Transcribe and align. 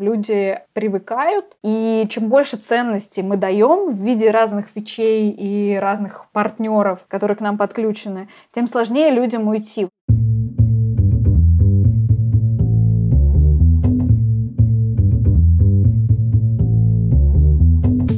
люди 0.00 0.58
привыкают, 0.72 1.56
и 1.62 2.06
чем 2.08 2.28
больше 2.28 2.56
ценностей 2.56 3.22
мы 3.22 3.36
даем 3.36 3.92
в 3.92 3.96
виде 3.96 4.30
разных 4.30 4.68
фичей 4.68 5.30
и 5.30 5.76
разных 5.76 6.26
партнеров, 6.32 7.04
которые 7.06 7.36
к 7.36 7.40
нам 7.40 7.58
подключены, 7.58 8.28
тем 8.52 8.66
сложнее 8.66 9.10
людям 9.10 9.46
уйти. 9.46 9.88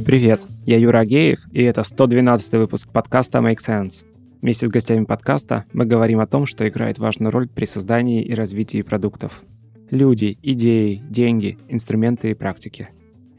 Привет, 0.05 0.41
я 0.65 0.77
Юра 0.77 0.99
Агеев, 0.99 1.39
и 1.51 1.63
это 1.63 1.83
112 1.83 2.53
выпуск 2.53 2.89
подкаста 2.91 3.39
Make 3.39 3.57
Sense. 3.57 4.05
Вместе 4.41 4.67
с 4.67 4.69
гостями 4.69 5.05
подкаста 5.05 5.65
мы 5.73 5.85
говорим 5.85 6.19
о 6.19 6.27
том, 6.27 6.45
что 6.45 6.67
играет 6.67 6.99
важную 6.99 7.31
роль 7.31 7.47
при 7.47 7.65
создании 7.65 8.21
и 8.21 8.33
развитии 8.33 8.81
продуктов. 8.81 9.41
Люди, 9.93 10.39
идеи, 10.41 11.03
деньги, 11.07 11.59
инструменты 11.67 12.31
и 12.31 12.33
практики. 12.33 12.89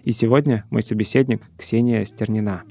И 0.05 0.13
сегодня 0.13 0.65
мой 0.71 0.85
собеседник 0.85 1.43
Ксения 1.59 2.05
Стернина. 2.05 2.63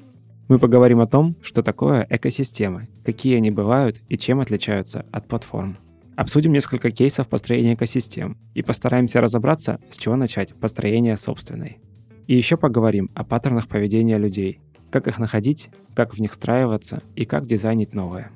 Мы 0.48 0.58
поговорим 0.58 1.02
о 1.02 1.06
том, 1.06 1.36
что 1.42 1.64
такое 1.64 2.08
экосистемы, 2.10 2.88
какие 3.04 3.36
они 3.36 3.52
бывают 3.52 4.00
и 4.08 4.18
чем 4.18 4.40
отличаются 4.40 5.06
от 5.12 5.28
платформ. 5.28 5.76
Обсудим 6.16 6.54
несколько 6.54 6.92
кейсов 6.92 7.28
построения 7.28 7.74
экосистем 7.74 8.38
и 8.54 8.62
постараемся 8.62 9.20
разобраться, 9.20 9.82
с 9.90 9.98
чего 9.98 10.16
начать 10.16 10.54
построение 10.54 11.18
собственной. 11.18 11.80
И 12.28 12.38
еще 12.38 12.56
поговорим 12.56 13.10
о 13.16 13.26
паттернах 13.26 13.68
поведения 13.68 14.18
людей, 14.18 14.62
как 14.92 15.10
их 15.10 15.20
находить, 15.20 15.72
как 15.94 16.16
в 16.16 16.22
них 16.22 16.32
встраиваться 16.32 17.04
и 17.18 17.26
как 17.26 17.48
дизайнить 17.48 17.94
новое. 17.94 18.32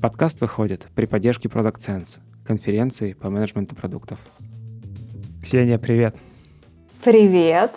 Подкаст 0.00 0.40
выходит 0.40 0.86
при 0.94 1.06
поддержке 1.06 1.48
Product 1.48 1.78
Sense, 1.78 2.20
конференции 2.44 3.12
по 3.12 3.30
менеджменту 3.30 3.74
продуктов. 3.74 4.18
Ксения, 5.42 5.78
привет. 5.78 6.16
Привет. 7.02 7.72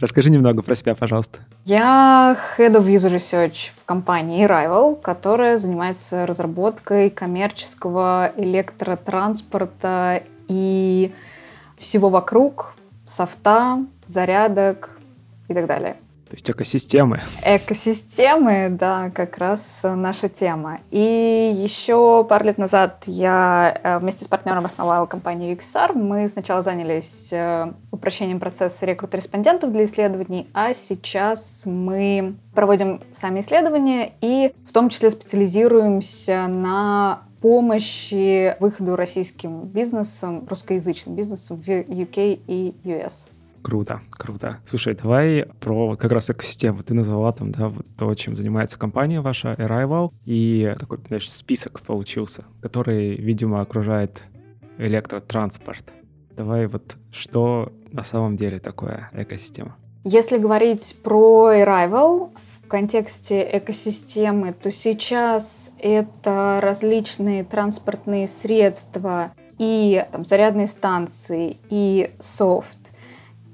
Расскажи 0.00 0.30
немного 0.30 0.62
про 0.62 0.74
себя, 0.74 0.94
пожалуйста. 0.94 1.38
Я 1.64 2.36
Head 2.56 2.76
of 2.76 2.86
User 2.86 3.14
Research 3.14 3.70
в 3.74 3.84
компании 3.84 4.46
Arrival, 4.46 5.00
которая 5.00 5.58
занимается 5.58 6.24
разработкой 6.24 7.10
коммерческого 7.10 8.32
электротранспорта 8.36 10.22
и 10.46 11.12
всего 11.76 12.10
вокруг, 12.10 12.74
софта, 13.06 13.84
зарядок 14.06 14.98
и 15.48 15.54
так 15.54 15.66
далее. 15.66 15.96
То 16.28 16.34
есть 16.34 16.50
экосистемы. 16.50 17.20
Экосистемы, 17.42 18.68
да, 18.70 19.10
как 19.14 19.38
раз 19.38 19.62
наша 19.82 20.28
тема. 20.28 20.80
И 20.90 21.54
еще 21.56 22.22
пару 22.28 22.44
лет 22.44 22.58
назад 22.58 23.04
я 23.06 23.80
э, 23.82 23.98
вместе 23.98 24.26
с 24.26 24.28
партнером 24.28 24.66
основала 24.66 25.06
компанию 25.06 25.56
XR. 25.56 25.94
Мы 25.94 26.28
сначала 26.28 26.60
занялись 26.60 27.32
э, 27.32 27.72
упрощением 27.90 28.40
процесса 28.40 28.84
рекрута 28.84 29.16
респондентов 29.16 29.72
для 29.72 29.86
исследований, 29.86 30.50
а 30.52 30.74
сейчас 30.74 31.62
мы 31.64 32.34
проводим 32.54 33.00
сами 33.12 33.40
исследования 33.40 34.12
и 34.20 34.52
в 34.66 34.72
том 34.72 34.90
числе 34.90 35.10
специализируемся 35.10 36.46
на 36.46 37.22
помощи 37.40 38.56
выходу 38.60 38.96
российским 38.96 39.62
бизнесам, 39.62 40.46
русскоязычным 40.46 41.14
бизнесам 41.14 41.58
в 41.58 41.68
UK 41.68 42.40
и 42.46 42.74
US. 42.84 43.28
Круто, 43.62 44.00
круто. 44.10 44.58
Слушай, 44.64 44.94
давай 44.94 45.46
про 45.60 45.96
как 45.96 46.12
раз 46.12 46.30
экосистему. 46.30 46.82
Ты 46.82 46.94
назвала 46.94 47.32
там, 47.32 47.50
да, 47.52 47.68
вот 47.68 47.86
то, 47.96 48.14
чем 48.14 48.36
занимается 48.36 48.78
компания 48.78 49.20
ваша, 49.20 49.54
Arrival, 49.54 50.10
и 50.24 50.74
такой, 50.78 50.98
знаешь, 51.06 51.30
список 51.30 51.80
получился, 51.80 52.44
который, 52.62 53.16
видимо, 53.16 53.60
окружает 53.60 54.22
электротранспорт. 54.78 55.84
Давай 56.36 56.66
вот 56.66 56.96
что 57.10 57.72
на 57.90 58.04
самом 58.04 58.36
деле 58.36 58.60
такое 58.60 59.10
экосистема? 59.12 59.76
Если 60.04 60.38
говорить 60.38 60.96
про 61.02 61.52
Arrival 61.52 62.30
в 62.34 62.68
контексте 62.68 63.46
экосистемы, 63.58 64.52
то 64.52 64.70
сейчас 64.70 65.72
это 65.78 66.60
различные 66.62 67.44
транспортные 67.44 68.28
средства 68.28 69.32
и 69.58 70.06
там, 70.12 70.24
зарядные 70.24 70.68
станции, 70.68 71.58
и 71.68 72.12
софт, 72.20 72.87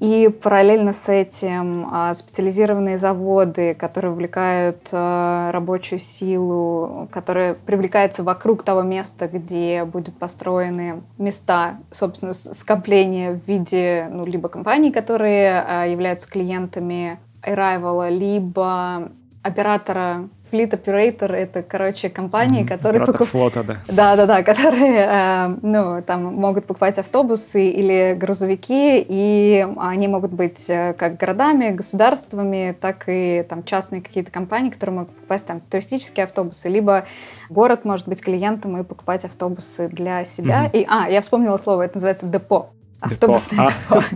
и 0.05 0.29
параллельно 0.29 0.93
с 0.93 1.09
этим 1.09 1.89
а, 1.91 2.13
специализированные 2.13 2.99
заводы, 2.99 3.73
которые 3.75 4.13
увлекают 4.13 4.89
а, 4.93 5.51
рабочую 5.51 5.99
силу, 5.99 7.09
которые 7.11 7.55
привлекаются 7.55 8.23
вокруг 8.23 8.65
того 8.65 8.83
места, 8.83 9.29
где 9.29 9.85
будут 9.85 10.19
построены 10.19 11.03
места, 11.17 11.79
собственно, 11.91 12.35
скопления 12.35 13.33
в 13.33 13.49
виде 13.49 14.07
ну, 14.11 14.27
либо 14.27 14.51
компаний, 14.51 14.93
которые 14.93 15.63
а, 15.63 15.85
являются 15.87 16.29
клиентами 16.29 17.19
Arrival, 17.43 18.11
либо 18.11 19.11
оператора 19.43 20.29
Fleet 20.55 20.71
Operator— 20.71 21.33
это, 21.35 21.63
короче, 21.63 22.09
компании, 22.09 22.63
mm-hmm. 22.63 22.69
которые 22.69 23.01
покупают... 23.01 23.31
флота, 23.31 23.65
да. 23.65 23.77
Да-да-да, 23.89 24.43
которые, 24.45 25.07
э, 25.09 25.57
ну, 25.63 26.01
там, 26.03 26.23
могут 26.23 26.67
покупать 26.67 26.97
автобусы 26.99 27.69
или 27.71 28.17
грузовики, 28.19 29.05
и 29.07 29.67
они 29.79 30.07
могут 30.07 30.33
быть 30.33 30.71
э, 30.71 30.95
как 30.95 31.17
городами, 31.17 31.71
государствами, 31.71 32.77
так 32.81 33.05
и 33.09 33.45
там 33.49 33.65
частные 33.65 34.01
какие-то 34.01 34.31
компании, 34.31 34.71
которые 34.71 34.99
могут 34.99 35.15
покупать 35.15 35.45
там 35.45 35.61
туристические 35.61 36.25
автобусы, 36.25 36.69
либо 36.69 37.05
город 37.51 37.85
может 37.85 38.07
быть 38.07 38.23
клиентом 38.23 38.79
и 38.79 38.85
покупать 38.85 39.25
автобусы 39.25 39.89
для 39.89 40.25
себя. 40.25 40.67
Mm-hmm. 40.67 40.81
И, 40.83 40.87
а, 40.89 41.09
я 41.09 41.21
вспомнила 41.21 41.57
слово, 41.57 41.83
это 41.83 41.97
называется 41.97 42.27
депо. 42.27 42.71
Автобусное 43.01 43.71
депо. 43.89 44.03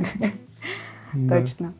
А. 1.10 1.40
Точно. 1.40 1.72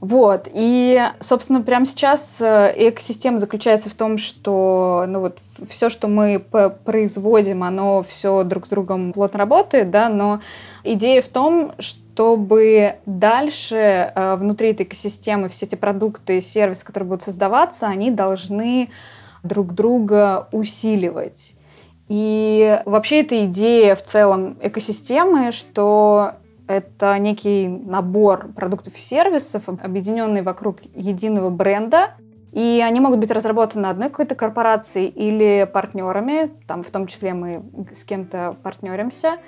Вот. 0.00 0.48
И, 0.52 1.02
собственно, 1.18 1.60
прямо 1.60 1.84
сейчас 1.84 2.40
э, 2.40 2.72
экосистема 2.76 3.38
заключается 3.38 3.90
в 3.90 3.94
том, 3.94 4.16
что 4.16 5.04
ну, 5.08 5.20
вот, 5.20 5.40
все, 5.68 5.88
что 5.88 6.06
мы 6.06 6.38
производим, 6.84 7.64
оно 7.64 8.02
все 8.02 8.44
друг 8.44 8.66
с 8.66 8.70
другом 8.70 9.12
плотно 9.12 9.40
работает, 9.40 9.90
да, 9.90 10.08
но 10.08 10.40
идея 10.84 11.20
в 11.20 11.26
том, 11.26 11.72
чтобы 11.80 12.94
дальше 13.06 14.12
э, 14.14 14.36
внутри 14.36 14.70
этой 14.70 14.86
экосистемы 14.86 15.48
все 15.48 15.66
эти 15.66 15.74
продукты 15.74 16.38
и 16.38 16.40
сервисы, 16.40 16.86
которые 16.86 17.08
будут 17.08 17.22
создаваться, 17.22 17.88
они 17.88 18.12
должны 18.12 18.90
друг 19.42 19.74
друга 19.74 20.48
усиливать. 20.52 21.54
И 22.06 22.80
вообще 22.86 23.20
эта 23.20 23.46
идея 23.46 23.96
в 23.96 24.02
целом 24.02 24.56
экосистемы, 24.62 25.50
что 25.50 26.34
это 26.68 27.18
некий 27.18 27.66
набор 27.66 28.52
продуктов 28.54 28.94
и 28.96 29.00
сервисов, 29.00 29.68
объединенный 29.68 30.42
вокруг 30.42 30.78
единого 30.94 31.50
бренда, 31.50 32.14
и 32.52 32.82
они 32.84 33.00
могут 33.00 33.18
быть 33.18 33.30
разработаны 33.30 33.86
одной 33.86 34.10
какой-то 34.10 34.34
корпорацией 34.34 35.08
или 35.08 35.68
партнерами, 35.70 36.50
там 36.66 36.82
в 36.82 36.90
том 36.90 37.06
числе 37.06 37.34
мы 37.34 37.62
с 37.92 38.04
кем-то 38.04 38.56
партнеримся. 38.62 39.38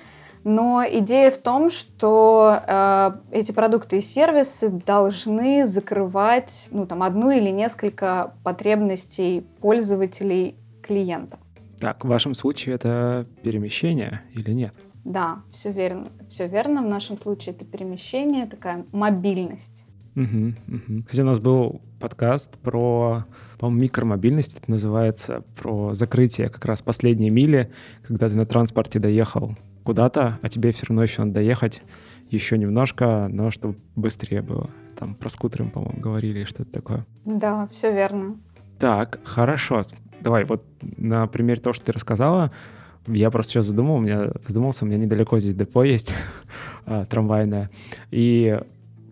Но 0.43 0.83
идея 0.89 1.31
в 1.31 1.37
том, 1.37 1.71
что 1.71 2.61
э, 2.67 3.11
эти 3.31 3.53
продукты 3.53 3.99
и 3.99 4.01
сервисы 4.01 4.71
должны 4.71 5.67
закрывать 5.67 6.69
ну, 6.71 6.87
там, 6.87 7.03
одну 7.03 7.31
или 7.31 7.51
несколько 7.51 8.33
потребностей 8.43 9.47
пользователей 9.61 10.57
клиента. 10.83 11.39
Так, 11.79 12.05
в 12.05 12.09
вашем 12.09 12.33
случае 12.33 12.75
это 12.75 13.27
перемещение 13.43 14.23
или 14.33 14.53
нет? 14.53 14.75
Да, 15.05 15.41
все 15.51 15.73
верно. 15.73 16.09
Все 16.31 16.47
верно. 16.47 16.81
В 16.83 16.87
нашем 16.87 17.19
случае 17.19 17.55
это 17.57 17.65
перемещение, 17.65 18.47
такая 18.47 18.87
мобильность. 18.93 19.85
Угу, 20.15 20.55
угу. 20.69 21.03
Кстати, 21.03 21.21
у 21.21 21.25
нас 21.25 21.41
был 21.41 21.81
подкаст 21.99 22.57
про, 22.59 23.25
по-моему, 23.59 23.83
микромобильность, 23.83 24.59
это 24.59 24.71
называется, 24.71 25.43
про 25.59 25.93
закрытие 25.93 26.49
как 26.49 26.65
раз 26.65 26.83
последней 26.83 27.31
мили, 27.31 27.73
когда 28.03 28.29
ты 28.29 28.37
на 28.37 28.47
транспорте 28.47 29.01
доехал 29.01 29.57
куда-то, 29.83 30.39
а 30.41 30.49
тебе 30.49 30.71
все 30.71 30.87
равно 30.87 31.03
еще 31.03 31.23
надо 31.23 31.35
доехать 31.35 31.83
еще 32.29 32.59
немножко, 32.59 33.29
но 33.29 33.51
чтобы 33.51 33.77
быстрее 33.97 34.43
было. 34.43 34.71
Там 34.97 35.17
про 35.17 35.29
скутеры, 35.31 35.69
по-моему, 35.69 36.01
говорили, 36.01 36.45
что-то 36.45 36.71
такое. 36.71 37.07
Да, 37.25 37.69
все 37.73 37.93
верно. 37.93 38.37
Так, 38.79 39.19
хорошо. 39.25 39.83
Давай, 40.21 40.45
вот 40.45 40.65
на 40.81 41.27
примере 41.27 41.61
того, 41.61 41.75
что 41.75 41.87
ты 41.87 41.93
рассказала, 41.93 42.53
я 43.13 43.31
просто 43.31 43.53
сейчас 43.53 43.67
задумал, 43.67 43.97
у 43.97 44.01
меня 44.01 44.31
задумался, 44.47 44.85
у 44.85 44.89
меня 44.89 44.99
недалеко 44.99 45.39
здесь 45.39 45.55
депо 45.55 45.85
есть 45.85 46.13
а, 46.87 47.05
трамвайное. 47.05 47.71
И 48.11 48.59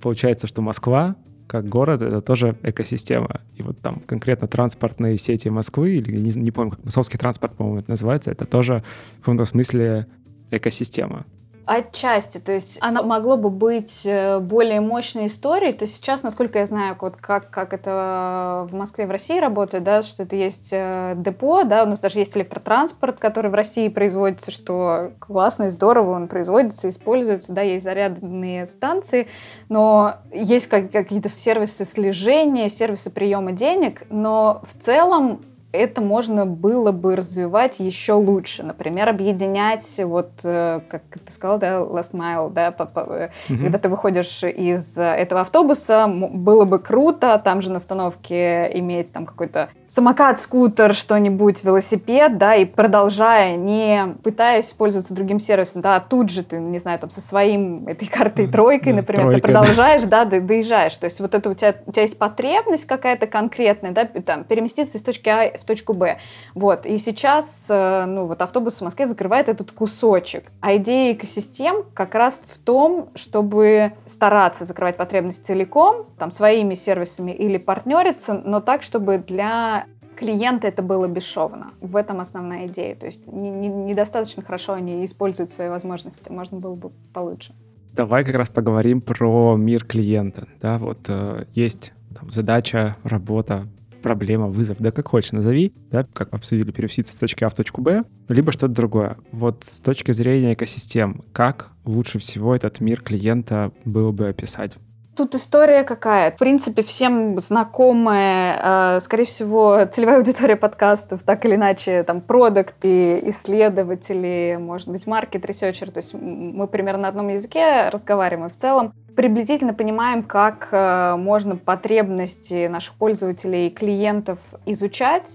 получается, 0.00 0.46
что 0.46 0.62
Москва, 0.62 1.16
как 1.46 1.66
город, 1.66 2.02
это 2.02 2.20
тоже 2.20 2.56
экосистема. 2.62 3.40
И 3.56 3.62
вот 3.62 3.78
там 3.80 4.00
конкретно 4.06 4.48
транспортные 4.48 5.16
сети 5.18 5.48
Москвы, 5.48 5.96
или 5.96 6.16
не, 6.16 6.30
не 6.30 6.50
помню, 6.50 6.72
как 6.72 6.84
московский 6.84 7.18
транспорт, 7.18 7.54
по-моему, 7.54 7.80
это 7.80 7.90
называется, 7.90 8.30
это 8.30 8.44
тоже 8.44 8.84
в 9.16 9.20
каком-то 9.20 9.44
смысле 9.44 10.06
экосистема. 10.50 11.26
Отчасти, 11.70 12.38
то 12.38 12.52
есть 12.52 12.78
она 12.80 13.02
могло 13.02 13.36
бы 13.36 13.50
быть 13.50 14.00
э, 14.06 14.38
более 14.38 14.80
мощной 14.80 15.26
историей. 15.26 15.74
То 15.74 15.86
сейчас, 15.86 16.22
насколько 16.22 16.58
я 16.60 16.64
знаю, 16.64 16.96
вот 16.98 17.16
как, 17.16 17.50
как 17.50 17.74
это 17.74 18.66
в 18.70 18.74
Москве, 18.74 19.06
в 19.06 19.10
России 19.10 19.38
работает, 19.38 19.84
да, 19.84 20.02
что 20.02 20.22
это 20.22 20.34
есть 20.34 20.70
э, 20.72 21.12
депо, 21.18 21.64
да, 21.64 21.82
у 21.82 21.86
нас 21.86 22.00
даже 22.00 22.20
есть 22.20 22.34
электротранспорт, 22.38 23.18
который 23.18 23.50
в 23.50 23.54
России 23.54 23.88
производится, 23.88 24.50
что 24.50 25.10
классно 25.18 25.64
и 25.64 25.68
здорово, 25.68 26.12
он 26.12 26.28
производится, 26.28 26.88
используется, 26.88 27.52
да, 27.52 27.60
есть 27.60 27.84
зарядные 27.84 28.66
станции, 28.66 29.28
но 29.68 30.14
есть 30.32 30.68
как, 30.68 30.90
какие-то 30.90 31.28
сервисы 31.28 31.84
слежения, 31.84 32.70
сервисы 32.70 33.10
приема 33.10 33.52
денег, 33.52 34.04
но 34.08 34.62
в 34.62 34.82
целом 34.82 35.42
это 35.72 36.00
можно 36.00 36.46
было 36.46 36.92
бы 36.92 37.14
развивать 37.14 37.78
еще 37.78 38.14
лучше. 38.14 38.62
Например, 38.62 39.08
объединять, 39.08 40.00
вот, 40.02 40.30
э, 40.42 40.80
как 40.88 41.02
ты 41.24 41.32
сказал, 41.32 41.58
да, 41.58 41.80
last 41.80 42.12
mile, 42.12 42.50
да, 42.50 42.68
угу. 42.68 43.62
когда 43.62 43.78
ты 43.78 43.88
выходишь 43.88 44.42
из 44.44 44.96
этого 44.96 45.42
автобуса, 45.42 46.06
было 46.08 46.64
бы 46.64 46.78
круто 46.78 47.40
там 47.42 47.60
же 47.60 47.70
на 47.70 47.76
остановке 47.76 48.70
иметь 48.78 49.12
там 49.12 49.26
какой-то 49.26 49.68
самокат, 49.88 50.38
скутер, 50.38 50.94
что-нибудь, 50.94 51.64
велосипед, 51.64 52.38
да, 52.38 52.54
и 52.54 52.64
продолжая, 52.64 53.56
не 53.56 54.14
пытаясь 54.22 54.72
пользоваться 54.72 55.14
другим 55.14 55.40
сервисом, 55.40 55.82
да, 55.82 55.98
тут 55.98 56.30
же 56.30 56.42
ты, 56.42 56.58
не 56.58 56.78
знаю, 56.78 56.98
там, 56.98 57.10
со 57.10 57.20
своим 57.20 57.86
этой 57.88 58.06
картой 58.06 58.46
тройкой, 58.46 58.92
например, 58.92 59.24
Тройка, 59.24 59.40
ты 59.40 59.52
продолжаешь, 59.52 60.02
да, 60.02 60.24
да 60.24 60.40
доезжаешь. 60.40 60.96
То 60.96 61.04
есть 61.04 61.20
вот 61.20 61.34
это 61.34 61.50
у 61.50 61.54
тебя, 61.54 61.74
у 61.86 61.92
тебя 61.92 62.02
есть 62.02 62.18
потребность 62.18 62.84
какая-то 62.84 63.26
конкретная, 63.26 63.92
да, 63.92 64.04
там, 64.04 64.44
переместиться 64.44 64.98
из 64.98 65.02
точки 65.02 65.28
А 65.28 65.58
в 65.58 65.64
точку 65.64 65.94
Б. 65.94 66.18
Вот. 66.54 66.84
И 66.84 66.98
сейчас, 66.98 67.66
э, 67.68 68.04
ну, 68.06 68.26
вот 68.26 68.42
автобус 68.42 68.74
в 68.74 68.82
Москве 68.82 69.06
закрывает 69.06 69.48
этот 69.48 69.72
кусочек. 69.72 70.44
А 70.60 70.76
идея 70.76 71.14
экосистем 71.14 71.84
как 71.94 72.14
раз 72.14 72.40
в 72.42 72.58
том, 72.58 73.08
чтобы 73.14 73.92
стараться 74.04 74.64
закрывать 74.64 74.96
потребность 74.96 75.46
целиком, 75.46 76.06
там, 76.18 76.30
своими 76.30 76.74
сервисами 76.74 77.32
или 77.32 77.56
партнериться, 77.56 78.34
но 78.34 78.60
так, 78.60 78.82
чтобы 78.82 79.18
для 79.18 79.77
клиента 80.18 80.66
это 80.66 80.82
было 80.82 81.06
бесшовно. 81.06 81.72
В 81.80 81.96
этом 81.96 82.20
основная 82.20 82.66
идея. 82.66 82.96
То 82.96 83.06
есть 83.06 83.26
недостаточно 83.26 84.42
хорошо 84.42 84.72
они 84.74 85.04
используют 85.04 85.50
свои 85.50 85.68
возможности. 85.68 86.30
Можно 86.30 86.58
было 86.58 86.74
бы 86.74 86.90
получше. 87.12 87.54
Давай 87.92 88.24
как 88.24 88.34
раз 88.34 88.48
поговорим 88.48 89.00
про 89.00 89.56
мир 89.56 89.84
клиента. 89.84 90.48
Да, 90.60 90.78
вот 90.78 90.98
э, 91.08 91.46
есть 91.54 91.92
там, 92.14 92.30
задача, 92.30 92.96
работа, 93.02 93.66
проблема, 94.02 94.46
вызов, 94.46 94.76
да 94.78 94.92
как 94.92 95.08
хочешь 95.08 95.32
назови, 95.32 95.72
да, 95.90 96.06
как 96.12 96.32
обсудили, 96.32 96.70
перевести 96.70 97.02
с 97.02 97.16
точки 97.16 97.44
А 97.44 97.48
в 97.48 97.54
точку 97.54 97.80
Б, 97.80 98.04
либо 98.28 98.52
что-то 98.52 98.74
другое. 98.74 99.16
Вот 99.32 99.64
с 99.64 99.80
точки 99.80 100.12
зрения 100.12 100.54
экосистем, 100.54 101.24
как 101.32 101.70
лучше 101.84 102.18
всего 102.18 102.54
этот 102.54 102.80
мир 102.80 103.00
клиента 103.02 103.72
было 103.84 104.12
бы 104.12 104.28
описать? 104.28 104.76
Тут 105.18 105.34
история 105.34 105.82
какая? 105.82 106.30
В 106.30 106.36
принципе, 106.36 106.80
всем 106.82 107.40
знакомая, 107.40 108.96
э, 108.96 109.00
скорее 109.00 109.24
всего, 109.24 109.84
целевая 109.90 110.18
аудитория 110.18 110.54
подкастов, 110.54 111.24
так 111.24 111.44
или 111.44 111.56
иначе, 111.56 112.04
там, 112.04 112.20
продакты, 112.20 113.18
исследователи, 113.28 114.56
может 114.60 114.86
быть, 114.86 115.08
market 115.08 115.44
researcher. 115.44 115.90
То 115.90 115.98
есть 115.98 116.14
мы 116.14 116.68
примерно 116.68 117.02
на 117.02 117.08
одном 117.08 117.26
языке 117.30 117.88
разговариваем. 117.88 118.46
И 118.46 118.50
в 118.52 118.56
целом 118.56 118.94
приблизительно 119.16 119.74
понимаем, 119.74 120.22
как 120.22 120.68
э, 120.70 121.16
можно 121.16 121.56
потребности 121.56 122.68
наших 122.68 122.94
пользователей 122.94 123.66
и 123.66 123.70
клиентов 123.70 124.38
изучать. 124.66 125.32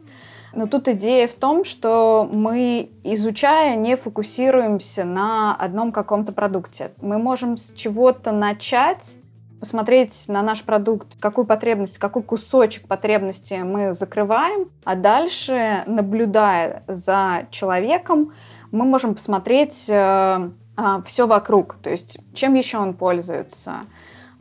Но 0.54 0.66
тут 0.66 0.88
идея 0.88 1.28
в 1.28 1.34
том, 1.34 1.66
что 1.66 2.26
мы, 2.32 2.90
изучая, 3.04 3.76
не 3.76 3.98
фокусируемся 3.98 5.04
на 5.04 5.54
одном 5.54 5.92
каком-то 5.92 6.32
продукте. 6.32 6.94
Мы 7.02 7.18
можем 7.18 7.58
с 7.58 7.74
чего-то 7.74 8.32
начать, 8.32 9.18
посмотреть 9.64 10.26
на 10.28 10.42
наш 10.42 10.62
продукт, 10.64 11.16
какую 11.22 11.46
потребность, 11.46 11.98
какой 11.98 12.22
кусочек 12.22 12.86
потребности 12.86 13.54
мы 13.64 13.94
закрываем, 13.94 14.70
а 14.84 14.96
дальше, 14.96 15.86
наблюдая 15.88 16.84
за 16.90 17.48
человеком, 17.50 18.34
мы 18.72 18.84
можем 18.84 19.16
посмотреть 19.16 19.86
э, 19.88 20.50
э, 20.78 20.84
все 21.06 21.28
вокруг, 21.28 21.78
то 21.82 21.90
есть 21.90 22.18
чем 22.34 22.56
еще 22.56 22.78
он 22.78 22.94
пользуется, 22.94 23.86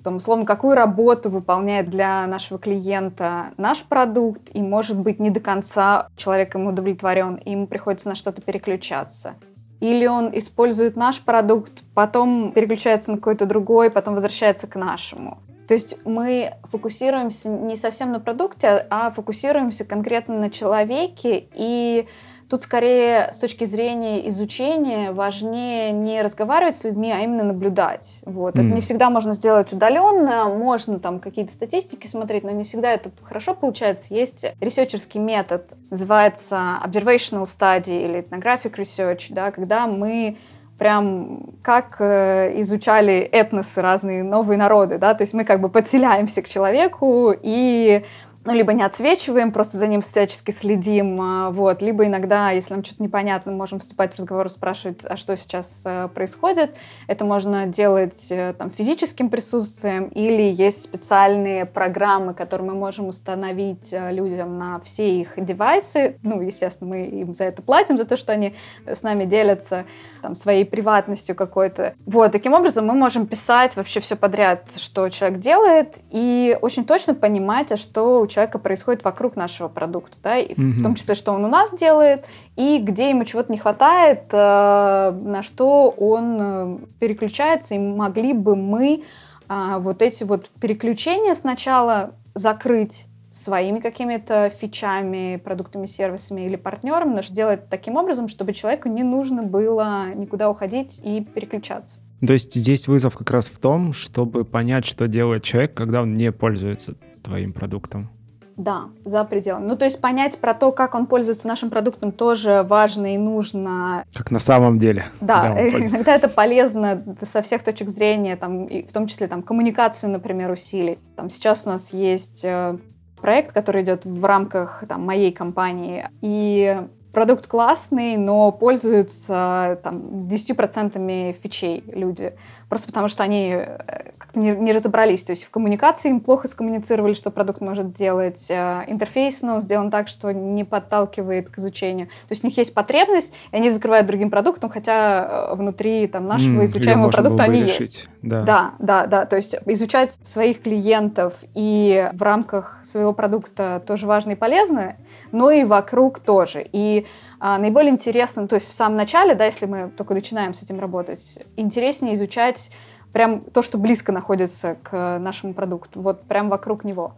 там, 0.03 0.17
условно, 0.17 0.45
какую 0.45 0.75
работу 0.75 1.31
выполняет 1.31 1.89
для 1.89 2.27
нашего 2.27 2.59
клиента 2.59 3.53
наш 3.59 3.85
продукт, 3.85 4.51
и, 4.53 4.61
может 4.61 4.99
быть, 4.99 5.21
не 5.21 5.31
до 5.31 5.39
конца 5.39 6.09
человек 6.17 6.57
ему 6.57 6.71
удовлетворен, 6.71 7.37
и 7.37 7.53
ему 7.53 7.69
приходится 7.69 8.09
на 8.09 8.17
что-то 8.17 8.43
переключаться 8.43 9.37
или 9.83 10.07
он 10.07 10.31
использует 10.33 10.95
наш 10.95 11.21
продукт, 11.21 11.83
потом 11.93 12.53
переключается 12.53 13.11
на 13.11 13.17
какой-то 13.17 13.47
другой, 13.47 13.91
потом 13.91 14.15
возвращается 14.15 14.69
к 14.69 14.77
нашему. 14.77 15.39
То 15.67 15.75
есть 15.75 15.97
мы 16.05 16.55
фокусируемся 16.63 17.49
не 17.49 17.75
совсем 17.75 18.13
на 18.13 18.21
продукте, 18.21 18.87
а 18.91 19.11
фокусируемся 19.11 19.85
конкретно 19.85 20.39
на 20.39 20.51
человеке 20.51 21.49
и 21.55 22.07
Тут 22.53 22.65
скорее 22.65 23.33
с 23.33 23.39
точки 23.39 23.65
зрения 23.65 24.29
изучения 24.29 25.13
важнее 25.13 25.91
не 25.91 26.21
разговаривать 26.21 26.77
с 26.77 26.85
людьми, 26.85 27.11
а 27.11 27.21
именно 27.21 27.45
наблюдать. 27.45 28.21
Вот. 28.27 28.57
Mm. 28.57 28.61
Это 28.67 28.75
не 28.75 28.81
всегда 28.83 29.09
можно 29.09 29.33
сделать 29.33 29.73
удаленно, 29.73 30.55
можно 30.55 30.99
там 31.01 31.19
какие-то 31.19 31.51
статистики 31.51 32.07
смотреть, 32.07 32.45
но 32.45 32.51
не 32.51 32.65
всегда 32.65 32.93
это 32.93 33.11
хорошо 33.23 33.55
получается. 33.55 34.13
Есть 34.15 34.45
ресерчерский 34.61 35.19
метод, 35.19 35.65
называется 35.89 36.79
observational 36.85 37.45
study 37.45 38.05
или 38.05 38.19
ethnographic 38.21 38.75
research, 38.75 39.29
да, 39.31 39.51
когда 39.51 39.87
мы 39.87 40.37
прям 40.77 41.55
как 41.63 41.97
э, 42.01 42.61
изучали 42.61 43.21
этносы 43.21 43.81
разные 43.81 44.23
новые 44.23 44.59
народы, 44.59 44.99
да, 44.99 45.15
то 45.15 45.23
есть 45.23 45.33
мы 45.33 45.47
как 45.47 45.63
бы 45.63 45.71
подселяемся 45.71 46.43
к 46.43 46.49
человеку 46.49 47.33
и 47.33 48.05
ну, 48.45 48.53
либо 48.55 48.73
не 48.73 48.83
отсвечиваем, 48.83 49.53
просто 49.53 49.77
за 49.77 49.87
ним 49.87 50.01
всячески 50.01 50.51
следим, 50.51 51.21
а, 51.21 51.51
вот, 51.51 51.81
либо 51.81 52.07
иногда, 52.07 52.51
если 52.51 52.75
нам 52.75 52.85
что-то 52.85 53.03
непонятно, 53.03 53.53
можем 53.53 53.79
вступать 53.79 54.15
в 54.15 54.19
разговор, 54.19 54.51
спрашивать, 54.51 55.01
а 55.05 55.17
что 55.17 55.37
сейчас 55.37 55.83
э, 55.85 56.09
происходит. 56.13 56.75
Это 57.07 57.25
можно 57.25 57.67
делать 57.67 58.27
э, 58.31 58.55
там 58.59 58.71
физическим 58.71 59.29
присутствием, 59.29 60.09
или 60.09 60.43
есть 60.43 60.83
специальные 60.83 61.67
программы, 61.67 62.35
которые 62.35 62.71
мы 62.71 62.75
можем 62.75 63.07
установить 63.09 63.93
э, 63.93 64.11
людям 64.13 64.59
на 64.59 64.81
все 64.81 65.21
их 65.21 65.35
девайсы. 65.37 66.19
Ну, 66.23 66.41
естественно, 66.41 66.91
мы 66.91 67.05
им 67.05 67.35
за 67.35 67.45
это 67.45 67.63
платим, 67.63 67.97
за 67.97 68.05
то, 68.05 68.17
что 68.17 68.33
они 68.33 68.55
с 68.87 69.03
нами 69.03 69.25
делятся 69.25 69.85
там, 70.21 70.35
своей 70.35 70.65
приватностью 70.65 71.37
какой-то. 71.37 71.95
Вот, 72.07 72.33
таким 72.33 72.55
образом 72.55 72.87
мы 72.87 72.95
можем 72.95 73.27
писать 73.27 73.77
вообще 73.77 74.01
все 74.01 74.17
подряд, 74.17 74.73
что 74.77 75.09
человек 75.11 75.39
делает, 75.39 76.01
и 76.11 76.59
очень 76.61 76.85
точно 76.85 77.15
понимать, 77.15 77.71
а 77.71 77.77
что 77.77 78.27
человека 78.33 78.59
происходит 78.59 79.05
вокруг 79.05 79.37
нашего 79.37 79.69
продукта, 79.69 80.17
да, 80.23 80.39
и 80.39 80.53
mm-hmm. 80.53 80.71
в 80.71 80.83
том 80.83 80.95
числе, 80.95 81.15
что 81.15 81.33
он 81.33 81.45
у 81.45 81.49
нас 81.49 81.75
делает, 81.75 82.25
и 82.57 82.79
где 82.79 83.11
ему 83.11 83.25
чего-то 83.25 83.53
не 83.53 83.59
хватает, 83.59 84.25
э, 84.33 84.37
на 84.37 85.43
что 85.43 85.91
он 85.91 86.39
э, 86.41 86.79
переключается, 86.99 87.75
и 87.75 87.79
могли 87.79 88.33
бы 88.33 88.57
мы 88.57 89.05
э, 89.49 89.77
вот 89.79 90.03
эти 90.03 90.25
вот 90.25 90.51
переключения 90.61 91.35
сначала 91.35 92.15
закрыть 92.35 93.07
своими 93.33 93.81
какими-то 93.81 94.51
фичами, 94.51 95.37
продуктами, 95.37 95.87
сервисами 95.87 96.43
или 96.43 96.57
партнером, 96.57 97.15
но 97.15 97.21
делать 97.23 97.69
таким 97.69 97.97
образом, 97.97 98.29
чтобы 98.29 98.53
человеку 98.53 98.89
не 98.89 99.03
нужно 99.03 99.43
было 99.43 100.13
никуда 100.15 100.51
уходить 100.51 101.01
и 101.03 101.23
переключаться. 101.23 102.01
То 102.25 102.35
есть 102.35 102.55
здесь 102.55 102.87
вызов 102.87 103.17
как 103.17 103.31
раз 103.31 103.47
в 103.47 103.59
том, 103.59 103.93
чтобы 103.93 104.45
понять, 104.45 104.85
что 104.85 105.09
делает 105.09 105.43
человек, 105.43 105.75
когда 105.75 106.03
он 106.03 106.17
не 106.17 106.31
пользуется 106.31 106.95
твоим 107.23 107.53
продуктом. 107.53 108.11
Да, 108.57 108.91
за 109.05 109.25
пределами. 109.25 109.67
Ну, 109.67 109.77
то 109.77 109.85
есть 109.85 110.01
понять 110.01 110.39
про 110.39 110.55
то, 110.55 110.73
как 110.73 110.95
он 110.95 111.07
пользуется 111.07 111.49
нашим 111.49 111.71
продуктом, 111.71 112.13
тоже 112.13 112.65
важно 112.69 113.15
и 113.15 113.19
нужно. 113.19 114.05
Как 114.15 114.31
на 114.31 114.39
самом 114.39 114.79
деле. 114.79 115.07
Да, 115.21 115.53
иногда 115.53 116.15
это 116.15 116.29
полезно 116.29 117.03
со 117.23 117.43
всех 117.43 117.63
точек 117.63 117.89
зрения, 117.89 118.37
там, 118.37 118.67
и 118.67 118.87
в 118.87 118.93
том 118.93 119.07
числе 119.07 119.27
там, 119.27 119.43
коммуникацию, 119.43 120.11
например, 120.11 120.51
усилить. 120.51 120.99
Там, 121.17 121.31
сейчас 121.31 121.67
у 121.67 121.71
нас 121.71 121.93
есть 121.93 122.45
э, 122.45 122.79
проект, 123.21 123.53
который 123.53 123.83
идет 123.83 124.05
в 124.05 124.25
рамках 124.25 124.85
там, 124.89 125.05
моей 125.07 125.33
компании, 125.33 126.09
и 126.21 126.83
продукт 127.13 127.47
классный, 127.47 128.17
но 128.17 128.51
пользуются 128.53 129.79
там, 129.83 130.27
10% 130.29 131.33
фичей 131.35 131.85
люди. 131.87 132.33
Просто 132.69 132.87
потому 132.87 133.09
что 133.09 133.23
они 133.23 133.51
э, 133.55 134.13
как-то 134.17 134.39
не, 134.39 134.51
не 134.53 134.73
разобрались. 134.73 135.23
То 135.23 135.33
есть 135.33 135.45
в 135.45 135.51
коммуникации 135.51 136.09
им 136.09 136.21
плохо 136.21 136.49
скоммуницировали, 136.49 137.13
что 137.13 137.31
продукт 137.31 137.61
может 137.61 137.93
делать. 137.93 138.47
Э, 138.49 138.85
интерфейс 138.87 139.43
ну, 139.43 139.61
сделан 139.61 139.91
так, 139.91 140.09
что 140.09 140.33
не 140.33 140.65
подталкивает 140.65 141.51
к 141.51 141.59
изучению. 141.59 142.07
То 142.07 142.33
есть 142.33 142.45
у 142.45 142.47
них 142.47 142.57
есть 142.57 142.73
потребность, 142.73 143.35
и 143.53 143.57
они 143.57 143.69
закрывают 143.69 144.07
другим 144.07 144.31
продуктом, 144.31 144.71
хотя 144.71 145.51
э, 145.53 145.55
внутри 145.55 146.07
там, 146.07 146.27
нашего 146.27 146.63
mm, 146.63 146.67
изучаемого 146.67 147.11
продукта 147.11 147.45
они 147.45 147.63
решить. 147.63 147.81
есть. 147.81 148.09
Да. 148.23 148.43
Да, 148.43 148.75
да, 148.79 149.07
да. 149.07 149.27
То 149.27 149.37
есть 149.37 149.57
изучать 149.67 150.13
своих 150.23 150.63
клиентов 150.63 151.43
и 151.55 152.09
в 152.13 152.23
рамках 152.23 152.81
своего 152.85 153.13
продукта 153.13 153.83
тоже 153.85 154.07
важно 154.07 154.33
и 154.33 154.35
полезно, 154.37 154.97
но 155.33 155.51
и 155.51 155.65
вокруг 155.65 156.21
тоже. 156.21 156.65
И 156.73 157.07
а, 157.41 157.59
наиболее 157.59 157.91
интересно, 157.91 158.47
то 158.47 158.55
есть 158.55 158.69
в 158.69 158.73
самом 158.73 158.97
начале, 158.97 159.35
да, 159.35 159.45
если 159.45 159.67
мы 159.67 159.91
только 159.91 160.15
начинаем 160.15 160.55
с 160.55 160.63
этим 160.63 160.79
работать, 160.79 161.41
интереснее 161.57 162.15
изучать 162.15 162.71
прям 163.13 163.41
то, 163.41 163.61
что 163.61 163.77
близко 163.77 164.13
находится 164.13 164.77
к 164.83 165.19
нашему 165.19 165.53
продукту, 165.53 166.01
вот 166.01 166.23
прям 166.23 166.49
вокруг 166.49 166.85
него 166.85 167.15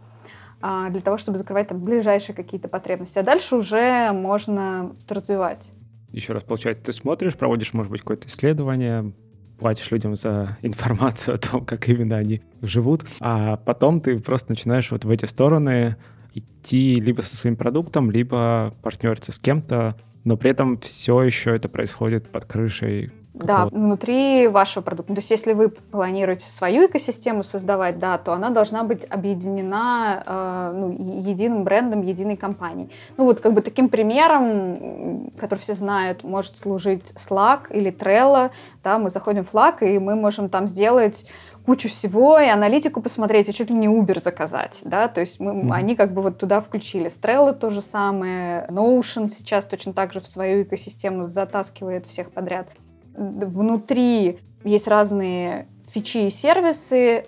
а, 0.61 0.89
для 0.89 1.01
того, 1.01 1.17
чтобы 1.17 1.37
закрывать 1.37 1.67
там 1.67 1.79
ближайшие 1.79 2.35
какие-то 2.35 2.67
потребности. 2.67 3.19
А 3.19 3.23
дальше 3.23 3.55
уже 3.55 4.11
можно 4.11 4.95
развивать. 5.07 5.69
Еще 6.11 6.33
раз, 6.33 6.43
получается, 6.43 6.83
ты 6.83 6.93
смотришь, 6.93 7.35
проводишь, 7.35 7.73
может 7.73 7.91
быть, 7.91 8.01
какое-то 8.01 8.27
исследование, 8.27 9.13
платишь 9.57 9.91
людям 9.91 10.15
за 10.15 10.57
информацию 10.61 11.35
о 11.35 11.37
том, 11.37 11.65
как 11.65 11.87
именно 11.89 12.17
они 12.17 12.41
живут, 12.61 13.05
а 13.19 13.57
потом 13.57 14.01
ты 14.01 14.19
просто 14.19 14.51
начинаешь 14.51 14.91
вот 14.91 15.05
в 15.05 15.09
эти 15.09 15.25
стороны 15.25 15.97
идти 16.33 16.99
либо 16.99 17.21
со 17.21 17.35
своим 17.35 17.55
продуктом, 17.55 18.11
либо 18.11 18.75
партнериться 18.81 19.31
с 19.31 19.39
кем-то, 19.39 19.95
но 20.23 20.37
при 20.37 20.51
этом 20.51 20.79
все 20.79 21.21
еще 21.23 21.55
это 21.55 21.69
происходит 21.69 22.29
под 22.29 22.45
крышей 22.45 23.11
да, 23.35 23.65
внутри 23.65 24.47
вашего 24.47 24.83
продукта. 24.83 25.13
То 25.13 25.19
есть, 25.19 25.31
если 25.31 25.53
вы 25.53 25.69
планируете 25.69 26.49
свою 26.49 26.87
экосистему 26.87 27.43
создавать, 27.43 27.99
да, 27.99 28.17
то 28.17 28.33
она 28.33 28.49
должна 28.49 28.83
быть 28.83 29.05
объединена 29.09 30.23
э, 30.25 30.71
ну, 30.73 30.91
единым 30.91 31.63
брендом, 31.63 32.01
единой 32.01 32.37
компанией. 32.37 32.89
Ну, 33.17 33.25
вот 33.25 33.41
как 33.41 33.53
бы 33.53 33.61
таким 33.61 33.89
примером, 33.89 35.31
который 35.37 35.59
все 35.59 35.73
знают, 35.73 36.23
может 36.23 36.57
служить 36.57 37.13
Slack 37.15 37.71
или 37.71 37.91
Trello. 37.91 38.51
Да, 38.83 38.97
мы 38.97 39.09
заходим 39.09 39.43
в 39.43 39.53
Slack, 39.53 39.85
и 39.85 39.99
мы 39.99 40.15
можем 40.15 40.49
там 40.49 40.67
сделать 40.67 41.25
кучу 41.65 41.89
всего, 41.89 42.39
и 42.39 42.47
аналитику 42.47 43.01
посмотреть, 43.01 43.49
и 43.49 43.53
чуть 43.53 43.69
ли 43.69 43.75
не 43.75 43.87
Uber 43.87 44.21
заказать, 44.21 44.81
да, 44.83 45.07
то 45.07 45.19
есть 45.19 45.39
мы, 45.39 45.51
mm-hmm. 45.51 45.71
они 45.71 45.95
как 45.95 46.13
бы 46.13 46.21
вот 46.21 46.37
туда 46.37 46.61
включили. 46.61 47.07
Trello 47.07 47.53
то 47.53 47.71
же 47.71 47.81
самое, 47.81 48.67
Notion 48.69 49.27
сейчас 49.27 49.65
точно 49.65 49.93
так 49.93 50.13
же 50.13 50.19
в 50.19 50.27
свою 50.27 50.61
экосистему 50.61 51.27
затаскивает 51.27 52.05
всех 52.05 52.31
подряд 52.31 52.67
внутри 53.15 54.39
есть 54.63 54.87
разные 54.87 55.67
фичи 55.87 56.27
и 56.27 56.29
сервисы, 56.29 57.25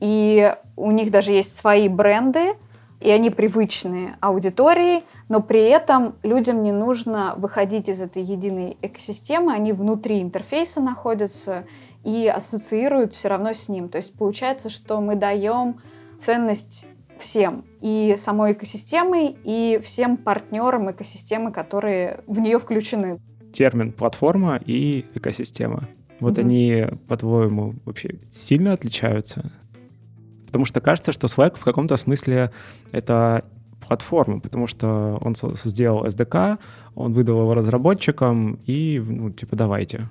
и 0.00 0.54
у 0.76 0.90
них 0.90 1.10
даже 1.10 1.32
есть 1.32 1.56
свои 1.56 1.88
бренды, 1.88 2.54
и 3.00 3.10
они 3.10 3.30
привычные 3.30 4.16
аудитории, 4.20 5.04
но 5.28 5.40
при 5.40 5.62
этом 5.62 6.16
людям 6.22 6.62
не 6.62 6.72
нужно 6.72 7.34
выходить 7.36 7.88
из 7.88 8.00
этой 8.02 8.22
единой 8.22 8.76
экосистемы, 8.82 9.52
они 9.52 9.72
внутри 9.72 10.20
интерфейса 10.20 10.80
находятся 10.80 11.64
и 12.04 12.28
ассоциируют 12.28 13.14
все 13.14 13.28
равно 13.28 13.52
с 13.54 13.68
ним. 13.68 13.88
То 13.88 13.96
есть 13.96 14.16
получается, 14.16 14.68
что 14.68 15.00
мы 15.00 15.16
даем 15.16 15.80
ценность 16.18 16.86
всем, 17.18 17.64
и 17.80 18.16
самой 18.18 18.52
экосистемой, 18.52 19.36
и 19.44 19.80
всем 19.82 20.16
партнерам 20.16 20.90
экосистемы, 20.90 21.52
которые 21.52 22.20
в 22.26 22.40
нее 22.40 22.58
включены 22.58 23.18
термин 23.52 23.92
платформа 23.92 24.60
и 24.64 25.06
экосистема. 25.14 25.88
Вот 26.20 26.36
mm-hmm. 26.36 26.40
они, 26.40 26.86
по-твоему, 27.08 27.74
вообще 27.84 28.18
сильно 28.30 28.72
отличаются? 28.72 29.52
Потому 30.46 30.64
что 30.64 30.80
кажется, 30.80 31.12
что 31.12 31.28
Slack 31.28 31.56
в 31.56 31.64
каком-то 31.64 31.96
смысле 31.96 32.50
это 32.92 33.44
платформа, 33.80 34.40
потому 34.40 34.66
что 34.66 35.18
он 35.20 35.34
сделал 35.34 36.06
SDK, 36.06 36.58
он 36.94 37.12
выдал 37.12 37.40
его 37.40 37.54
разработчикам 37.54 38.58
и, 38.66 39.02
ну, 39.04 39.30
типа, 39.30 39.56
давайте. 39.56 40.08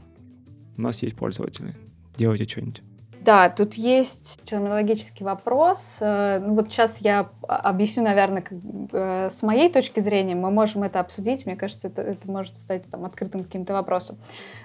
У 0.77 0.81
нас 0.81 1.01
есть 1.03 1.15
пользователи, 1.15 1.75
делайте 2.17 2.45
что-нибудь. 2.45 2.81
Да, 3.21 3.49
тут 3.49 3.73
есть 3.73 4.39
терминологический 4.45 5.25
вопрос. 5.25 5.97
Э, 5.99 6.39
ну 6.39 6.55
вот 6.55 6.69
сейчас 6.69 6.99
я 6.99 7.29
объясню, 7.47 8.03
наверное, 8.03 8.41
как, 8.41 8.57
э, 8.93 9.29
с 9.29 9.43
моей 9.43 9.69
точки 9.69 9.99
зрения, 9.99 10.35
мы 10.35 10.51
можем 10.51 10.83
это 10.83 10.99
обсудить. 10.99 11.45
Мне 11.45 11.55
кажется, 11.55 11.87
это, 11.87 12.01
это 12.01 12.31
может 12.31 12.55
стать 12.55 12.89
там, 12.89 13.05
открытым 13.05 13.43
каким-то 13.43 13.73
вопросом. 13.73 14.17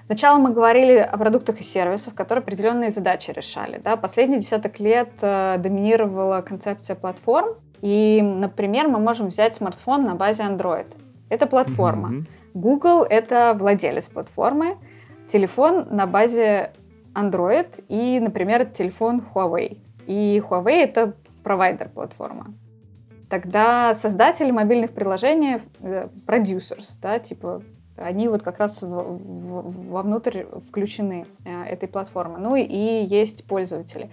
Сначала 0.05 0.37
мы 0.37 0.51
говорили 0.51 0.97
о 0.97 1.17
продуктах 1.17 1.59
и 1.59 1.63
сервисах, 1.63 2.15
которые 2.15 2.43
определенные 2.43 2.91
задачи 2.91 3.31
решали. 3.31 3.79
Да? 3.83 3.97
Последние 3.97 4.39
десяток 4.39 4.79
лет 4.79 5.11
э, 5.21 5.57
доминировала 5.57 6.41
концепция 6.41 6.95
платформ. 6.95 7.55
И, 7.81 8.21
например, 8.21 8.87
мы 8.87 8.99
можем 8.99 9.27
взять 9.27 9.55
смартфон 9.55 10.05
на 10.05 10.15
базе 10.15 10.43
Android. 10.43 10.87
Это 11.29 11.45
платформа. 11.45 12.09
Mm-hmm. 12.09 12.25
Google— 12.53 13.03
это 13.09 13.55
владелец 13.59 14.07
платформы. 14.07 14.77
Телефон 15.27 15.87
на 15.89 16.07
базе 16.07 16.71
Android 17.15 17.83
и, 17.87 18.19
например, 18.19 18.65
телефон 18.65 19.23
Huawei. 19.33 19.77
И 20.05 20.41
Huawei— 20.47 20.83
это 20.83 21.13
провайдер-платформа. 21.43 22.53
Тогда 23.29 23.93
создатели 23.93 24.51
мобильных 24.51 24.91
приложений, 24.91 25.61
э, 25.79 26.09
продюсерс, 26.25 26.97
да, 27.01 27.17
типа, 27.19 27.63
они 27.97 28.27
вот 28.27 28.43
как 28.43 28.59
раз 28.59 28.79
вовнутрь 28.81 30.43
включены 30.67 31.25
э, 31.45 31.63
этой 31.63 31.87
платформы. 31.87 32.37
Ну 32.39 32.55
и 32.55 33.05
есть 33.05 33.45
пользователи. 33.45 34.09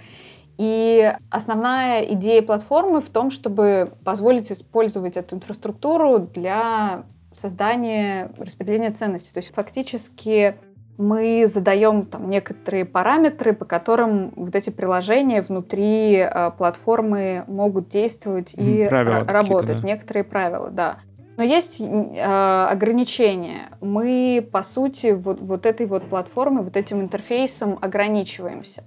И 0.58 1.12
основная 1.30 2.02
идея 2.12 2.42
платформы 2.42 3.00
в 3.00 3.08
том, 3.08 3.30
чтобы 3.30 3.92
позволить 4.04 4.52
использовать 4.52 5.16
эту 5.16 5.36
инфраструктуру 5.36 6.18
для 6.18 7.04
создания 7.34 8.30
распределения 8.38 8.90
ценностей. 8.90 9.32
То 9.32 9.38
есть 9.38 9.54
фактически 9.54 10.56
мы 10.98 11.46
задаем 11.46 12.04
там 12.04 12.28
некоторые 12.28 12.84
параметры, 12.84 13.52
по 13.54 13.64
которым 13.64 14.32
вот 14.36 14.54
эти 14.54 14.70
приложения 14.70 15.42
внутри 15.42 16.16
э, 16.16 16.50
платформы 16.56 17.44
могут 17.46 17.88
действовать 17.88 18.54
и 18.54 18.86
правила 18.88 19.24
работать. 19.24 19.80
Да. 19.80 19.86
Некоторые 19.86 20.24
правила, 20.24 20.70
да. 20.70 20.98
Но 21.36 21.42
есть 21.42 21.80
э, 21.80 22.66
ограничения. 22.70 23.70
Мы, 23.80 24.46
по 24.52 24.62
сути, 24.62 25.12
вот, 25.12 25.40
вот 25.40 25.64
этой 25.66 25.86
вот 25.86 26.04
платформой, 26.04 26.62
вот 26.62 26.76
этим 26.76 27.00
интерфейсом 27.00 27.78
ограничиваемся. 27.80 28.84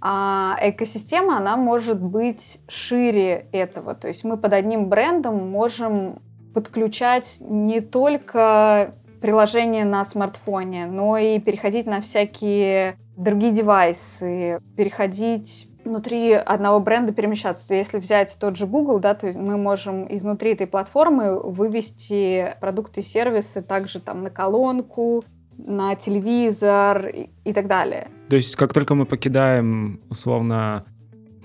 А 0.00 0.56
экосистема, 0.60 1.36
она 1.36 1.56
может 1.56 2.02
быть 2.02 2.60
шире 2.66 3.46
этого. 3.52 3.94
То 3.94 4.08
есть 4.08 4.24
мы 4.24 4.36
под 4.36 4.52
одним 4.52 4.88
брендом 4.88 5.48
можем 5.48 6.20
подключать 6.54 7.38
не 7.40 7.80
только 7.80 8.94
приложение 9.22 9.84
на 9.84 10.04
смартфоне, 10.04 10.86
но 10.86 11.16
и 11.16 11.38
переходить 11.38 11.86
на 11.86 12.00
всякие 12.00 12.96
другие 13.16 13.52
девайсы, 13.52 14.58
переходить 14.76 15.68
внутри 15.84 16.32
одного 16.32 16.80
бренда 16.80 17.12
перемещаться. 17.12 17.74
Если 17.74 17.98
взять 17.98 18.36
тот 18.38 18.56
же 18.56 18.66
Google, 18.66 18.98
да, 18.98 19.14
то 19.14 19.26
мы 19.32 19.56
можем 19.56 20.06
изнутри 20.14 20.52
этой 20.52 20.66
платформы 20.66 21.40
вывести 21.40 22.56
продукты 22.60 23.00
и 23.00 23.04
сервисы 23.04 23.62
также 23.62 24.00
там 24.00 24.22
на 24.22 24.30
колонку, 24.30 25.24
на 25.56 25.94
телевизор 25.94 27.06
и, 27.06 27.30
и 27.44 27.52
так 27.52 27.66
далее. 27.66 28.08
То 28.28 28.36
есть 28.36 28.56
как 28.56 28.72
только 28.72 28.94
мы 28.94 29.06
покидаем 29.06 30.00
условно 30.08 30.84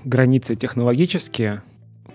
границы 0.04 0.56
технологические, 0.56 1.62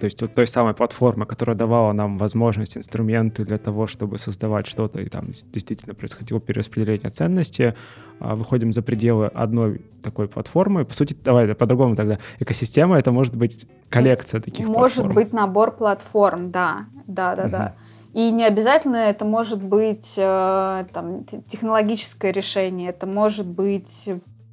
то 0.02 0.06
есть 0.06 0.20
вот 0.20 0.34
той 0.34 0.48
самой 0.48 0.74
платформы, 0.74 1.26
которая 1.26 1.56
давала 1.56 1.92
нам 1.92 2.18
возможность, 2.18 2.76
инструменты 2.76 3.44
для 3.44 3.56
того, 3.56 3.86
чтобы 3.86 4.18
создавать 4.18 4.66
что-то, 4.66 5.00
и 5.00 5.08
там 5.08 5.30
действительно 5.30 5.94
происходило 5.94 6.40
перераспределение 6.40 7.08
ценности, 7.10 7.76
а, 8.18 8.34
выходим 8.34 8.72
за 8.72 8.82
пределы 8.82 9.26
одной 9.26 9.82
такой 10.02 10.26
платформы. 10.26 10.84
По 10.84 10.92
сути, 10.92 11.16
давай 11.22 11.54
по-другому 11.54 11.94
тогда. 11.94 12.18
Экосистема— 12.40 12.98
это 12.98 13.12
может 13.12 13.36
быть 13.36 13.68
коллекция 13.90 14.40
таких 14.40 14.66
может 14.66 14.96
платформ. 14.96 15.06
Может 15.06 15.14
быть 15.14 15.32
набор 15.32 15.70
платформ, 15.70 16.50
да. 16.50 16.86
Да, 17.06 17.36
да, 17.36 17.42
угу. 17.44 17.50
да. 17.52 17.74
И 18.12 18.32
не 18.32 18.44
обязательно 18.44 18.96
это 18.96 19.24
может 19.24 19.62
быть 19.62 20.14
э, 20.16 20.84
там, 20.92 21.22
технологическое 21.46 22.32
решение, 22.32 22.88
это 22.88 23.06
может 23.06 23.46
быть 23.46 24.08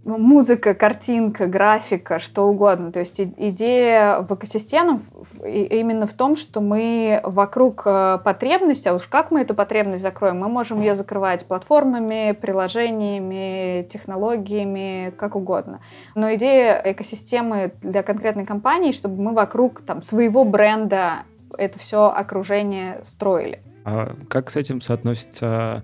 музыка, 0.05 0.73
картинка, 0.73 1.47
графика, 1.47 2.19
что 2.19 2.47
угодно. 2.47 2.91
То 2.91 2.99
есть 2.99 3.19
идея 3.19 4.21
в 4.21 4.33
экосистемах 4.33 5.01
именно 5.43 6.07
в 6.07 6.13
том, 6.13 6.35
что 6.35 6.61
мы 6.61 7.19
вокруг 7.23 7.83
э, 7.85 8.19
потребности, 8.23 8.87
а 8.87 8.95
уж 8.95 9.03
как 9.07 9.31
мы 9.31 9.41
эту 9.41 9.53
потребность 9.53 10.01
закроем, 10.01 10.39
мы 10.39 10.47
можем 10.47 10.79
ее 10.79 10.95
закрывать 10.95 11.45
платформами, 11.45 12.31
приложениями, 12.31 13.87
технологиями, 13.89 15.13
как 15.17 15.35
угодно. 15.35 15.81
Но 16.15 16.33
идея 16.35 16.81
экосистемы 16.83 17.73
для 17.81 18.03
конкретной 18.03 18.45
компании, 18.45 18.91
чтобы 18.91 19.21
мы 19.21 19.33
вокруг 19.33 19.81
там, 19.81 20.01
своего 20.01 20.43
бренда 20.45 21.23
это 21.57 21.79
все 21.79 22.09
окружение 22.09 23.01
строили. 23.03 23.61
А 23.83 24.15
как 24.29 24.49
с 24.49 24.55
этим 24.55 24.81
соотносится 24.81 25.83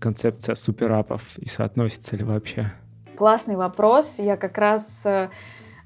концепция 0.00 0.54
суперапов 0.54 1.38
и 1.38 1.48
соотносится 1.48 2.16
ли 2.16 2.24
вообще? 2.24 2.72
Классный 3.16 3.56
вопрос. 3.56 4.16
Я 4.18 4.36
как 4.36 4.58
раз 4.58 5.02
э, 5.04 5.30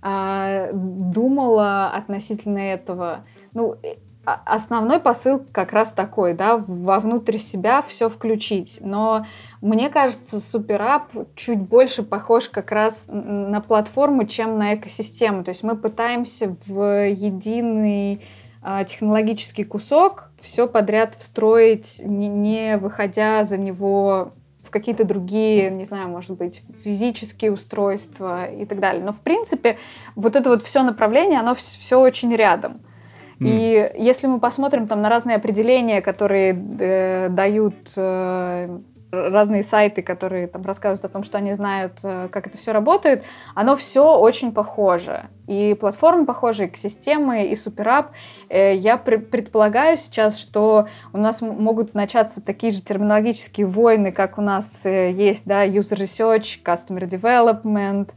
а, 0.01 0.71
думала 0.73 1.89
относительно 1.89 2.59
этого. 2.59 3.25
Ну, 3.53 3.77
э, 3.83 3.97
основной 4.25 5.01
посыл 5.01 5.45
как 5.53 5.73
раз 5.73 5.93
такой, 5.93 6.35
да, 6.35 6.57
вовнутрь 6.57 7.39
себя 7.39 7.83
все 7.83 8.09
включить. 8.09 8.79
Но 8.81 9.27
мне 9.61 9.91
кажется, 9.91 10.41
суперап 10.41 11.11
чуть 11.35 11.61
больше 11.61 12.03
похож 12.03 12.49
как 12.49 12.71
раз 12.73 13.07
на 13.09 13.61
платформу, 13.61 14.27
чем 14.27 14.59
на 14.59 14.75
экосистему. 14.75 15.45
То 15.45 15.51
есть 15.51 15.63
мы 15.63 15.77
пытаемся 15.77 16.55
в 16.67 17.09
единый 17.09 18.23
а, 18.61 18.85
технологический 18.85 19.65
кусок 19.65 20.31
все 20.39 20.67
подряд 20.69 21.15
встроить, 21.15 22.01
не 22.05 22.77
выходя 22.77 23.45
за 23.45 23.57
него 23.57 24.33
в 24.69 24.71
какие-то 24.71 25.05
другие, 25.05 25.71
не 25.71 25.87
знаю, 25.87 26.09
может 26.09 26.37
быть, 26.37 26.63
физические 26.85 27.53
устройства 27.53 28.45
и 28.45 28.67
так 28.67 28.81
далее. 28.81 29.03
Но, 29.03 29.13
в 29.15 29.21
принципе, 29.21 29.79
вот 30.15 30.37
это 30.37 30.51
вот 30.51 30.63
все 30.63 30.83
направление, 30.83 31.41
оно 31.41 31.55
все 31.55 31.99
очень 31.99 32.35
рядом. 32.37 32.81
И 33.41 33.93
если 33.97 34.27
мы 34.27 34.41
посмотрим 34.41 34.89
там 34.89 35.01
на 35.01 35.09
разные 35.09 35.37
определения, 35.37 36.03
которые 36.03 36.53
э, 36.53 37.29
дают 37.29 37.93
э, 37.97 38.79
разные 39.11 39.63
сайты, 39.63 40.03
которые 40.03 40.47
там 40.47 40.63
рассказывают 40.63 41.05
о 41.05 41.09
том, 41.09 41.25
что 41.25 41.39
они 41.39 41.55
знают, 41.55 42.01
э, 42.03 42.29
как 42.31 42.47
это 42.47 42.59
все 42.59 42.73
работает, 42.73 43.25
оно 43.55 43.77
все 43.77 44.17
очень 44.19 44.53
похоже. 44.53 45.27
И 45.47 45.75
платформы 45.81 46.27
похожи, 46.27 46.65
и 46.65 46.67
экосистемы, 46.67 47.47
и 47.47 47.57
суперап. 47.57 48.13
Э, 48.51 48.75
я 48.75 48.99
предполагаю 48.99 49.97
сейчас, 49.97 50.39
что 50.39 50.89
у 51.13 51.19
нас 51.19 51.41
могут 51.41 51.95
начаться 51.95 52.43
такие 52.43 52.73
же 52.73 52.83
терминологические 52.83 53.67
войны, 53.67 54.13
как 54.13 54.37
у 54.37 54.43
нас 54.43 54.85
э, 54.85 55.13
есть, 55.13 55.47
да, 55.47 55.67
user 55.67 55.99
research, 55.99 56.63
customer 56.63 57.09
development, 57.09 58.11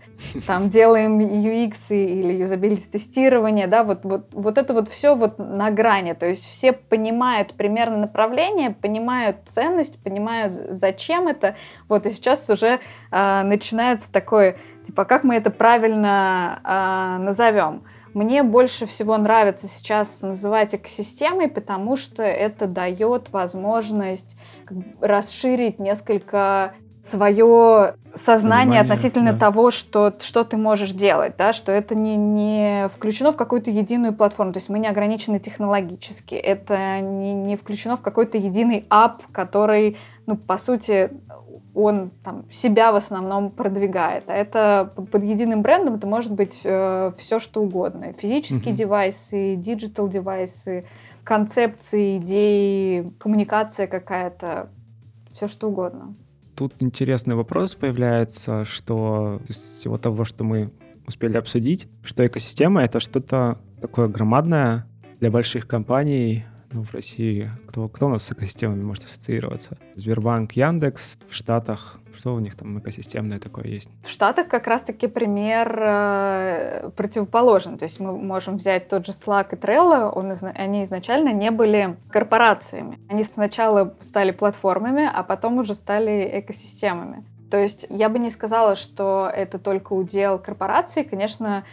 там 0.48 0.70
делаем 0.70 1.20
UX 1.20 1.76
или 1.90 2.34
юзабилити 2.34 2.90
тестирование, 2.90 3.68
да, 3.68 3.84
вот, 3.84 4.00
вот, 4.04 4.28
вот 4.32 4.58
это 4.58 4.74
вот 4.74 4.90
все 4.90 5.16
вот 5.16 5.38
на 5.40 5.72
грани, 5.72 6.14
то 6.14 6.26
есть 6.26 6.46
все 6.46 6.74
понимают 6.74 7.54
примерно 7.54 7.98
направление, 7.98 8.72
понимают 8.72 9.38
ценность, 9.46 10.02
понимают, 10.04 10.54
зачем 10.54 11.28
это, 11.28 11.56
вот, 11.88 12.06
и 12.06 12.10
сейчас 12.10 12.50
уже 12.50 12.80
э, 13.12 13.42
начинается 13.44 14.12
такое 14.12 14.58
Типа, 14.86 15.06
как 15.06 15.24
мы 15.24 15.36
это 15.36 15.52
правильно 15.52 16.60
э, 16.64 17.24
назовем? 17.24 17.84
Мне 18.14 18.44
больше 18.44 18.86
всего 18.86 19.18
нравится 19.18 19.68
сейчас 19.68 20.22
называть 20.22 20.76
экосистемой, 20.76 21.48
потому 21.48 21.96
что 21.96 22.24
это 22.24 22.68
дает 22.68 23.32
возможность 23.32 24.38
расширить 25.00 25.80
несколько 25.80 26.74
свое 27.04 27.96
сознание 28.14 28.82
Понимание, 28.82 28.82
относительно 28.82 29.34
да. 29.34 29.40
того, 29.40 29.72
что, 29.72 30.14
что 30.20 30.44
ты 30.44 30.58
можешь 30.58 30.92
делать, 30.92 31.34
да, 31.38 31.54
что 31.54 31.72
это 31.72 31.96
не, 31.96 32.16
не 32.16 32.88
включено 32.90 33.32
в 33.32 33.38
какую-то 33.38 33.72
единую 33.72 34.14
платформу, 34.14 34.54
то 34.54 34.58
есть 34.58 34.70
мы 34.70 34.80
не 34.80 34.88
ограничены 34.88 35.40
технологически, 35.40 36.36
это 36.36 37.00
не, 37.00 37.34
не 37.34 37.56
включено 37.56 37.96
в 37.96 38.02
какой-то 38.02 38.38
единый 38.38 38.86
ап, 38.90 39.24
который, 39.32 39.98
ну, 40.26 40.36
по 40.36 40.58
сути, 40.58 41.10
он 41.74 42.12
там 42.24 42.46
себя 42.52 42.92
в 42.92 42.96
основном 42.96 43.50
продвигает. 43.50 44.26
А 44.28 44.34
это 44.34 44.94
под 44.96 45.24
единым 45.24 45.62
брендом 45.62 45.96
это 45.96 46.06
может 46.06 46.34
быть 46.34 46.60
э, 46.64 47.12
все 47.18 47.40
что 47.40 47.62
угодно. 47.62 48.14
Физические 48.14 48.74
mm-hmm. 48.74 48.78
девайсы, 48.78 49.56
digital 49.56 50.10
девайсы, 50.10 50.86
концепции, 51.24 52.18
идеи, 52.18 53.14
коммуникация 53.20 53.88
какая-то, 53.88 54.70
все 55.32 55.48
что 55.48 55.70
угодно. 55.70 56.16
Тут 56.56 56.74
интересный 56.80 57.36
вопрос 57.36 57.76
появляется, 57.76 58.66
что 58.66 59.42
из 59.48 59.58
всего 59.58 59.98
того, 59.98 60.26
что 60.26 60.44
мы 60.44 60.72
успели 61.08 61.38
обсудить, 61.38 61.88
что 62.04 62.26
экосистема— 62.26 62.84
это 62.84 63.00
что-то 63.00 63.60
такое 63.80 64.08
громадное 64.08 64.86
для 65.20 65.32
больших 65.32 65.68
компаний, 65.68 66.46
ну, 66.72 66.84
в 66.84 66.94
России, 66.94 67.50
кто, 67.68 67.88
кто 67.88 68.08
у 68.08 68.10
нас 68.10 68.24
с 68.24 68.32
экосистемами 68.32 68.82
может 68.82 69.06
ассоциироваться? 69.06 69.78
Сбербанк, 69.96 70.54
Яндекс, 70.54 71.18
в 71.30 71.36
Штатах, 71.36 72.00
что 72.18 72.34
у 72.34 72.40
них 72.40 72.56
там 72.56 72.80
экосистемное 72.80 73.40
такое 73.40 73.66
есть? 73.66 73.90
В 74.04 74.10
Штатах 74.10 74.48
как 74.48 74.68
раз-таки 74.68 75.08
пример 75.08 75.78
э, 75.82 76.90
противоположен. 76.96 77.78
То 77.78 77.84
есть 77.84 78.00
мы 78.00 78.18
можем 78.18 78.58
взять 78.58 78.88
тот 78.88 79.06
же 79.06 79.12
Slack 79.12 79.48
и 79.52 79.56
Trello, 79.56 80.10
он, 80.10 80.34
они 80.56 80.84
изначально 80.84 81.34
не 81.34 81.52
были 81.52 81.98
корпорациями. 82.10 83.00
Они 83.10 83.24
сначала 83.24 83.96
стали 84.00 84.32
платформами, 84.32 85.10
а 85.12 85.24
потом 85.24 85.58
уже 85.58 85.76
стали 85.76 86.30
экосистемами. 86.40 87.26
То 87.50 87.58
есть 87.58 87.86
я 87.90 88.08
бы 88.08 88.18
не 88.18 88.30
сказала, 88.30 88.76
что 88.76 89.30
это 89.34 89.60
только 89.60 89.92
удел 89.92 90.40
корпораций. 90.40 91.04
Конечно, 91.04 91.66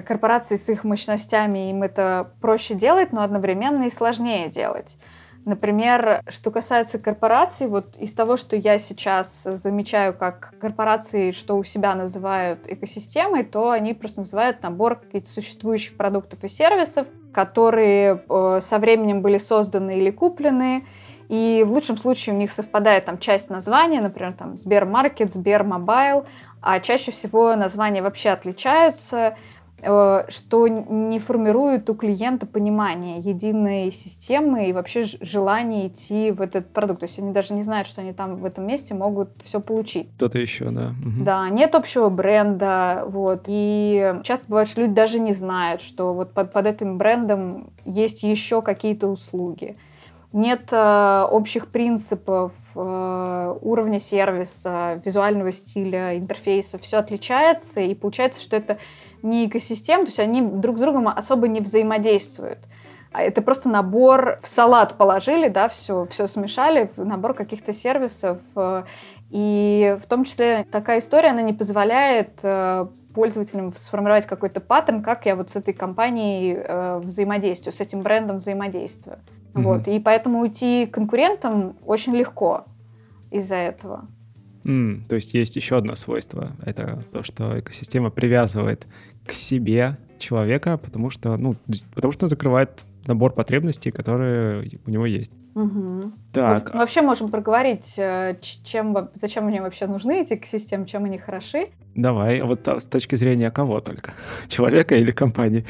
корпорации 0.00 0.56
с 0.56 0.68
их 0.68 0.84
мощностями, 0.84 1.70
им 1.70 1.82
это 1.82 2.32
проще 2.40 2.74
делать, 2.74 3.12
но 3.12 3.22
одновременно 3.22 3.84
и 3.84 3.90
сложнее 3.90 4.48
делать. 4.48 4.96
Например, 5.44 6.22
что 6.28 6.52
касается 6.52 7.00
корпораций, 7.00 7.66
вот 7.66 7.96
из 7.96 8.12
того, 8.12 8.36
что 8.36 8.54
я 8.54 8.78
сейчас 8.78 9.42
замечаю, 9.42 10.14
как 10.14 10.54
корпорации, 10.60 11.32
что 11.32 11.56
у 11.56 11.64
себя 11.64 11.96
называют 11.96 12.60
экосистемой, 12.68 13.42
то 13.42 13.70
они 13.70 13.92
просто 13.92 14.20
называют 14.20 14.62
набор 14.62 14.96
каких-то 14.96 15.28
существующих 15.28 15.96
продуктов 15.96 16.44
и 16.44 16.48
сервисов, 16.48 17.08
которые 17.34 18.22
э, 18.28 18.60
со 18.62 18.78
временем 18.78 19.20
были 19.20 19.38
созданы 19.38 19.98
или 19.98 20.10
куплены, 20.10 20.86
и 21.28 21.64
в 21.66 21.72
лучшем 21.72 21.96
случае 21.96 22.34
у 22.34 22.38
них 22.38 22.52
совпадает 22.52 23.06
там 23.06 23.18
часть 23.18 23.50
названия, 23.50 24.00
например, 24.00 24.34
там 24.34 24.58
Сбермаркет, 24.58 25.32
Сбермобайл, 25.32 26.26
а 26.60 26.78
чаще 26.78 27.10
всего 27.10 27.56
названия 27.56 28.02
вообще 28.02 28.30
отличаются. 28.30 29.36
Э, 29.84 30.26
что 30.28 30.68
не 30.68 31.18
формирует 31.18 31.90
у 31.90 31.94
клиента 31.94 32.46
понимание 32.46 33.18
единой 33.18 33.90
системы 33.90 34.68
и 34.68 34.72
вообще 34.72 35.04
желание 35.20 35.88
идти 35.88 36.30
в 36.30 36.40
этот 36.40 36.68
продукт. 36.68 37.00
То 37.00 37.06
есть 37.06 37.18
они 37.18 37.32
даже 37.32 37.52
не 37.52 37.64
знают, 37.64 37.88
что 37.88 38.00
они 38.00 38.12
там 38.12 38.36
в 38.36 38.44
этом 38.44 38.64
месте 38.64 38.94
могут 38.94 39.30
все 39.42 39.60
получить. 39.60 40.08
Кто-то 40.16 40.38
еще, 40.38 40.70
да. 40.70 40.94
Угу. 41.00 41.24
Да, 41.24 41.48
нет 41.48 41.74
общего 41.74 42.10
бренда, 42.10 43.04
вот. 43.08 43.44
И 43.48 44.14
часто 44.22 44.46
бывает, 44.48 44.68
что 44.68 44.82
люди 44.82 44.92
даже 44.92 45.18
не 45.18 45.32
знают, 45.32 45.82
что 45.82 46.14
вот 46.14 46.32
под, 46.32 46.52
под 46.52 46.66
этим 46.66 46.96
брендом 46.96 47.70
есть 47.84 48.22
еще 48.22 48.62
какие-то 48.62 49.08
услуги 49.08 49.76
нет 50.32 50.68
э, 50.72 51.26
общих 51.30 51.68
принципов 51.68 52.52
э, 52.74 53.56
уровня 53.60 54.00
сервиса, 54.00 55.00
визуального 55.04 55.52
стиля, 55.52 56.16
интерфейса, 56.18 56.78
все 56.78 56.98
отличается, 56.98 57.80
и 57.80 57.94
получается, 57.94 58.40
что 58.40 58.56
это 58.56 58.78
не 59.22 59.46
экосистема, 59.46 60.04
то 60.04 60.08
есть 60.08 60.20
они 60.20 60.42
друг 60.42 60.78
с 60.78 60.80
другом 60.80 61.08
особо 61.08 61.48
не 61.48 61.60
взаимодействуют. 61.60 62.58
А 63.12 63.22
это 63.22 63.42
просто 63.42 63.68
набор 63.68 64.38
в 64.42 64.48
салат 64.48 64.96
положили, 64.96 65.48
да, 65.48 65.68
все, 65.68 66.06
все 66.06 66.26
смешали, 66.26 66.90
в 66.96 67.04
набор 67.04 67.34
каких-то 67.34 67.72
сервисов. 67.72 68.40
Э, 68.56 68.84
и 69.30 69.96
в 70.00 70.06
том 70.06 70.24
числе 70.24 70.66
такая 70.70 71.00
история, 71.00 71.30
она 71.30 71.42
не 71.42 71.52
позволяет 71.52 72.40
э, 72.42 72.86
пользователям 73.14 73.74
сформировать 73.76 74.26
какой-то 74.26 74.60
паттерн, 74.60 75.02
как 75.02 75.26
я 75.26 75.36
вот 75.36 75.50
с 75.50 75.56
этой 75.56 75.74
компанией 75.74 76.56
э, 76.56 76.98
взаимодействую, 77.02 77.74
с 77.74 77.80
этим 77.80 78.00
брендом 78.00 78.38
взаимодействую. 78.38 79.18
Mm-hmm. 79.52 79.62
Вот. 79.62 79.88
И 79.88 80.00
поэтому 80.00 80.40
уйти 80.40 80.86
конкурентам 80.86 81.76
очень 81.84 82.14
легко 82.14 82.64
из-за 83.30 83.56
этого. 83.56 84.06
Mm, 84.64 85.06
то 85.08 85.16
есть 85.16 85.34
есть 85.34 85.56
еще 85.56 85.76
одно 85.76 85.94
свойство. 85.94 86.52
Это 86.64 87.02
то, 87.12 87.22
что 87.22 87.58
экосистема 87.58 88.10
привязывает 88.10 88.86
к 89.26 89.32
себе 89.32 89.96
человека, 90.18 90.78
потому 90.78 91.10
что, 91.10 91.36
ну, 91.36 91.54
потому 91.94 92.12
что 92.12 92.28
закрывает 92.28 92.84
набор 93.06 93.32
потребностей, 93.32 93.90
которые 93.90 94.68
у 94.86 94.90
него 94.90 95.06
есть. 95.06 95.32
Угу. 95.54 96.12
Так. 96.32 96.72
Мы 96.72 96.80
вообще 96.80 97.02
можем 97.02 97.28
проговорить, 97.28 97.98
э, 97.98 98.38
чем, 98.40 99.10
зачем 99.14 99.44
мне 99.44 99.60
вообще 99.60 99.86
нужны 99.86 100.22
эти 100.22 100.34
экосистемы, 100.34 100.86
чем 100.86 101.04
они 101.04 101.18
хороши. 101.18 101.68
Давай, 101.94 102.40
вот 102.42 102.66
с 102.66 102.86
точки 102.86 103.16
зрения 103.16 103.50
кого 103.50 103.80
только? 103.80 104.12
Человека 104.48 104.94
или 104.94 105.10
компании? 105.10 105.66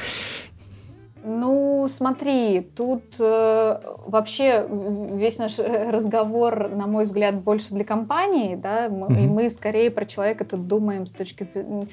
Ну, 1.25 1.87
смотри, 1.89 2.61
тут 2.61 3.15
э, 3.21 3.81
вообще 4.07 4.67
весь 4.69 5.39
наш 5.39 5.59
разговор, 5.59 6.69
на 6.69 6.87
мой 6.87 7.05
взгляд, 7.05 7.41
больше 7.41 7.75
для 7.75 7.85
компании, 7.85 8.57
да, 8.57 8.89
мы, 8.89 9.07
mm-hmm. 9.07 9.25
и 9.25 9.27
мы 9.29 9.51
скорее 9.51 9.91
про 9.93 10.05
человека 10.05 10.45
тут 10.45 10.67
думаем 10.67 11.07
с 11.07 11.13
точки 11.13 11.45
зрения 11.45 11.89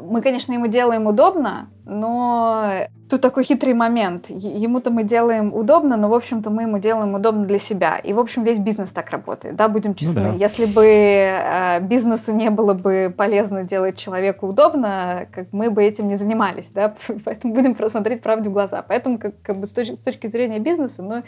мы, 0.00 0.22
конечно, 0.22 0.52
ему 0.52 0.66
делаем 0.66 1.06
удобно, 1.06 1.68
но 1.84 2.86
тут 3.08 3.20
такой 3.20 3.44
хитрый 3.44 3.74
момент. 3.74 4.26
Ему-то 4.28 4.90
мы 4.90 5.02
делаем 5.02 5.52
удобно, 5.54 5.96
но, 5.96 6.08
в 6.08 6.14
общем-то, 6.14 6.50
мы 6.50 6.62
ему 6.62 6.78
делаем 6.78 7.14
удобно 7.14 7.46
для 7.46 7.58
себя. 7.58 7.96
И, 7.98 8.12
в 8.12 8.18
общем, 8.18 8.44
весь 8.44 8.58
бизнес 8.58 8.90
так 8.90 9.10
работает, 9.10 9.56
да, 9.56 9.68
будем 9.68 9.94
честны. 9.94 10.20
Ну, 10.20 10.32
да. 10.32 10.34
Если 10.34 10.66
бы 10.66 10.84
э, 10.84 11.80
бизнесу 11.80 12.34
не 12.34 12.50
было 12.50 12.74
бы 12.74 13.12
полезно 13.16 13.64
делать 13.64 13.96
человеку 13.96 14.46
удобно, 14.46 15.26
как 15.32 15.52
мы 15.52 15.70
бы 15.70 15.82
этим 15.82 16.08
не 16.08 16.14
занимались, 16.14 16.68
да, 16.68 16.94
поэтому 17.24 17.54
будем 17.54 17.74
просмотреть 17.74 18.22
правде 18.22 18.50
в 18.50 18.52
глаза. 18.52 18.82
Поэтому, 18.82 19.18
как, 19.18 19.40
как 19.42 19.58
бы 19.58 19.66
с 19.66 19.72
точки, 19.72 19.96
с 19.96 20.02
точки 20.02 20.26
зрения 20.26 20.58
бизнеса, 20.58 21.02
но 21.02 21.22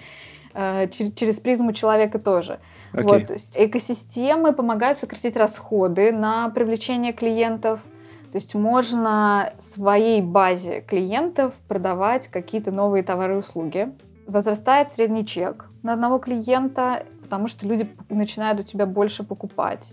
э, 0.54 0.88
через, 0.88 1.12
через 1.14 1.40
призму 1.40 1.72
человека 1.72 2.18
тоже. 2.18 2.58
Окей. 2.92 3.02
Вот, 3.02 3.26
то 3.26 3.32
есть 3.32 3.56
экосистемы 3.56 4.52
помогают 4.52 4.98
сократить 4.98 5.36
расходы 5.36 6.12
на 6.12 6.50
привлечение 6.50 7.12
клиентов– 7.12 7.80
то 8.30 8.36
есть 8.36 8.54
можно 8.54 9.52
своей 9.58 10.22
базе 10.22 10.82
клиентов 10.82 11.60
продавать 11.66 12.28
какие-то 12.28 12.70
новые 12.70 13.02
товары 13.02 13.34
и 13.34 13.38
услуги. 13.38 13.92
возрастает 14.26 14.88
средний 14.88 15.26
чек 15.26 15.68
на 15.82 15.92
одного 15.92 16.18
клиента, 16.18 17.04
потому 17.22 17.48
что 17.48 17.66
люди 17.66 17.90
начинают 18.08 18.60
у 18.60 18.62
тебя 18.62 18.86
больше 18.86 19.24
покупать. 19.24 19.92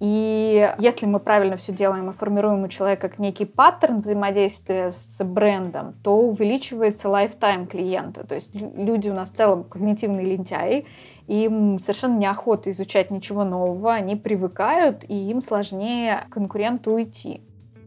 И 0.00 0.74
если 0.78 1.04
мы 1.04 1.20
правильно 1.20 1.58
все 1.58 1.72
делаем 1.72 2.08
и 2.08 2.14
формируем 2.14 2.64
у 2.64 2.68
человека 2.68 3.12
некий 3.18 3.44
паттерн 3.44 4.00
взаимодействия 4.00 4.90
с 4.90 5.22
брендом, 5.22 5.94
то 6.02 6.16
увеличивается 6.16 7.10
lifetime 7.10 7.66
клиента. 7.66 8.26
То 8.26 8.34
есть 8.34 8.50
люди 8.54 9.10
у 9.10 9.14
нас 9.14 9.30
в 9.30 9.34
целом 9.34 9.62
когнитивные 9.62 10.24
лентяи, 10.24 10.86
им 11.26 11.78
совершенно 11.78 12.18
неохота 12.18 12.70
изучать 12.70 13.10
ничего 13.10 13.44
нового, 13.44 13.92
они 13.92 14.16
привыкают, 14.16 15.04
и 15.06 15.14
им 15.14 15.42
сложнее 15.42 16.26
конкуренту 16.30 16.92
уйти. 16.92 17.42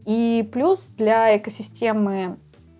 И 0.06 0.48
плюс 0.52 0.88
для 0.88 1.36
экосистемы 1.36 2.36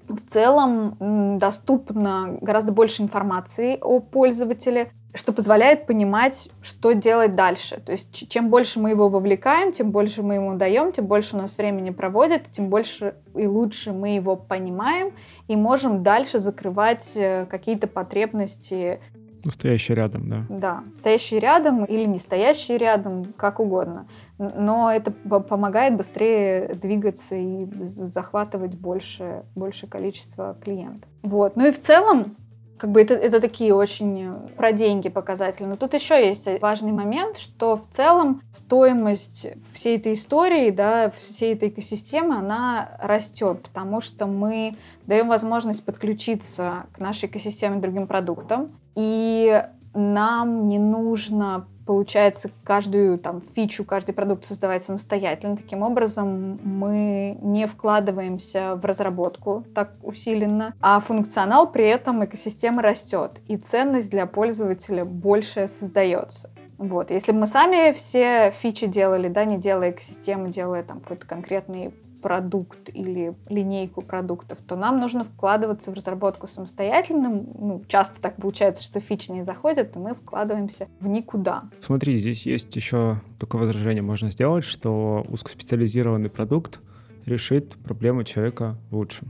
в 0.08 0.20
целом 0.28 1.38
доступно 1.38 2.38
гораздо 2.40 2.72
больше 2.72 3.02
информации 3.02 3.78
о 3.80 4.00
пользователе, 4.00 4.92
что 5.14 5.32
позволяет 5.32 5.86
понимать, 5.86 6.50
что 6.60 6.92
делать 6.92 7.36
дальше. 7.36 7.80
То 7.80 7.92
есть 7.92 8.28
чем 8.28 8.50
больше 8.50 8.80
мы 8.80 8.90
его 8.90 9.08
вовлекаем, 9.08 9.72
тем 9.72 9.92
больше 9.92 10.22
мы 10.22 10.34
ему 10.34 10.54
даем, 10.56 10.90
тем 10.90 11.06
больше 11.06 11.36
у 11.36 11.38
нас 11.38 11.56
времени 11.56 11.90
проводит, 11.90 12.50
тем 12.50 12.68
больше 12.68 13.14
и 13.36 13.46
лучше 13.46 13.92
мы 13.92 14.16
его 14.16 14.34
понимаем 14.36 15.12
и 15.46 15.54
можем 15.54 16.02
дальше 16.02 16.40
закрывать 16.40 17.12
э, 17.14 17.46
какие-то 17.46 17.86
потребности. 17.86 19.00
Ну, 19.44 19.50
стоящие 19.50 19.96
рядом, 19.96 20.28
да. 20.28 20.46
Да, 20.48 20.84
стоящие 20.92 21.40
рядом 21.40 21.84
или 21.84 22.04
не 22.04 22.18
стоящие 22.18 22.78
рядом, 22.78 23.32
как 23.36 23.60
угодно. 23.60 24.06
Но 24.38 24.90
это 24.90 25.10
помогает 25.10 25.96
быстрее 25.96 26.74
двигаться 26.74 27.34
и 27.34 27.66
захватывать 27.82 28.74
больше, 28.74 29.44
больше 29.54 29.86
количество 29.86 30.56
клиентов. 30.62 31.08
Вот. 31.22 31.56
Ну 31.56 31.66
и 31.66 31.72
в 31.72 31.80
целом 31.80 32.36
как 32.76 32.90
бы 32.90 33.00
это, 33.00 33.14
это 33.14 33.40
такие 33.40 33.74
очень 33.74 34.34
про 34.56 34.72
деньги 34.72 35.08
показатели. 35.08 35.64
Но 35.64 35.76
тут 35.76 35.94
еще 35.94 36.26
есть 36.26 36.48
важный 36.60 36.92
момент, 36.92 37.38
что 37.38 37.76
в 37.76 37.86
целом 37.86 38.42
стоимость 38.52 39.46
всей 39.72 39.96
этой 39.96 40.14
истории, 40.14 40.70
да, 40.70 41.10
всей 41.10 41.54
этой 41.54 41.68
экосистемы, 41.68 42.36
она 42.36 42.98
растет, 43.00 43.62
потому 43.62 44.00
что 44.00 44.26
мы 44.26 44.76
даем 45.06 45.28
возможность 45.28 45.84
подключиться 45.84 46.86
к 46.92 46.98
нашей 46.98 47.26
экосистеме 47.26 47.76
другим 47.76 48.06
продуктам. 48.06 48.72
И 48.94 49.62
нам 49.94 50.68
не 50.68 50.78
нужно 50.78 51.66
получается 51.86 52.50
каждую 52.64 53.18
там 53.18 53.40
фичу, 53.40 53.84
каждый 53.84 54.12
продукт 54.12 54.44
создавать 54.44 54.82
самостоятельно. 54.82 55.56
Таким 55.56 55.82
образом, 55.82 56.58
мы 56.62 57.38
не 57.42 57.66
вкладываемся 57.66 58.76
в 58.76 58.84
разработку 58.84 59.64
так 59.74 59.92
усиленно, 60.02 60.74
а 60.80 61.00
функционал 61.00 61.70
при 61.70 61.86
этом 61.86 62.24
экосистемы 62.24 62.82
растет, 62.82 63.40
и 63.46 63.56
ценность 63.56 64.10
для 64.10 64.26
пользователя 64.26 65.04
больше 65.04 65.66
создается. 65.66 66.50
Вот. 66.78 67.10
Если 67.10 67.32
бы 67.32 67.40
мы 67.40 67.46
сами 67.46 67.92
все 67.92 68.50
фичи 68.50 68.86
делали, 68.86 69.28
да, 69.28 69.44
не 69.44 69.58
делая 69.58 69.90
экосистему, 69.90 70.48
делая 70.48 70.82
там 70.82 71.00
какой-то 71.00 71.26
конкретный 71.26 71.94
продукт 72.24 72.88
или 72.88 73.34
линейку 73.50 74.00
продуктов, 74.00 74.56
то 74.66 74.76
нам 74.76 74.98
нужно 74.98 75.24
вкладываться 75.24 75.90
в 75.90 75.94
разработку 75.94 76.46
самостоятельно. 76.46 77.28
Ну, 77.28 77.82
часто 77.86 78.18
так 78.18 78.36
получается, 78.36 78.82
что 78.82 78.98
фичи 78.98 79.30
не 79.30 79.44
заходят, 79.44 79.94
и 79.94 79.98
мы 79.98 80.14
вкладываемся 80.14 80.88
в 81.00 81.06
никуда. 81.06 81.64
Смотри, 81.82 82.16
здесь 82.16 82.46
есть 82.46 82.74
еще 82.76 83.20
такое 83.38 83.60
возражение 83.60 84.02
можно 84.02 84.30
сделать, 84.30 84.64
что 84.64 85.26
узкоспециализированный 85.28 86.30
продукт 86.30 86.80
решит 87.26 87.76
проблему 87.84 88.24
человека 88.24 88.78
лучше. 88.90 89.26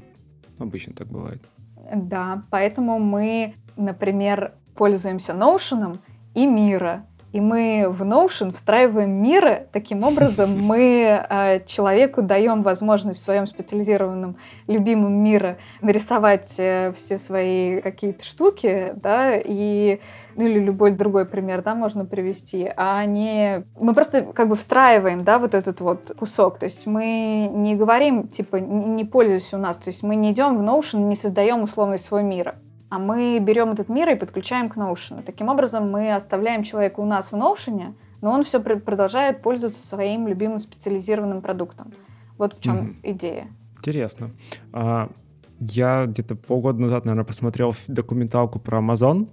Обычно 0.61 0.95
так 0.95 1.09
бывает. 1.09 1.43
Да, 1.93 2.45
поэтому 2.49 3.01
мы, 3.01 3.55
например, 3.77 4.53
пользуемся 4.77 5.33
Notion 5.33 5.99
и 6.35 6.47
Мира 6.47 7.07
и 7.35 7.41
мы 7.41 7.87
в 7.91 8.03
Notion 8.03 8.53
встраиваем 8.53 9.11
миры. 9.11 9.67
Таким 9.73 10.05
образом, 10.05 10.57
мы 10.63 11.27
э, 11.29 11.65
человеку 11.67 12.23
даем 12.23 12.63
возможность 12.63 13.19
в 13.19 13.25
своем 13.25 13.49
специализированном 13.49 14.37
любимом 14.69 15.13
мире 15.15 15.59
нарисовать 15.83 16.55
э, 16.59 16.93
все 16.97 17.19
свои 17.19 17.81
какие-то 17.81 18.25
штуки, 18.25 18.93
да, 18.95 19.35
и 19.35 20.01
ну 20.37 20.47
или 20.47 20.61
любой 20.61 20.93
другой 20.93 21.27
пример, 21.27 21.63
да, 21.63 21.75
можно 21.75 22.05
привести, 22.05 22.71
а 22.77 23.05
не... 23.05 23.65
Мы 23.81 23.95
просто 23.95 24.23
как 24.23 24.49
бы 24.49 24.55
встраиваем, 24.55 25.25
да, 25.25 25.41
вот 25.41 25.55
этот 25.55 25.81
вот 25.81 26.15
кусок, 26.17 26.61
то 26.61 26.67
есть 26.67 26.87
мы 26.87 27.51
не 27.53 27.75
говорим, 27.75 28.29
типа, 28.29 28.57
не 28.57 29.05
пользуйся 29.05 29.57
у 29.57 29.61
нас, 29.61 29.77
то 29.77 29.91
есть 29.91 30.05
мы 30.05 30.15
не 30.15 30.31
идем 30.31 30.57
в 30.57 30.63
Notion, 30.63 31.09
не 31.09 31.17
создаем 31.17 31.63
условный 31.63 31.99
свой 31.99 32.23
мир, 32.23 32.55
а 32.95 32.99
мы 33.01 33.41
берем 33.41 33.73
этот 33.73 33.89
мир 33.89 34.09
и 34.11 34.15
подключаем 34.15 34.69
к 34.69 34.77
Notion. 34.77 35.25
Таким 35.25 35.49
образом, 35.49 35.91
мы 35.91 36.15
оставляем 36.15 36.63
человека 36.63 37.01
у 37.01 37.05
нас 37.05 37.33
в 37.33 37.35
Notion, 37.35 37.95
но 38.21 38.31
он 38.31 38.45
все 38.45 38.61
продолжает 38.61 39.43
пользоваться 39.43 39.85
своим 39.85 40.29
любимым 40.29 40.61
специализированным 40.61 41.43
продуктом. 41.43 41.93
Вот 42.39 42.55
в 42.55 42.63
чем 42.63 42.77
mm-hmm. 42.77 42.97
идея. 43.03 43.49
Интересно. 43.79 44.31
А, 44.73 45.11
я 45.59 46.07
где-то 46.07 46.37
полгода 46.37 46.81
назад, 46.81 47.05
наверное, 47.05 47.27
посмотрел 47.27 47.75
документалку 47.89 48.61
про 48.61 48.79
Amazon, 48.79 49.29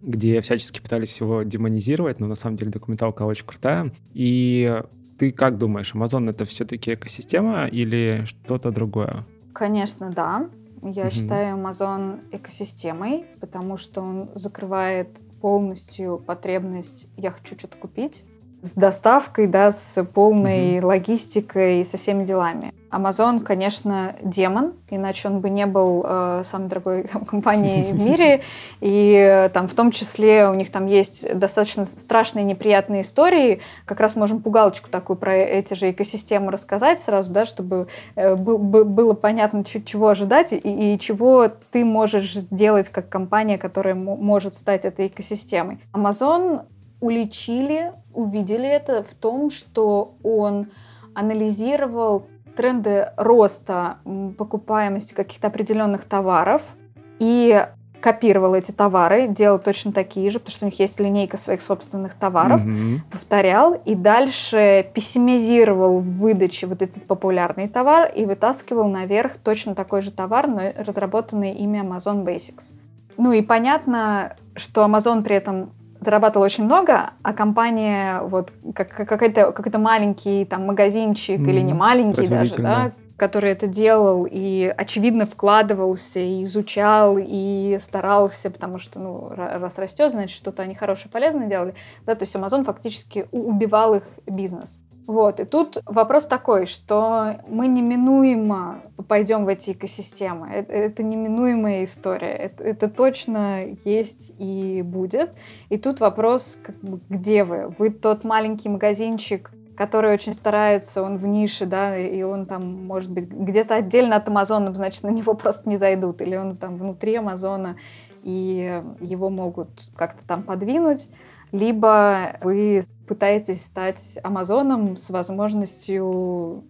где 0.00 0.40
всячески 0.40 0.80
пытались 0.80 1.20
его 1.20 1.42
демонизировать, 1.42 2.18
но 2.18 2.26
на 2.26 2.34
самом 2.34 2.56
деле 2.56 2.70
документалка 2.70 3.24
очень 3.24 3.44
крутая. 3.44 3.92
И 4.14 4.82
ты 5.18 5.32
как 5.32 5.58
думаешь, 5.58 5.92
Amazon 5.94 6.30
это 6.30 6.46
все-таки 6.46 6.94
экосистема 6.94 7.66
или 7.66 8.24
что-то 8.24 8.70
другое? 8.70 9.26
Конечно, 9.52 10.10
да. 10.10 10.48
Я 10.82 11.04
угу. 11.04 11.10
считаю 11.10 11.56
Amazon 11.56 12.20
экосистемой, 12.32 13.24
потому 13.40 13.76
что 13.76 14.02
он 14.02 14.30
закрывает 14.34 15.08
полностью 15.40 16.18
потребность 16.18 17.08
«я 17.16 17.30
хочу 17.30 17.56
что-то 17.56 17.76
купить» 17.76 18.24
с 18.62 18.72
доставкой, 18.72 19.48
да, 19.48 19.72
с 19.72 20.04
полной 20.04 20.78
угу. 20.78 20.88
логистикой 20.88 21.80
и 21.80 21.84
со 21.84 21.96
всеми 21.98 22.24
делами. 22.24 22.72
Amazon, 22.92 23.40
конечно, 23.40 24.14
демон, 24.22 24.74
иначе 24.90 25.28
он 25.28 25.40
бы 25.40 25.48
не 25.48 25.64
был 25.64 26.04
э, 26.06 26.42
самой 26.44 26.68
дорогой 26.68 27.02
там, 27.12 27.24
компанией 27.24 27.90
в 27.90 28.00
мире. 28.00 28.42
И 28.80 29.14
э, 29.14 29.48
там 29.48 29.66
в 29.66 29.74
том 29.74 29.90
числе 29.90 30.48
у 30.48 30.54
них 30.54 30.70
там 30.70 30.86
есть 30.86 31.26
достаточно 31.36 31.86
страшные 31.86 32.44
неприятные 32.44 33.02
истории. 33.02 33.62
Как 33.86 33.98
раз 33.98 34.14
можем 34.14 34.42
пугалочку 34.42 34.90
такую 34.90 35.16
про 35.16 35.34
эти 35.34 35.72
же 35.72 35.90
экосистемы 35.90 36.52
рассказать 36.52 37.00
сразу, 37.00 37.32
да, 37.32 37.46
чтобы 37.46 37.88
э, 38.14 38.34
был, 38.36 38.58
было 38.58 39.14
понятно, 39.14 39.64
чего 39.64 40.08
ожидать 40.08 40.52
и, 40.52 40.58
и 40.58 40.98
чего 40.98 41.48
ты 41.70 41.86
можешь 41.86 42.34
сделать 42.34 42.90
как 42.90 43.08
компания, 43.08 43.56
которая 43.56 43.94
может 43.94 44.54
стать 44.54 44.84
этой 44.84 45.06
экосистемой. 45.06 45.78
Amazon 45.94 46.66
уличили, 47.00 47.92
увидели 48.12 48.68
это 48.68 49.02
в 49.02 49.14
том, 49.14 49.50
что 49.50 50.14
он 50.22 50.68
анализировал 51.14 52.26
тренды 52.56 53.08
роста 53.16 53.98
покупаемости 54.36 55.14
каких-то 55.14 55.48
определенных 55.48 56.04
товаров 56.04 56.74
и 57.18 57.66
копировал 58.02 58.54
эти 58.54 58.72
товары, 58.72 59.28
делал 59.28 59.58
точно 59.58 59.92
такие 59.92 60.28
же, 60.28 60.40
потому 60.40 60.52
что 60.52 60.66
у 60.66 60.68
них 60.68 60.78
есть 60.80 60.98
линейка 61.00 61.36
своих 61.36 61.62
собственных 61.62 62.14
товаров, 62.14 62.66
mm-hmm. 62.66 62.98
повторял 63.10 63.74
и 63.74 63.94
дальше 63.94 64.90
пессимизировал 64.92 66.00
в 66.00 66.18
выдаче 66.18 66.66
вот 66.66 66.82
этот 66.82 67.04
популярный 67.06 67.68
товар 67.68 68.10
и 68.12 68.26
вытаскивал 68.26 68.88
наверх 68.88 69.36
точно 69.36 69.74
такой 69.74 70.02
же 70.02 70.10
товар, 70.10 70.48
но 70.48 70.72
разработанный 70.76 71.52
ими 71.52 71.78
Amazon 71.78 72.24
Basics. 72.24 72.74
Ну 73.16 73.32
и 73.32 73.40
понятно, 73.40 74.36
что 74.56 74.84
Amazon 74.84 75.22
при 75.22 75.36
этом 75.36 75.70
зарабатывал 76.02 76.44
очень 76.44 76.64
много, 76.64 77.10
а 77.22 77.32
компания 77.32 78.20
вот 78.22 78.52
как, 78.74 78.90
какой-то 78.90 79.52
какой 79.52 79.80
маленький 79.80 80.44
там 80.44 80.66
магазинчик 80.66 81.40
mm-hmm. 81.40 81.50
или 81.50 81.60
не 81.60 81.72
маленький 81.72 82.26
даже, 82.28 82.56
да, 82.56 82.92
который 83.16 83.50
это 83.52 83.68
делал 83.68 84.26
и 84.28 84.72
очевидно 84.76 85.26
вкладывался 85.26 86.18
и 86.18 86.42
изучал 86.42 87.18
и 87.18 87.78
старался, 87.80 88.50
потому 88.50 88.78
что 88.78 88.98
ну 88.98 89.28
раз 89.30 89.78
растет, 89.78 90.12
значит 90.12 90.36
что-то 90.36 90.62
они 90.62 90.74
хорошее 90.74 91.10
полезное 91.10 91.46
делали, 91.46 91.74
да, 92.04 92.14
то 92.14 92.24
есть 92.24 92.34
Amazon 92.34 92.64
фактически 92.64 93.26
убивал 93.30 93.94
их 93.94 94.02
бизнес. 94.26 94.80
Вот, 95.06 95.40
и 95.40 95.44
тут 95.44 95.78
вопрос 95.84 96.26
такой, 96.26 96.66
что 96.66 97.40
мы 97.48 97.66
неминуемо 97.66 98.82
пойдем 99.08 99.44
в 99.44 99.48
эти 99.48 99.72
экосистемы. 99.72 100.48
Это, 100.48 100.72
это 100.72 101.02
неминуемая 101.02 101.84
история. 101.84 102.32
Это, 102.32 102.62
это 102.62 102.88
точно 102.88 103.64
есть 103.84 104.34
и 104.38 104.82
будет. 104.82 105.30
И 105.70 105.78
тут 105.78 106.00
вопрос, 106.00 106.58
как 106.62 106.76
бы, 106.80 107.00
где 107.08 107.44
вы? 107.44 107.74
Вы 107.78 107.90
тот 107.90 108.22
маленький 108.22 108.68
магазинчик, 108.68 109.50
который 109.76 110.12
очень 110.12 110.34
старается, 110.34 111.02
он 111.02 111.16
в 111.16 111.26
нише, 111.26 111.66
да, 111.66 111.98
и 111.98 112.22
он 112.22 112.46
там, 112.46 112.86
может 112.86 113.10
быть, 113.10 113.28
где-то 113.28 113.74
отдельно 113.74 114.16
от 114.16 114.28
Амазона, 114.28 114.72
значит, 114.72 115.02
на 115.02 115.10
него 115.10 115.34
просто 115.34 115.68
не 115.68 115.78
зайдут. 115.78 116.20
Или 116.20 116.36
он 116.36 116.56
там 116.56 116.76
внутри 116.76 117.16
Амазона, 117.16 117.76
и 118.22 118.82
его 119.00 119.30
могут 119.30 119.90
как-то 119.96 120.24
там 120.26 120.44
подвинуть 120.44 121.08
либо 121.52 122.38
вы 122.40 122.82
пытаетесь 123.06 123.64
стать 123.64 124.18
Амазоном 124.22 124.96
с 124.96 125.10
возможностью 125.10 126.64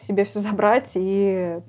себе 0.00 0.24
все 0.24 0.40
забрать 0.40 0.92
и 0.94 1.60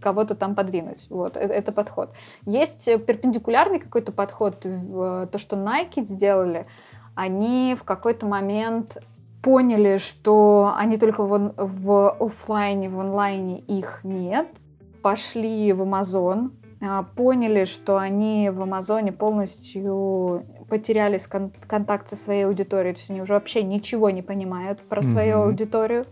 кого-то 0.00 0.34
там 0.34 0.54
подвинуть. 0.54 1.06
Вот, 1.10 1.36
это, 1.36 1.52
это 1.52 1.72
подход. 1.72 2.12
Есть 2.44 2.84
перпендикулярный 3.06 3.78
какой-то 3.78 4.12
подход, 4.12 4.60
то, 4.60 5.30
что 5.36 5.56
Nike 5.56 6.06
сделали, 6.06 6.66
они 7.14 7.76
в 7.78 7.84
какой-то 7.84 8.26
момент 8.26 8.98
поняли, 9.42 9.98
что 9.98 10.72
они 10.76 10.98
только 10.98 11.24
в, 11.24 11.54
в 11.56 12.10
офлайне, 12.20 12.88
в 12.88 13.00
онлайне 13.00 13.58
их 13.60 14.00
нет, 14.04 14.48
пошли 15.02 15.72
в 15.72 15.82
Amazon, 15.82 16.50
а, 16.80 17.02
поняли, 17.02 17.64
что 17.64 17.98
они 17.98 18.50
в 18.50 18.62
Амазоне 18.62 19.12
полностью 19.12 20.44
потеряли 20.68 21.18
кон- 21.18 21.52
контакт 21.66 22.08
со 22.08 22.16
своей 22.16 22.44
аудиторией, 22.44 22.94
то 22.94 22.98
есть 22.98 23.10
они 23.10 23.22
уже 23.22 23.32
вообще 23.32 23.62
ничего 23.62 24.10
не 24.10 24.22
понимают 24.22 24.80
про 24.80 25.00
mm-hmm. 25.00 25.10
свою 25.10 25.38
аудиторию, 25.42 26.06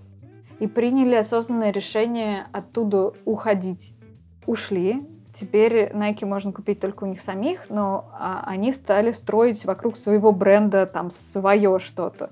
и 0.59 0.67
приняли 0.67 1.15
осознанное 1.15 1.71
решение 1.71 2.47
оттуда 2.53 3.13
уходить. 3.25 3.93
Ушли. 4.47 5.07
Теперь 5.33 5.91
Nike 5.93 6.25
можно 6.25 6.51
купить 6.51 6.81
только 6.81 7.05
у 7.05 7.07
них 7.07 7.21
самих, 7.21 7.69
но 7.69 8.11
а, 8.19 8.43
они 8.47 8.73
стали 8.73 9.11
строить 9.11 9.67
вокруг 9.67 9.99
своего 9.99 10.33
бренда 10.33 10.87
там 10.87 11.11
свое 11.11 11.79
что-то 11.79 12.31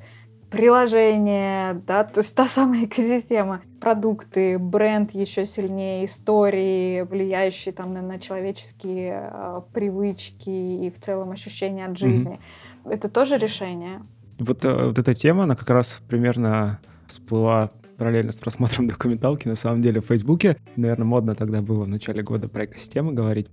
приложение, 0.55 1.75
да, 1.87 2.05
то 2.05 2.21
есть 2.21 2.35
та 2.35 2.49
самая 2.49 2.85
экосистема, 2.85 3.63
продукты, 3.81 4.59
бренд 4.59 5.13
еще 5.13 5.47
сильнее, 5.47 6.05
истории, 6.05 7.03
влияющие 7.03 7.73
там 7.73 7.93
на, 7.93 8.03
на 8.03 8.19
человеческие 8.19 9.31
э, 9.33 9.61
привычки 9.73 10.51
и 10.51 10.91
в 10.91 11.01
целом 11.01 11.31
ощущения 11.31 11.87
от 11.87 11.99
жизни. 11.99 12.41
Mm-hmm. 12.85 12.93
Это 12.93 13.09
тоже 13.09 13.37
решение. 13.37 14.03
Вот, 14.39 14.65
э, 14.65 14.87
вот 14.87 14.99
эта 14.99 15.15
тема, 15.15 15.45
она 15.45 15.57
как 15.57 15.71
раз 15.71 16.01
примерно 16.09 16.81
всплыла 17.07 17.71
параллельно 17.97 18.33
с 18.33 18.39
просмотром 18.39 18.89
документалки, 18.89 19.49
на 19.49 19.57
самом 19.57 19.83
деле, 19.83 20.01
в 20.01 20.07
Фейсбуке. 20.07 20.57
Наверное, 20.77 21.07
модно 21.07 21.35
тогда 21.35 21.63
было 21.63 21.85
в 21.85 21.89
начале 21.89 22.23
года 22.23 22.49
про 22.49 22.65
экосистемы 22.65 23.13
говорить. 23.13 23.49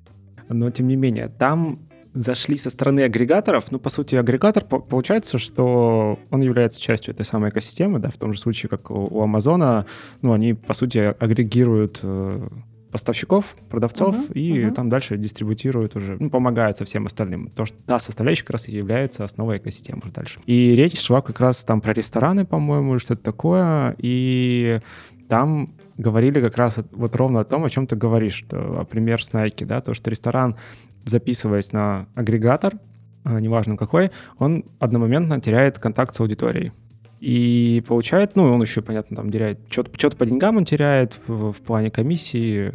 Но, 0.49 0.69
тем 0.71 0.87
не 0.87 0.95
менее, 0.95 1.29
там 1.29 1.79
зашли 2.13 2.57
со 2.57 2.69
стороны 2.69 3.01
агрегаторов, 3.01 3.71
ну, 3.71 3.79
по 3.79 3.89
сути, 3.89 4.15
агрегатор, 4.15 4.65
получается, 4.65 5.37
что 5.37 6.19
он 6.29 6.41
является 6.41 6.81
частью 6.81 7.13
этой 7.13 7.25
самой 7.25 7.49
экосистемы, 7.49 7.99
да, 7.99 8.09
в 8.09 8.17
том 8.17 8.33
же 8.33 8.39
случае, 8.39 8.69
как 8.69 8.91
у 8.91 9.21
Амазона, 9.21 9.85
ну, 10.21 10.33
они, 10.33 10.53
по 10.53 10.73
сути, 10.73 10.97
агрегируют 10.97 11.99
э, 12.03 12.47
поставщиков, 12.91 13.55
продавцов, 13.69 14.15
uh-huh, 14.15 14.33
и 14.33 14.59
uh-huh. 14.59 14.73
там 14.73 14.89
дальше 14.89 15.17
дистрибутируют 15.17 15.95
уже, 15.95 16.17
ну, 16.19 16.29
помогают 16.29 16.77
со 16.77 16.85
всем 16.85 17.05
остальным. 17.05 17.49
То, 17.49 17.65
что 17.65 17.77
та 17.85 17.99
составляющая 17.99 18.43
как 18.43 18.51
раз 18.51 18.67
и 18.67 18.73
является 18.73 19.23
основой 19.23 19.57
экосистемы 19.57 20.01
дальше. 20.13 20.39
И 20.45 20.75
речь 20.75 20.99
шла 20.99 21.21
как 21.21 21.39
раз 21.39 21.63
там 21.63 21.81
про 21.81 21.93
рестораны, 21.93 22.45
по-моему, 22.45 22.93
или 22.93 22.99
что-то 22.99 23.23
такое, 23.23 23.95
и 23.97 24.81
там 25.29 25.73
говорили 25.97 26.41
как 26.41 26.57
раз 26.57 26.79
вот 26.91 27.15
ровно 27.15 27.39
о 27.39 27.45
том, 27.45 27.63
о 27.63 27.69
чем 27.69 27.87
ты 27.87 27.95
говоришь, 27.95 28.33
что, 28.33 28.85
пример 28.89 29.23
с 29.23 29.31
Nike, 29.31 29.65
да, 29.65 29.81
то, 29.81 29.93
что 29.93 30.09
ресторан 30.09 30.57
записываясь 31.05 31.71
на 31.71 32.07
агрегатор, 32.15 32.75
а, 33.23 33.39
неважно 33.39 33.77
какой, 33.77 34.11
он 34.37 34.65
одномоментно 34.79 35.39
теряет 35.39 35.79
контакт 35.79 36.15
с 36.15 36.19
аудиторией. 36.19 36.71
И 37.19 37.83
получает, 37.87 38.35
ну, 38.35 38.51
он 38.51 38.61
еще, 38.61 38.81
понятно, 38.81 39.15
там 39.15 39.31
теряет, 39.31 39.59
что-то, 39.69 39.91
что 39.95 40.17
по 40.17 40.25
деньгам 40.25 40.57
он 40.57 40.65
теряет 40.65 41.19
в, 41.27 41.51
в 41.51 41.61
плане 41.61 41.91
комиссии, 41.91 42.71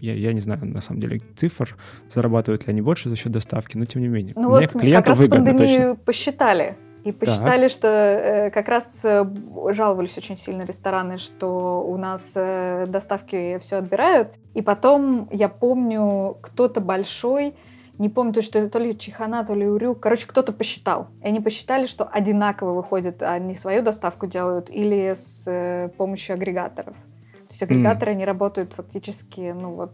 я, 0.00 0.14
я 0.14 0.32
не 0.32 0.40
знаю, 0.40 0.64
на 0.64 0.80
самом 0.80 1.00
деле, 1.00 1.20
цифр, 1.36 1.76
зарабатывают 2.08 2.66
ли 2.66 2.72
они 2.72 2.80
больше 2.80 3.10
за 3.10 3.16
счет 3.16 3.32
доставки, 3.32 3.76
но 3.76 3.84
тем 3.84 4.00
не 4.00 4.08
менее. 4.08 4.32
Ну 4.34 4.48
вот 4.48 4.72
как 4.72 5.08
раз 5.08 5.18
выгодно, 5.18 5.44
пандемию 5.44 5.90
точно. 5.90 6.04
посчитали, 6.04 6.76
и 7.06 7.12
посчитали, 7.12 7.68
так. 7.68 7.70
что 7.70 7.88
э, 7.88 8.50
как 8.50 8.68
раз 8.68 9.00
э, 9.04 9.24
жаловались 9.70 10.18
очень 10.18 10.36
сильно 10.36 10.62
рестораны, 10.62 11.18
что 11.18 11.86
у 11.86 11.96
нас 11.96 12.32
э, 12.34 12.86
доставки 12.88 13.58
все 13.58 13.76
отбирают. 13.76 14.34
И 14.54 14.62
потом, 14.62 15.28
я 15.30 15.48
помню, 15.48 16.36
кто-то 16.40 16.80
большой, 16.80 17.54
не 17.98 18.08
помню, 18.08 18.32
то, 18.32 18.42
что 18.42 18.68
то 18.68 18.80
ли 18.80 18.98
Чихана, 18.98 19.44
то 19.44 19.54
ли 19.54 19.68
Урю, 19.68 19.94
короче, 19.94 20.26
кто-то 20.26 20.52
посчитал. 20.52 21.06
И 21.22 21.28
они 21.28 21.40
посчитали, 21.40 21.86
что 21.86 22.04
одинаково 22.04 22.72
выходит, 22.72 23.22
они 23.22 23.54
свою 23.54 23.82
доставку 23.82 24.26
делают 24.26 24.68
или 24.68 25.14
с 25.14 25.44
э, 25.46 25.88
помощью 25.96 26.34
агрегаторов. 26.34 26.96
То 26.96 27.52
есть 27.52 27.62
агрегаторы, 27.62 28.10
mm. 28.10 28.14
они 28.16 28.24
работают 28.24 28.72
фактически, 28.72 29.54
ну 29.56 29.74
вот 29.74 29.92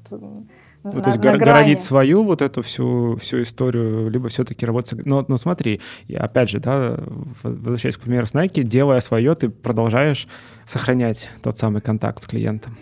ну, 0.85 0.93
на, 0.93 1.03
то 1.03 1.11
есть 1.11 1.19
городить 1.21 1.81
свою 1.81 2.25
вот 2.25 2.43
эту 2.43 2.63
всю, 2.63 3.17
всю 3.17 3.43
историю, 3.43 4.11
либо 4.11 4.29
все-таки 4.29 4.67
работать... 4.67 5.07
Но, 5.07 5.25
но 5.27 5.37
смотри, 5.37 5.81
и 6.09 6.15
опять 6.15 6.51
же, 6.51 6.59
да, 6.59 6.99
возвращаясь 7.43 7.97
к 7.97 8.01
примеру 8.01 8.27
с 8.27 8.35
Nike, 8.35 8.63
делая 8.63 9.01
свое, 9.01 9.35
ты 9.35 9.49
продолжаешь 9.49 10.27
сохранять 10.65 11.31
тот 11.43 11.59
самый 11.59 11.81
контакт 11.81 12.23
с 12.23 12.27
клиентом. 12.27 12.77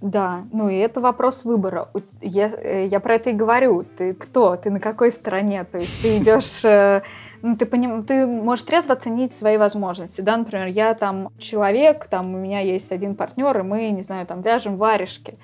Да, 0.00 0.44
ну 0.52 0.68
и 0.68 0.76
это 0.76 1.00
вопрос 1.00 1.44
выбора. 1.44 1.88
Я, 2.20 2.48
э, 2.48 2.86
я 2.86 3.00
про 3.00 3.14
это 3.14 3.30
и 3.30 3.32
говорю. 3.32 3.84
Ты 3.96 4.14
кто? 4.14 4.54
Ты 4.54 4.70
на 4.70 4.78
какой 4.78 5.10
стороне? 5.10 5.64
То 5.64 5.78
есть 5.78 6.02
ты 6.02 6.18
идешь 6.18 6.64
э, 6.64 7.02
ну, 7.42 7.56
ты, 7.56 7.66
поним... 7.66 8.04
ты 8.04 8.26
можешь 8.26 8.64
трезво 8.64 8.94
оценить 8.94 9.32
свои 9.32 9.56
возможности, 9.56 10.20
да, 10.20 10.36
например, 10.36 10.66
я 10.66 10.94
там 10.94 11.30
человек, 11.38 12.06
там 12.06 12.34
у 12.34 12.38
меня 12.38 12.60
есть 12.60 12.90
один 12.92 13.14
партнер, 13.14 13.58
и 13.58 13.62
мы, 13.62 13.90
не 13.90 14.02
знаю, 14.02 14.26
там 14.26 14.42
вяжем 14.42 14.76
варежки, 14.76 15.38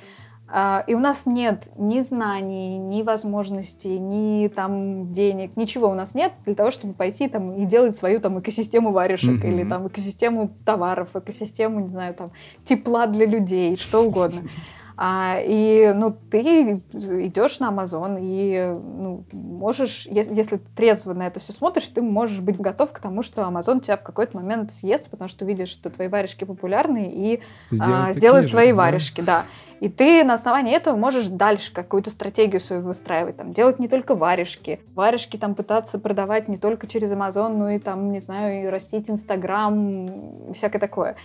и 0.87 0.95
у 0.95 1.01
нас 1.01 1.27
нет 1.27 1.69
ни 1.77 2.01
знаний, 2.03 2.79
ни 2.79 3.03
возможностей, 3.03 3.99
ни 3.99 4.47
там 4.49 5.12
денег, 5.12 5.57
ничего 5.57 5.90
у 5.90 5.95
нас 5.95 6.14
нет 6.14 6.33
для 6.45 6.55
того, 6.55 6.71
чтобы 6.71 6.95
пойти 6.95 7.29
там 7.29 7.55
и 7.55 7.64
делать 7.64 7.97
свою 7.97 8.21
там 8.21 8.38
экосистему 8.38 8.93
варежек 8.93 9.45
mm-hmm. 9.45 9.49
или 9.49 9.69
там 9.69 9.88
экосистему 9.88 10.51
товаров, 10.64 11.09
экосистему, 11.14 11.81
не 11.81 11.88
знаю, 11.88 12.14
там 12.14 12.31
тепла 12.64 13.07
для 13.07 13.27
людей, 13.27 13.77
что 13.77 14.01
угодно. 14.05 14.43
А, 14.96 15.38
и 15.40 15.92
ну, 15.94 16.16
ты 16.30 16.83
идешь 16.92 17.59
на 17.59 17.70
Amazon 17.70 18.18
и 18.20 18.64
ну, 18.66 19.24
можешь, 19.33 20.07
если, 20.07 20.35
если 20.35 20.61
трезво 20.76 21.14
на 21.14 21.26
это 21.26 21.40
все 21.40 21.52
смотришь, 21.52 21.88
ты 21.88 22.00
можешь 22.00 22.40
быть 22.40 22.59
готов 22.59 22.92
к 22.92 23.00
тому, 23.00 23.22
что 23.22 23.42
Amazon 23.42 23.80
тебя 23.80 23.96
в 23.96 24.02
какой-то 24.02 24.37
момент 24.37 24.72
съест, 24.72 25.11
потому 25.11 25.28
что 25.28 25.44
видишь, 25.44 25.70
что 25.70 25.90
твои 25.90 26.07
варежки 26.07 26.44
популярны 26.44 27.11
и 27.12 27.40
а, 27.80 28.12
сделает 28.12 28.48
свои 28.50 28.68
же, 28.68 28.74
варежки, 28.74 29.20
да. 29.20 29.40
да. 29.40 29.44
И 29.80 29.88
ты 29.88 30.24
на 30.24 30.35
основании 30.35 30.74
этого 30.74 30.96
можешь 30.96 31.26
дальше 31.26 31.72
какую-то 31.72 32.09
стратегию 32.11 32.61
свою 32.61 32.83
выстраивать, 32.83 33.37
там, 33.37 33.52
делать 33.52 33.78
не 33.78 33.88
только 33.88 34.14
варежки, 34.14 34.80
варежки 34.94 35.37
там 35.37 35.54
пытаться 35.54 35.98
продавать 35.98 36.48
не 36.48 36.57
только 36.57 36.87
через 36.87 37.12
Amazon, 37.12 37.57
но 37.57 37.70
и 37.70 37.78
там, 37.78 38.11
не 38.11 38.20
знаю, 38.20 38.62
и 38.62 38.66
растить 38.66 39.11
Инстаграм, 39.11 40.52
всякое 40.54 40.78
такое. 40.78 41.16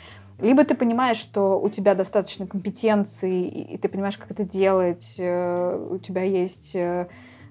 Либо 0.41 0.63
ты 0.63 0.73
понимаешь, 0.73 1.17
что 1.17 1.59
у 1.59 1.69
тебя 1.69 1.95
достаточно 1.95 2.47
компетенций, 2.47 3.47
и 3.47 3.77
ты 3.77 3.89
понимаешь, 3.89 4.17
как 4.17 4.31
это 4.31 4.43
делать, 4.43 5.15
э, 5.17 5.87
у 5.91 5.97
тебя 5.97 6.23
есть 6.23 6.75
э, 6.75 7.07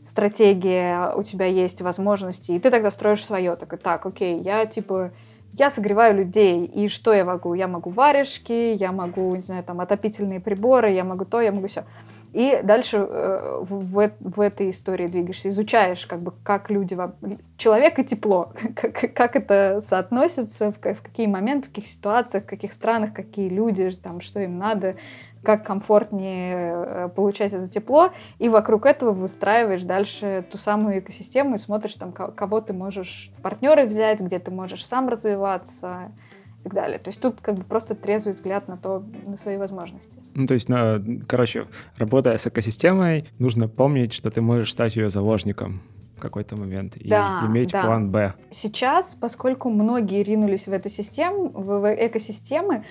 стратегия, 0.06 1.12
у 1.14 1.22
тебя 1.22 1.46
есть 1.46 1.82
возможности, 1.82 2.52
и 2.52 2.58
ты 2.58 2.70
тогда 2.70 2.90
строишь 2.90 3.24
свое. 3.24 3.56
Такой, 3.56 3.78
так, 3.78 4.06
окей, 4.06 4.40
я 4.40 4.64
типа 4.64 5.12
я 5.52 5.70
согреваю 5.70 6.16
людей, 6.16 6.64
и 6.64 6.88
что 6.88 7.12
я 7.12 7.24
могу? 7.24 7.54
Я 7.54 7.68
могу 7.68 7.90
варежки, 7.90 8.74
я 8.74 8.92
могу, 8.92 9.34
не 9.34 9.42
знаю, 9.42 9.64
там, 9.64 9.80
отопительные 9.80 10.40
приборы, 10.40 10.92
я 10.92 11.04
могу 11.04 11.24
то, 11.24 11.40
я 11.40 11.52
могу 11.52 11.66
все. 11.66 11.84
И 12.32 12.60
дальше 12.62 12.98
э, 12.98 13.58
в, 13.62 14.10
в 14.20 14.40
этой 14.40 14.70
истории 14.70 15.06
двигаешься, 15.06 15.48
изучаешь, 15.48 16.06
как 16.06 16.20
бы, 16.20 16.34
как 16.42 16.70
люди 16.70 16.94
вам... 16.94 17.14
Человек 17.56 17.98
и 17.98 18.04
тепло, 18.04 18.52
как, 18.76 19.14
как 19.14 19.36
это 19.36 19.80
соотносится, 19.80 20.72
в, 20.72 20.76
в 20.76 21.02
какие 21.02 21.26
моменты, 21.26 21.68
в 21.68 21.70
каких 21.70 21.86
ситуациях, 21.86 22.44
в 22.44 22.46
каких 22.46 22.72
странах, 22.72 23.14
какие 23.14 23.48
люди, 23.48 23.88
там, 24.02 24.20
что 24.20 24.40
им 24.40 24.58
надо, 24.58 24.96
как 25.42 25.64
комфортнее 25.64 26.74
э, 26.74 27.08
получать 27.14 27.52
это 27.52 27.68
тепло, 27.68 28.12
и 28.38 28.48
вокруг 28.48 28.86
этого 28.86 29.12
выстраиваешь 29.12 29.82
дальше 29.82 30.44
ту 30.50 30.58
самую 30.58 30.98
экосистему 30.98 31.54
и 31.54 31.58
смотришь, 31.58 31.94
там, 31.94 32.12
кого 32.12 32.60
ты 32.60 32.72
можешь 32.72 33.30
в 33.36 33.40
партнеры 33.40 33.86
взять, 33.86 34.20
где 34.20 34.38
ты 34.38 34.50
можешь 34.50 34.84
сам 34.84 35.08
развиваться, 35.08 36.12
и 36.60 36.64
так 36.64 36.74
далее. 36.74 36.98
То 36.98 37.08
есть 37.08 37.20
тут 37.20 37.40
как 37.40 37.56
бы 37.56 37.64
просто 37.64 37.94
трезвый 37.94 38.34
взгляд 38.34 38.68
на 38.68 38.76
то, 38.76 39.04
на 39.26 39.36
свои 39.36 39.56
возможности. 39.56 40.18
Ну, 40.34 40.46
то 40.46 40.54
есть, 40.54 40.68
на, 40.68 41.02
короче, 41.26 41.66
работая 41.96 42.36
с 42.36 42.46
экосистемой, 42.46 43.28
нужно 43.38 43.68
помнить, 43.68 44.12
что 44.12 44.30
ты 44.30 44.40
можешь 44.40 44.72
стать 44.72 44.96
ее 44.96 45.10
заложником 45.10 45.80
в 46.16 46.20
какой-то 46.20 46.56
момент 46.56 46.96
и 46.96 47.08
да, 47.08 47.44
иметь 47.46 47.70
да. 47.70 47.82
план 47.82 48.10
Б. 48.10 48.34
Сейчас, 48.50 49.16
поскольку 49.20 49.70
многие 49.70 50.22
ринулись 50.22 50.66
в 50.66 50.72
эту 50.72 50.88
систему, 50.88 51.48
в 51.50 51.94
экосистемы, 51.94 52.84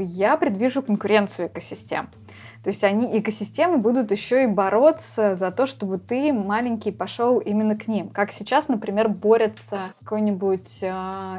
я 0.00 0.36
предвижу 0.36 0.82
конкуренцию 0.82 1.48
экосистем. 1.48 2.08
То 2.64 2.68
есть 2.68 2.82
они, 2.82 3.18
экосистемы 3.18 3.76
будут 3.76 4.10
еще 4.10 4.44
и 4.44 4.46
бороться 4.46 5.36
за 5.36 5.50
то, 5.50 5.66
чтобы 5.66 5.98
ты, 5.98 6.32
маленький, 6.32 6.92
пошел 6.92 7.38
именно 7.38 7.76
к 7.76 7.88
ним. 7.88 8.08
Как 8.08 8.32
сейчас, 8.32 8.68
например, 8.68 9.10
борются 9.10 9.92
какой-нибудь 10.00 10.78
э, 10.82 10.86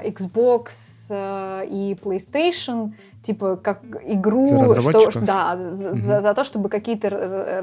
Xbox 0.05 0.67
э, 1.09 1.65
и 1.65 1.97
PlayStation 1.99 2.93
типа 3.25 3.55
как 3.57 3.81
игру, 4.03 4.79
что, 4.79 5.19
да, 5.19 5.57
угу. 5.59 5.73
за, 5.73 6.21
за 6.21 6.33
то, 6.33 6.43
чтобы 6.43 6.69
какие-то 6.69 7.09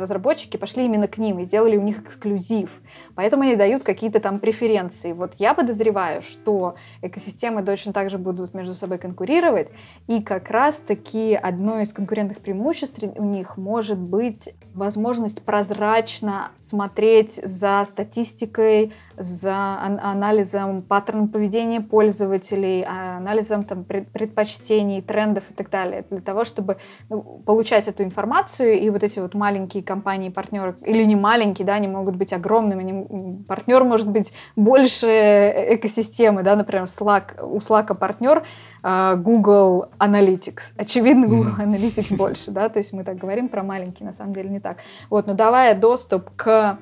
разработчики 0.01 0.57
пошли 0.57 0.85
именно 0.85 1.07
к 1.07 1.18
ним 1.18 1.38
и 1.38 1.44
сделали 1.44 1.77
у 1.77 1.83
них 1.83 2.01
эксклюзив. 2.01 2.70
Поэтому 3.14 3.44
они 3.44 3.57
дают 3.57 3.85
какие-то 3.85 4.20
там 4.20 4.40
преференции. 4.40 5.12
Вот 5.12 5.35
я 5.38 5.55
подозреваю, 5.55 6.22
что 6.22 6.75
экосистемы 7.01 7.62
точно 7.62 7.92
так 7.92 8.11
же 8.11 8.18
будут 8.18 8.55
между 8.55 8.75
собой 8.75 8.98
конкурировать, 8.98 9.70
и 10.09 10.20
как 10.22 10.51
раз-таки 10.51 11.35
одно 11.35 11.81
из 11.81 11.92
конкурентных 11.92 12.40
преимуществ 12.40 13.03
у 13.16 13.25
них 13.25 13.57
может 13.57 13.98
быть 13.98 14.55
возможность 14.75 15.42
прозрачно 15.42 16.51
смотреть 16.59 17.40
за 17.44 17.85
статистикой, 17.87 18.92
за 19.22 19.78
анализом 19.80 20.82
паттерна 20.82 21.28
поведения 21.28 21.80
пользователей, 21.80 22.85
анализом 22.85 23.64
там, 23.64 23.85
предпочтений, 23.85 25.02
трендов 25.02 25.50
и 25.50 25.54
так 25.54 25.70
далее, 25.70 26.04
для 26.11 26.20
того, 26.20 26.44
чтобы 26.44 26.78
ну, 27.08 27.22
получать 27.44 27.88
эту 27.88 28.04
информацию, 28.04 28.78
и 28.78 28.90
вот 28.90 29.02
эти 29.02 29.18
вот 29.18 29.35
маленькие 29.35 29.82
компании, 29.82 30.28
партнеры, 30.28 30.76
или 30.85 31.04
не 31.04 31.16
маленькие, 31.16 31.66
да, 31.66 31.74
они 31.74 31.88
могут 31.88 32.16
быть 32.16 32.32
огромными, 32.32 32.80
они, 32.80 33.44
партнер 33.44 33.85
может 33.85 34.08
быть 34.11 34.32
больше 34.56 35.06
экосистемы, 35.68 36.42
да, 36.42 36.56
например, 36.56 36.85
Slack, 36.85 37.42
у 37.42 37.58
Slack 37.58 37.94
партнер 37.94 38.42
а, 38.82 39.14
Google 39.14 39.87
Analytics. 39.98 40.72
Очевидно, 40.76 41.28
Google 41.28 41.52
Analytics 41.58 42.16
больше, 42.16 42.50
да, 42.50 42.68
то 42.68 42.78
есть 42.78 42.92
мы 42.92 43.04
так 43.04 43.16
говорим 43.16 43.48
про 43.48 43.62
маленькие, 43.62 44.06
на 44.06 44.12
самом 44.12 44.35
деле 44.35 44.50
не 44.50 44.61
так. 44.61 44.78
Вот, 45.08 45.26
но 45.26 45.35
давая 45.35 45.74
доступ 45.74 46.30
к 46.37 46.78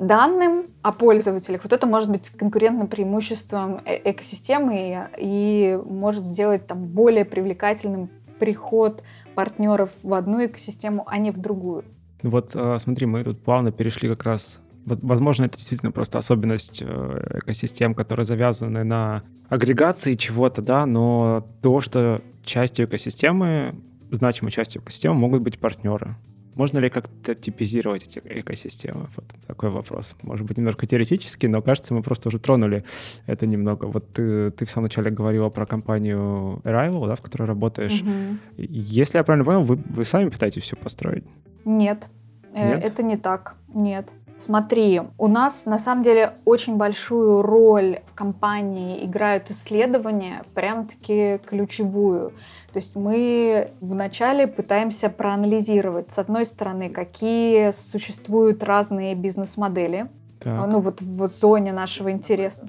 данным 0.00 0.66
о 0.82 0.92
пользователях, 0.92 1.62
вот 1.62 1.72
это 1.72 1.86
может 1.86 2.10
быть 2.10 2.30
конкурентным 2.30 2.88
преимуществом 2.88 3.80
э 3.84 4.10
экосистемы 4.10 5.08
и, 5.18 5.74
и 5.74 5.78
может 5.84 6.24
сделать 6.24 6.66
там 6.66 6.86
более 6.86 7.24
привлекательным 7.24 8.08
приход 8.38 9.02
партнеров 9.34 9.90
в 10.02 10.14
одну 10.14 10.44
экосистему, 10.44 11.04
а 11.06 11.18
не 11.18 11.30
в 11.30 11.38
другую. 11.38 11.84
Вот 12.22 12.52
а, 12.54 12.78
смотри, 12.78 13.06
мы 13.06 13.22
тут 13.22 13.42
плавно 13.42 13.70
перешли 13.70 14.08
как 14.08 14.24
раз 14.24 14.60
Возможно, 14.86 15.44
это 15.44 15.58
действительно 15.58 15.92
просто 15.92 16.18
особенность 16.18 16.82
э, 16.82 17.38
экосистем, 17.42 17.94
которые 17.94 18.24
завязаны 18.24 18.82
на 18.82 19.22
агрегации 19.50 20.14
чего-то, 20.14 20.62
да, 20.62 20.86
но 20.86 21.46
то, 21.60 21.82
что 21.82 22.22
частью 22.44 22.86
экосистемы, 22.86 23.74
значимой 24.10 24.50
частью 24.50 24.80
экосистемы 24.80 25.14
могут 25.14 25.42
быть 25.42 25.58
партнеры. 25.58 26.16
Можно 26.54 26.78
ли 26.78 26.90
как-то 26.90 27.34
типизировать 27.34 28.02
эти 28.04 28.20
экосистемы? 28.24 29.08
Вот 29.16 29.24
такой 29.46 29.70
вопрос. 29.70 30.14
Может 30.22 30.46
быть, 30.46 30.58
немножко 30.58 30.86
теоретически, 30.86 31.46
но 31.46 31.62
кажется, 31.62 31.94
мы 31.94 32.02
просто 32.02 32.28
уже 32.28 32.38
тронули 32.38 32.84
это 33.26 33.46
немного. 33.46 33.86
Вот 33.86 34.12
ты, 34.12 34.50
ты 34.50 34.64
в 34.64 34.70
самом 34.70 34.84
начале 34.84 35.10
говорила 35.10 35.48
про 35.48 35.66
компанию 35.66 36.60
Arrival, 36.64 37.06
да, 37.06 37.14
в 37.14 37.20
которой 37.20 37.44
работаешь. 37.44 38.02
Угу. 38.02 38.38
Если 38.58 39.18
я 39.18 39.24
правильно 39.24 39.44
понял, 39.44 39.62
вы, 39.62 39.76
вы 39.76 40.04
сами 40.04 40.28
пытаетесь 40.28 40.62
все 40.62 40.76
построить? 40.76 41.24
Нет. 41.64 42.08
Э, 42.52 42.74
Нет? 42.74 42.84
Это 42.84 43.02
не 43.02 43.16
так. 43.16 43.56
Нет. 43.74 44.10
Смотри, 44.40 45.02
у 45.18 45.28
нас 45.28 45.66
на 45.66 45.76
самом 45.76 46.02
деле 46.02 46.32
очень 46.46 46.76
большую 46.76 47.42
роль 47.42 47.98
в 48.06 48.14
компании 48.14 49.04
играют 49.04 49.50
исследования, 49.50 50.44
прям-таки 50.54 51.40
ключевую. 51.44 52.30
То 52.72 52.78
есть 52.78 52.96
мы 52.96 53.72
вначале 53.82 54.46
пытаемся 54.46 55.10
проанализировать, 55.10 56.10
с 56.10 56.16
одной 56.16 56.46
стороны, 56.46 56.88
какие 56.88 57.72
существуют 57.72 58.64
разные 58.64 59.14
бизнес-модели, 59.14 60.08
так. 60.42 60.68
ну 60.68 60.80
вот 60.80 61.02
в 61.02 61.26
зоне 61.26 61.74
нашего 61.74 62.10
интереса, 62.10 62.66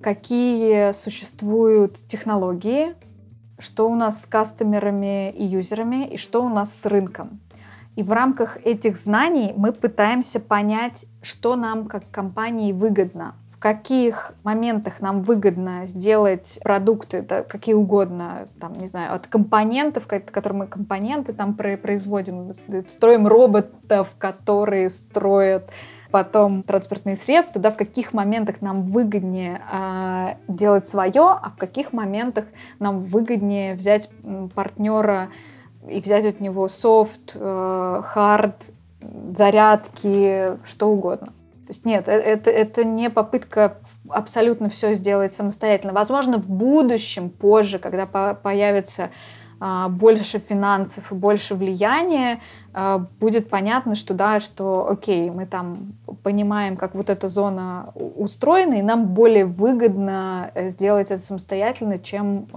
какие 0.00 0.90
существуют 0.90 2.04
технологии, 2.08 2.96
что 3.60 3.88
у 3.88 3.94
нас 3.94 4.22
с 4.22 4.26
кастомерами 4.26 5.30
и 5.30 5.44
юзерами, 5.44 6.04
и 6.04 6.16
что 6.16 6.44
у 6.44 6.48
нас 6.48 6.74
с 6.74 6.84
рынком. 6.84 7.38
И 7.94 8.02
в 8.02 8.10
рамках 8.12 8.58
этих 8.64 8.96
знаний 8.96 9.52
мы 9.56 9.72
пытаемся 9.72 10.40
понять, 10.40 11.06
что 11.20 11.56
нам 11.56 11.86
как 11.86 12.10
компании 12.10 12.72
выгодно, 12.72 13.34
в 13.52 13.58
каких 13.58 14.34
моментах 14.44 15.00
нам 15.00 15.22
выгодно 15.22 15.84
сделать 15.84 16.58
продукты, 16.64 17.22
да, 17.22 17.42
какие 17.42 17.74
угодно, 17.74 18.48
там, 18.58 18.72
не 18.74 18.86
знаю, 18.86 19.14
от 19.14 19.26
компонентов, 19.26 20.06
которые 20.06 20.60
мы 20.60 20.66
компоненты 20.66 21.34
там 21.34 21.54
производим, 21.54 22.54
строим 22.54 23.26
роботов, 23.26 24.14
которые 24.18 24.88
строят 24.88 25.70
потом 26.10 26.62
транспортные 26.62 27.16
средства, 27.16 27.60
да, 27.60 27.70
в 27.70 27.76
каких 27.76 28.12
моментах 28.12 28.60
нам 28.60 28.86
выгоднее 28.86 29.60
э, 29.72 30.34
делать 30.46 30.86
свое, 30.86 31.22
а 31.22 31.50
в 31.50 31.56
каких 31.56 31.92
моментах 31.92 32.44
нам 32.78 33.00
выгоднее 33.00 33.74
взять 33.74 34.10
партнера 34.54 35.30
и 35.88 36.00
взять 36.00 36.24
от 36.24 36.40
него 36.40 36.68
софт, 36.68 37.32
хард, 37.32 38.56
э, 39.00 39.06
зарядки, 39.34 40.58
что 40.64 40.88
угодно. 40.88 41.28
То 41.66 41.70
есть 41.70 41.84
нет, 41.84 42.08
э, 42.08 42.12
это, 42.12 42.50
это 42.50 42.84
не 42.84 43.10
попытка 43.10 43.78
абсолютно 44.08 44.68
все 44.68 44.94
сделать 44.94 45.32
самостоятельно. 45.32 45.92
Возможно, 45.92 46.38
в 46.38 46.48
будущем, 46.48 47.30
позже, 47.30 47.78
когда 47.78 48.06
по 48.06 48.34
появится 48.34 49.10
а, 49.64 49.88
больше 49.88 50.40
финансов 50.40 51.12
и 51.12 51.14
больше 51.14 51.54
влияния, 51.54 52.40
а, 52.74 53.06
будет 53.20 53.48
понятно, 53.48 53.94
что 53.94 54.12
да, 54.12 54.40
что 54.40 54.88
окей, 54.90 55.30
мы 55.30 55.46
там 55.46 55.92
понимаем, 56.24 56.76
как 56.76 56.96
вот 56.96 57.08
эта 57.08 57.28
зона 57.28 57.92
устроена, 57.94 58.74
и 58.74 58.82
нам 58.82 59.14
более 59.14 59.46
выгодно 59.46 60.50
э, 60.54 60.70
сделать 60.70 61.12
это 61.12 61.22
самостоятельно, 61.22 62.00
чем 62.00 62.48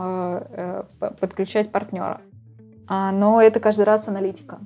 подключать 1.19 1.71
партнера. 1.71 2.21
А, 2.87 3.11
но 3.11 3.41
это 3.41 3.59
каждый 3.59 3.85
раз 3.85 4.07
аналитика. 4.07 4.59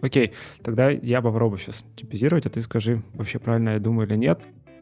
Окей, 0.00 0.32
тогда 0.62 0.90
я 0.90 1.22
попробую 1.22 1.58
сейчас 1.58 1.84
типизировать, 1.96 2.46
а 2.46 2.50
ты 2.50 2.60
скажи, 2.60 3.02
вообще 3.14 3.38
правильно 3.38 3.70
я 3.70 3.78
думаю 3.78 4.06
или 4.06 4.16
нет. 4.16 4.40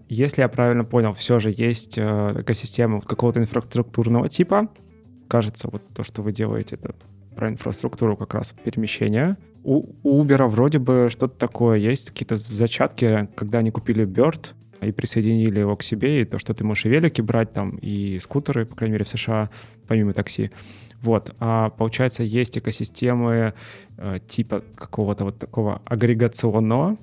Если 0.09 0.43
я 0.43 0.49
правильно 0.49 0.85
понял, 0.85 1.15
все 1.15 1.39
же 1.39 1.55
есть 1.57 1.97
э, 1.97 2.35
экосистема 2.41 3.01
какого-то 3.01 3.41
инфраструктурного 3.41 4.29
типа. 4.29 4.69
Кажется, 5.29 5.69
вот 5.71 5.83
то, 5.95 6.03
что 6.03 6.23
вы 6.23 6.33
делаете, 6.33 6.77
это 6.77 6.95
про 7.37 7.49
инфраструктуру 7.49 8.17
как 8.17 8.35
раз 8.35 8.53
перемещения. 8.65 9.39
У, 9.65 9.95
у 10.03 10.25
Uber 10.25 10.47
вроде 10.49 10.79
бы 10.79 11.09
что-то 11.11 11.39
такое 11.39 11.79
есть, 11.79 12.11
какие-то 12.11 12.37
зачатки, 12.37 13.29
когда 13.37 13.59
они 13.59 13.71
купили 13.71 14.05
Bird 14.05 14.49
и 14.81 14.91
присоединили 14.91 15.61
его 15.61 15.77
к 15.77 15.83
себе, 15.83 16.23
и 16.23 16.25
то, 16.25 16.39
что 16.39 16.53
ты 16.53 16.65
можешь 16.65 16.85
и 16.87 16.89
велики 16.89 17.21
брать 17.21 17.53
там, 17.53 17.77
и 17.77 18.19
скутеры, 18.19 18.67
по 18.67 18.75
крайней 18.75 18.95
мере, 18.95 19.05
в 19.05 19.09
США, 19.09 19.51
помимо 19.87 20.13
такси. 20.13 20.51
Вот, 21.03 21.35
а 21.41 21.71
получается, 21.71 22.23
есть 22.23 22.57
экосистемы 22.57 23.55
э, 23.99 24.19
типа 24.27 24.63
какого-то 24.77 25.25
вот 25.25 25.39
такого 25.39 25.83
агрегационного, 25.85 26.97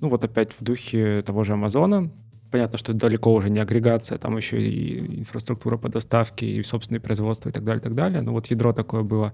ну 0.00 0.08
вот 0.08 0.24
опять 0.24 0.52
в 0.52 0.62
духе 0.62 1.22
того 1.22 1.44
же 1.44 1.54
Амазона. 1.54 2.10
Понятно, 2.52 2.78
что 2.78 2.92
далеко 2.92 3.34
уже 3.34 3.50
не 3.50 3.58
агрегация, 3.58 4.18
там 4.18 4.36
еще 4.36 4.62
и 4.62 5.18
инфраструктура 5.20 5.76
по 5.76 5.88
доставке, 5.88 6.46
и 6.46 6.62
собственное 6.62 7.00
производство 7.00 7.48
и 7.48 7.52
так 7.52 7.64
далее, 7.64 7.80
и 7.80 7.82
так 7.82 7.94
далее. 7.94 8.22
Но 8.22 8.32
вот 8.32 8.46
ядро 8.46 8.72
такое 8.72 9.02
было. 9.02 9.32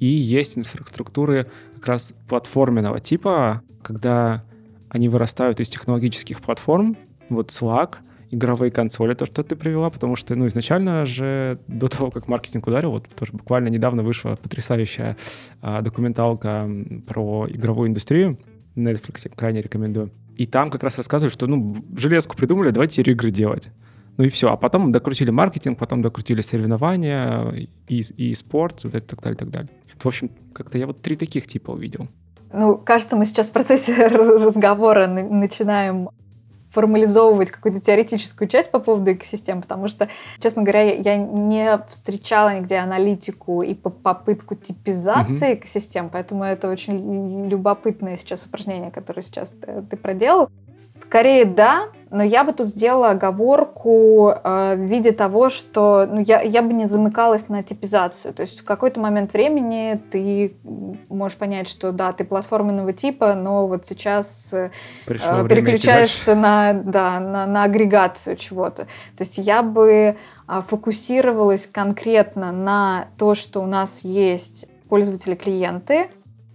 И 0.00 0.06
есть 0.06 0.58
инфраструктуры 0.58 1.46
как 1.76 1.86
раз 1.86 2.14
платформенного 2.28 3.00
типа, 3.00 3.62
когда 3.82 4.44
они 4.88 5.08
вырастают 5.08 5.60
из 5.60 5.68
технологических 5.68 6.40
платформ, 6.40 6.96
вот 7.28 7.50
Slack, 7.50 7.96
игровые 8.30 8.70
консоли, 8.70 9.14
то, 9.14 9.26
что 9.26 9.42
ты 9.42 9.56
привела, 9.56 9.90
потому 9.90 10.16
что, 10.16 10.34
ну, 10.34 10.46
изначально 10.46 11.04
же, 11.06 11.58
до 11.66 11.88
того, 11.88 12.10
как 12.10 12.28
маркетинг 12.28 12.66
ударил, 12.66 12.90
вот 12.90 13.08
тоже 13.08 13.32
буквально 13.32 13.68
недавно 13.68 14.02
вышла 14.02 14.36
потрясающая 14.36 15.16
а, 15.60 15.82
документалка 15.82 16.68
про 17.06 17.46
игровую 17.48 17.88
индустрию, 17.88 18.38
Netflix 18.76 19.30
крайне 19.34 19.62
рекомендую. 19.62 20.10
И 20.36 20.46
там 20.46 20.70
как 20.70 20.82
раз 20.82 20.96
рассказывают, 20.98 21.32
что, 21.32 21.46
ну, 21.46 21.76
железку 21.96 22.36
придумали, 22.36 22.70
давайте 22.70 23.02
игры 23.02 23.30
делать. 23.30 23.68
Ну 24.16 24.24
и 24.24 24.28
все. 24.28 24.50
А 24.50 24.56
потом 24.56 24.90
докрутили 24.90 25.30
маркетинг, 25.30 25.78
потом 25.78 26.02
докрутили 26.02 26.40
соревнования 26.40 27.68
и, 27.88 28.00
и 28.00 28.34
спорт, 28.34 28.84
это 28.84 29.00
так 29.00 29.22
далее, 29.22 29.36
так 29.36 29.50
далее. 29.50 29.70
В 29.98 30.06
общем, 30.06 30.30
как-то 30.52 30.76
я 30.78 30.86
вот 30.86 31.02
три 31.02 31.16
таких 31.16 31.46
типа 31.46 31.70
увидел. 31.70 32.08
Ну, 32.52 32.78
кажется, 32.78 33.16
мы 33.16 33.26
сейчас 33.26 33.50
в 33.50 33.52
процессе 33.52 34.06
разговора 34.08 35.06
начинаем 35.06 36.10
формализовывать 36.78 37.50
какую-то 37.50 37.80
теоретическую 37.80 38.46
часть 38.46 38.70
по 38.70 38.78
поводу 38.78 39.10
экосистем, 39.12 39.62
потому 39.62 39.88
что, 39.88 40.08
честно 40.38 40.62
говоря, 40.62 40.94
я 40.94 41.16
не 41.16 41.76
встречала 41.88 42.56
нигде 42.56 42.76
аналитику 42.76 43.62
и 43.62 43.74
попытку 43.74 44.54
типизации 44.54 45.54
угу. 45.54 45.54
экосистем, 45.54 46.08
поэтому 46.08 46.44
это 46.44 46.70
очень 46.70 47.48
любопытное 47.48 48.16
сейчас 48.16 48.46
упражнение, 48.46 48.92
которое 48.92 49.22
сейчас 49.22 49.50
ты, 49.50 49.82
ты 49.90 49.96
проделал. 49.96 50.50
Скорее 50.78 51.44
да, 51.44 51.88
но 52.10 52.22
я 52.22 52.44
бы 52.44 52.52
тут 52.52 52.68
сделала 52.68 53.10
оговорку 53.10 54.30
э, 54.30 54.74
в 54.76 54.80
виде 54.80 55.12
того, 55.12 55.50
что 55.50 56.06
ну, 56.08 56.20
я, 56.20 56.40
я 56.40 56.62
бы 56.62 56.72
не 56.72 56.86
замыкалась 56.86 57.48
на 57.48 57.62
типизацию. 57.62 58.32
То 58.32 58.42
есть 58.42 58.60
в 58.60 58.64
какой-то 58.64 59.00
момент 59.00 59.32
времени 59.32 60.00
ты 60.10 60.54
можешь 61.08 61.36
понять, 61.36 61.68
что 61.68 61.92
да, 61.92 62.12
ты 62.12 62.24
платформенного 62.24 62.92
типа, 62.92 63.34
но 63.34 63.66
вот 63.66 63.86
сейчас 63.86 64.50
э, 64.52 64.70
переключаешься 65.06 66.34
на, 66.34 66.72
да, 66.72 67.20
на, 67.20 67.46
на 67.46 67.64
агрегацию 67.64 68.36
чего-то. 68.36 68.84
То 68.84 69.24
есть 69.24 69.38
я 69.38 69.62
бы 69.62 69.90
э, 70.48 70.62
фокусировалась 70.66 71.66
конкретно 71.66 72.52
на 72.52 73.08
то, 73.18 73.34
что 73.34 73.60
у 73.60 73.66
нас 73.66 74.00
есть 74.02 74.66
пользователи-клиенты, 74.88 76.10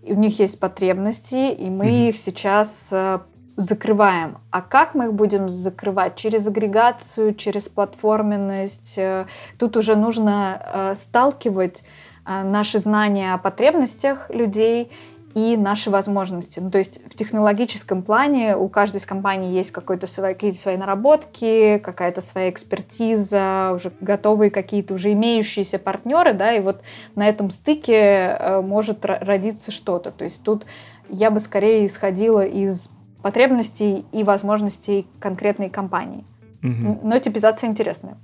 у 0.06 0.16
них 0.16 0.40
есть 0.40 0.60
потребности, 0.60 1.52
и 1.52 1.70
мы 1.70 1.86
mm-hmm. 1.86 2.10
их 2.10 2.18
сейчас 2.18 2.90
э, 2.92 3.20
закрываем. 3.56 4.38
А 4.52 4.62
как 4.62 4.96
мы 4.96 5.06
их 5.06 5.13
будем 5.13 5.50
закрывать? 5.50 6.16
Через 6.16 6.48
агрегацию, 6.48 7.36
через 7.36 7.70
платформенность. 7.70 8.98
Э, 8.98 9.28
тут 9.58 9.78
уже 9.78 9.96
нужно 9.96 10.62
э, 10.62 10.96
сталкивать 10.96 11.84
наши 12.25 12.80
знания 12.80 13.34
о 13.34 13.38
потребностях 13.38 14.30
людей 14.30 14.90
и 15.34 15.58
наши 15.58 15.90
возможности. 15.90 16.60
Ну, 16.60 16.69
то 16.69 16.77
есть 16.77 17.00
в 17.12 17.15
технологическом 17.15 18.04
плане 18.04 18.56
у 18.56 18.69
каждой 18.69 18.98
из 18.98 19.06
компаний 19.06 19.54
есть 19.54 19.71
какой-то 19.71 20.06
свои, 20.06 20.34
какие-то 20.34 20.60
свои 20.60 20.77
наработки, 20.77 21.80
какая-то 21.80 22.21
своя 22.21 22.50
экспертиза, 22.50 23.71
уже 23.73 23.92
готовые 24.00 24.52
какие-то 24.52 24.94
уже 24.94 25.12
имеющиеся 25.13 25.80
партнеры, 25.80 26.34
да, 26.34 26.54
и 26.54 26.60
вот 26.60 26.82
на 27.15 27.27
этом 27.27 27.50
стыке 27.50 28.38
э, 28.40 28.62
может 28.62 29.06
родиться 29.06 29.71
что-то. 29.71 30.12
То 30.12 30.25
есть 30.25 30.44
тут 30.44 30.65
я 31.10 31.32
бы 31.32 31.40
скорее 31.40 31.86
исходила 31.86 32.46
из 32.46 32.90
потребностей 33.24 34.06
и 34.12 34.24
возможностей 34.24 35.08
конкретной 35.19 35.69
компании. 35.69 36.24
Угу. 36.62 37.00
Но 37.04 37.19
типизация 37.19 37.69
интересная. 37.69 38.17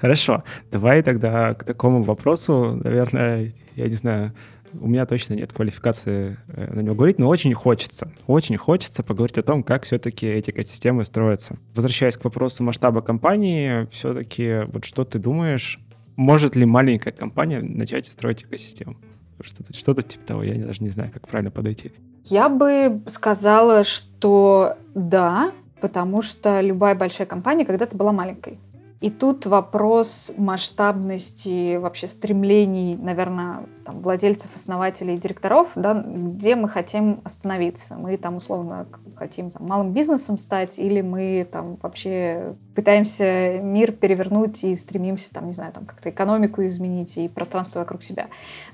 Хорошо. 0.00 0.42
Давай 0.72 1.02
тогда 1.02 1.54
к 1.54 1.64
такому 1.64 2.02
вопросу, 2.02 2.80
наверное, 2.82 3.52
я 3.76 3.88
не 3.88 3.94
знаю, 3.94 4.32
у 4.80 4.88
меня 4.88 5.06
точно 5.06 5.34
нет 5.34 5.52
квалификации 5.52 6.36
э, 6.48 6.74
на 6.74 6.80
него 6.80 6.94
говорить, 6.94 7.18
но 7.18 7.28
очень 7.28 7.54
хочется, 7.54 8.10
очень 8.26 8.56
хочется 8.56 9.02
поговорить 9.02 9.38
о 9.38 9.42
том, 9.42 9.62
как 9.62 9.84
все-таки 9.84 10.26
эти 10.26 10.50
экосистемы 10.50 11.04
строятся. 11.04 11.56
Возвращаясь 11.74 12.16
к 12.16 12.24
вопросу 12.24 12.64
масштаба 12.64 13.02
компании, 13.02 13.86
все-таки 13.92 14.62
вот 14.72 14.84
что 14.84 15.04
ты 15.04 15.18
думаешь, 15.18 15.78
может 16.16 16.56
ли 16.56 16.64
маленькая 16.64 17.12
компания 17.12 17.60
начать 17.60 18.06
строить 18.06 18.42
экосистему? 18.42 18.96
Что-то, 19.40 19.74
что-то 19.74 20.02
типа 20.02 20.26
того, 20.26 20.42
я 20.42 20.66
даже 20.66 20.82
не 20.82 20.90
знаю, 20.90 21.10
как 21.12 21.26
правильно 21.28 21.50
подойти. 21.50 21.92
Я 22.24 22.48
бы 22.48 23.02
сказала, 23.08 23.84
что 23.84 24.76
да, 24.94 25.52
потому 25.80 26.22
что 26.22 26.60
любая 26.60 26.94
большая 26.94 27.26
компания 27.26 27.64
когда-то 27.64 27.96
была 27.96 28.12
маленькой. 28.12 28.58
И 29.00 29.10
тут 29.10 29.44
вопрос 29.44 30.32
масштабности, 30.38 31.76
вообще 31.76 32.06
стремлений, 32.06 32.96
наверное, 32.96 33.66
там, 33.84 34.00
владельцев, 34.00 34.54
основателей, 34.54 35.16
директоров, 35.16 35.72
да, 35.74 35.94
где 35.94 36.56
мы 36.56 36.68
хотим 36.68 37.20
остановиться. 37.24 37.96
Мы 37.96 38.16
там 38.16 38.36
условно 38.36 38.86
хотим 39.16 39.50
там, 39.50 39.66
малым 39.66 39.92
бизнесом 39.92 40.38
стать, 40.38 40.78
или 40.78 41.00
мы 41.00 41.46
там 41.50 41.76
вообще 41.82 42.54
пытаемся 42.74 43.60
мир 43.62 43.92
перевернуть 43.92 44.64
и 44.64 44.74
стремимся 44.74 45.32
там, 45.32 45.46
не 45.46 45.52
знаю, 45.52 45.72
там 45.72 45.84
как-то 45.84 46.10
экономику 46.10 46.64
изменить 46.66 47.16
и 47.16 47.28
пространство 47.28 47.80
вокруг 47.80 48.02
себя. 48.02 48.26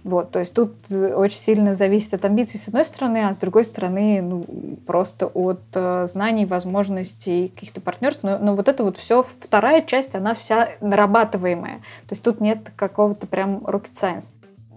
Вот, 0.04 0.30
то 0.30 0.38
есть 0.38 0.54
тут 0.54 0.74
очень 0.90 1.38
сильно 1.38 1.74
зависит 1.74 2.14
от 2.14 2.24
амбиций 2.24 2.58
с 2.58 2.68
одной 2.68 2.84
стороны, 2.84 3.26
а 3.28 3.32
с 3.32 3.38
другой 3.38 3.64
стороны, 3.64 4.22
ну, 4.22 4.44
просто 4.86 5.26
от 5.26 5.60
э, 5.74 6.06
знаний, 6.06 6.46
возможностей, 6.46 7.48
каких-то 7.48 7.80
партнерств. 7.80 8.22
Но, 8.22 8.38
но 8.38 8.54
вот 8.54 8.68
это 8.68 8.84
вот 8.84 8.96
все, 8.96 9.22
вторая 9.22 9.82
часть, 9.82 10.14
она 10.14 10.34
вся 10.34 10.70
нарабатываемая. 10.80 11.78
То 12.06 12.12
есть 12.12 12.22
тут 12.22 12.40
нет 12.40 12.70
какого-то 12.76 13.26
прям 13.26 13.58
rocket 13.58 13.92
science. 13.92 14.26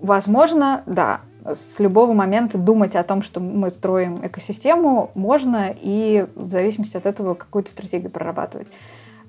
Возможно, 0.03 0.83
да, 0.85 1.21
с 1.45 1.79
любого 1.79 2.11
момента 2.11 2.57
думать 2.57 2.93
о 2.97 3.03
том, 3.03 3.21
что 3.21 3.39
мы 3.39 3.69
строим 3.69 4.19
экосистему, 4.27 5.11
можно 5.15 5.73
и 5.73 6.27
в 6.35 6.51
зависимости 6.51 6.97
от 6.97 7.05
этого 7.05 7.35
какую-то 7.35 7.71
стратегию 7.71 8.11
прорабатывать. 8.11 8.67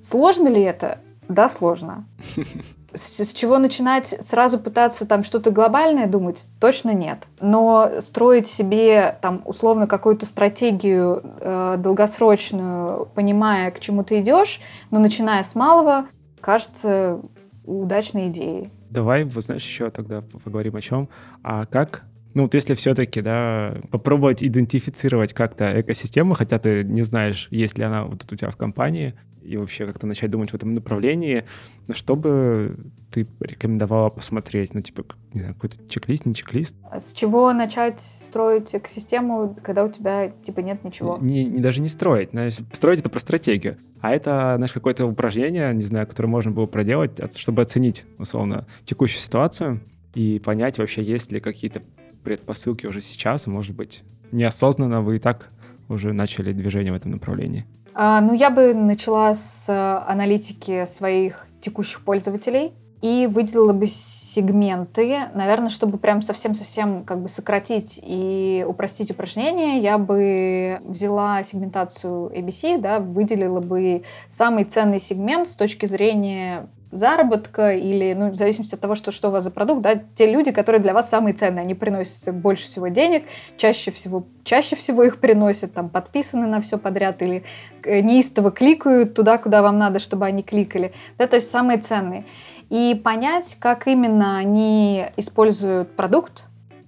Сложно 0.03 0.49
ли 0.49 0.61
это? 0.61 0.99
Да, 1.29 1.47
сложно. 1.47 2.05
С, 2.93 3.25
с 3.25 3.33
чего 3.33 3.57
начинать? 3.57 4.07
Сразу 4.21 4.57
пытаться 4.57 5.05
там 5.05 5.25
что-то 5.25 5.51
глобальное 5.51 6.07
думать? 6.07 6.45
Точно 6.61 6.91
нет. 6.91 7.27
Но 7.41 7.89
строить 7.99 8.47
себе 8.47 9.17
там 9.21 9.41
условно 9.43 9.85
какую-то 9.85 10.25
стратегию 10.25 11.21
э, 11.41 11.75
долгосрочную, 11.77 13.07
понимая, 13.13 13.71
к 13.71 13.81
чему 13.81 14.05
ты 14.05 14.21
идешь, 14.21 14.61
но 14.91 14.99
начиная 14.99 15.43
с 15.43 15.55
малого, 15.55 16.05
кажется 16.39 17.19
удачной 17.65 18.29
идеей. 18.29 18.71
Давай, 18.89 19.23
вот 19.23 19.43
знаешь, 19.43 19.65
еще 19.65 19.89
тогда 19.89 20.21
поговорим 20.21 20.75
о 20.75 20.81
чем. 20.81 21.09
А 21.43 21.65
как 21.65 22.05
ну 22.35 22.43
вот 22.43 22.53
если 22.53 22.75
все-таки, 22.75 23.21
да, 23.21 23.77
попробовать 23.91 24.43
идентифицировать 24.43 25.33
как-то 25.33 25.79
экосистему, 25.79 26.33
хотя 26.33 26.59
ты 26.59 26.83
не 26.83 27.01
знаешь, 27.01 27.47
есть 27.49 27.77
ли 27.77 27.85
она 27.85 28.03
вот 28.03 28.29
у 28.29 28.35
тебя 28.35 28.51
в 28.51 28.57
компании, 28.57 29.15
и 29.45 29.57
вообще 29.57 29.85
как-то 29.85 30.07
начать 30.07 30.31
думать 30.31 30.51
в 30.51 30.55
этом 30.55 30.73
направлении, 30.73 31.45
что 31.91 32.15
бы 32.15 32.77
ты 33.11 33.27
рекомендовала 33.39 34.09
посмотреть? 34.09 34.73
Ну, 34.73 34.81
типа, 34.81 35.05
не 35.33 35.41
знаю, 35.41 35.55
какой-то 35.55 35.77
чек-лист, 35.87 36.25
не 36.25 36.33
чек-лист? 36.33 36.75
С 36.91 37.13
чего 37.13 37.53
начать 37.53 38.01
строить 38.01 38.73
экосистему, 38.73 39.55
когда 39.63 39.85
у 39.85 39.89
тебя, 39.89 40.29
типа, 40.29 40.59
нет 40.59 40.83
ничего? 40.83 41.17
Не, 41.21 41.45
не 41.45 41.61
даже 41.61 41.81
не 41.81 41.89
строить. 41.89 42.31
Знаешь, 42.31 42.57
строить— 42.73 42.99
это 43.01 43.09
про 43.09 43.19
стратегию. 43.19 43.77
А 44.01 44.11
это, 44.11 44.53
знаешь, 44.57 44.73
какое-то 44.73 45.05
упражнение, 45.05 45.73
не 45.73 45.83
знаю, 45.83 46.07
которое 46.07 46.27
можно 46.27 46.51
было 46.51 46.65
проделать, 46.65 47.19
чтобы 47.37 47.61
оценить, 47.61 48.05
условно, 48.17 48.67
текущую 48.83 49.21
ситуацию 49.21 49.81
и 50.13 50.39
понять 50.39 50.77
вообще, 50.77 51.03
есть 51.03 51.31
ли 51.31 51.39
какие-то 51.39 51.81
предпосылки 52.23 52.85
уже 52.85 53.01
сейчас, 53.01 53.47
может 53.47 53.75
быть, 53.75 54.03
неосознанно 54.31 55.01
вы 55.01 55.17
и 55.17 55.19
так 55.19 55.51
уже 55.87 56.13
начали 56.13 56.51
движение 56.51 56.91
в 56.91 56.95
этом 56.95 57.11
направлении. 57.11 57.65
А, 57.97 58.19
ну, 58.19 58.33
я 58.33 58.49
бы 58.49 58.73
начала 58.73 59.33
с 59.33 59.65
э, 59.69 60.11
аналитики 60.11 60.85
своих 60.85 61.47
текущих 61.61 62.03
пользователей 62.03 62.73
и 63.01 63.27
выделила 63.27 63.73
бы 63.73 63.87
сегменты. 63.87 65.19
Наверное, 65.33 65.69
чтобы 65.69 65.97
прям 65.97 66.21
совсем-совсем 66.21 67.03
как 67.03 67.21
бы 67.21 67.29
сократить 67.29 67.99
и 68.03 68.65
упростить 68.67 69.11
упражнение, 69.11 69.79
я 69.79 69.97
бы 69.97 70.79
взяла 70.83 71.43
сегментацию 71.43 72.29
ABC, 72.29 72.79
да, 72.79 72.99
выделила 72.99 73.61
бы 73.61 74.03
самый 74.29 74.65
ценный 74.65 74.99
сегмент 74.99 75.47
с 75.47 75.55
точки 75.55 75.85
зрения 75.85 76.67
заработка 76.95 77.73
или, 77.73 78.13
ну, 78.13 78.31
в 78.31 78.35
зависимости 78.35 78.75
от 78.75 78.81
того, 78.81 78.95
что, 78.95 79.11
что 79.11 79.27
у 79.27 79.31
вас 79.31 79.43
за 79.43 79.51
продукт, 79.51 79.81
да, 79.81 80.01
те 80.15 80.31
люди, 80.31 80.51
которые 80.51 80.81
для 80.81 80.93
вас 80.93 81.09
самые 81.09 81.33
ценные, 81.33 81.61
они 81.61 81.73
приносят 81.73 82.33
больше 82.33 82.67
всего 82.67 82.87
денег, 82.87 83.25
чаще 83.57 83.91
всего, 83.91 84.25
чаще 84.43 84.75
всего 84.75 85.03
их 85.03 85.19
приносят, 85.19 85.73
там, 85.73 85.89
подписаны 85.89 86.47
на 86.47 86.61
все 86.61 86.77
подряд 86.77 87.21
или 87.21 87.43
э, 87.83 87.99
неистово 87.99 88.51
кликают 88.51 89.13
туда, 89.13 89.37
куда 89.37 89.61
вам 89.61 89.77
надо, 89.77 89.99
чтобы 89.99 90.25
они 90.25 90.41
кликали, 90.41 90.93
да, 91.17 91.27
то 91.27 91.35
есть 91.35 91.51
самые 91.51 91.79
ценные. 91.79 92.25
И 92.69 92.99
понять, 93.03 93.57
как 93.59 93.87
именно 93.87 94.37
они 94.37 95.05
используют 95.17 95.95
продукт, 95.95 96.43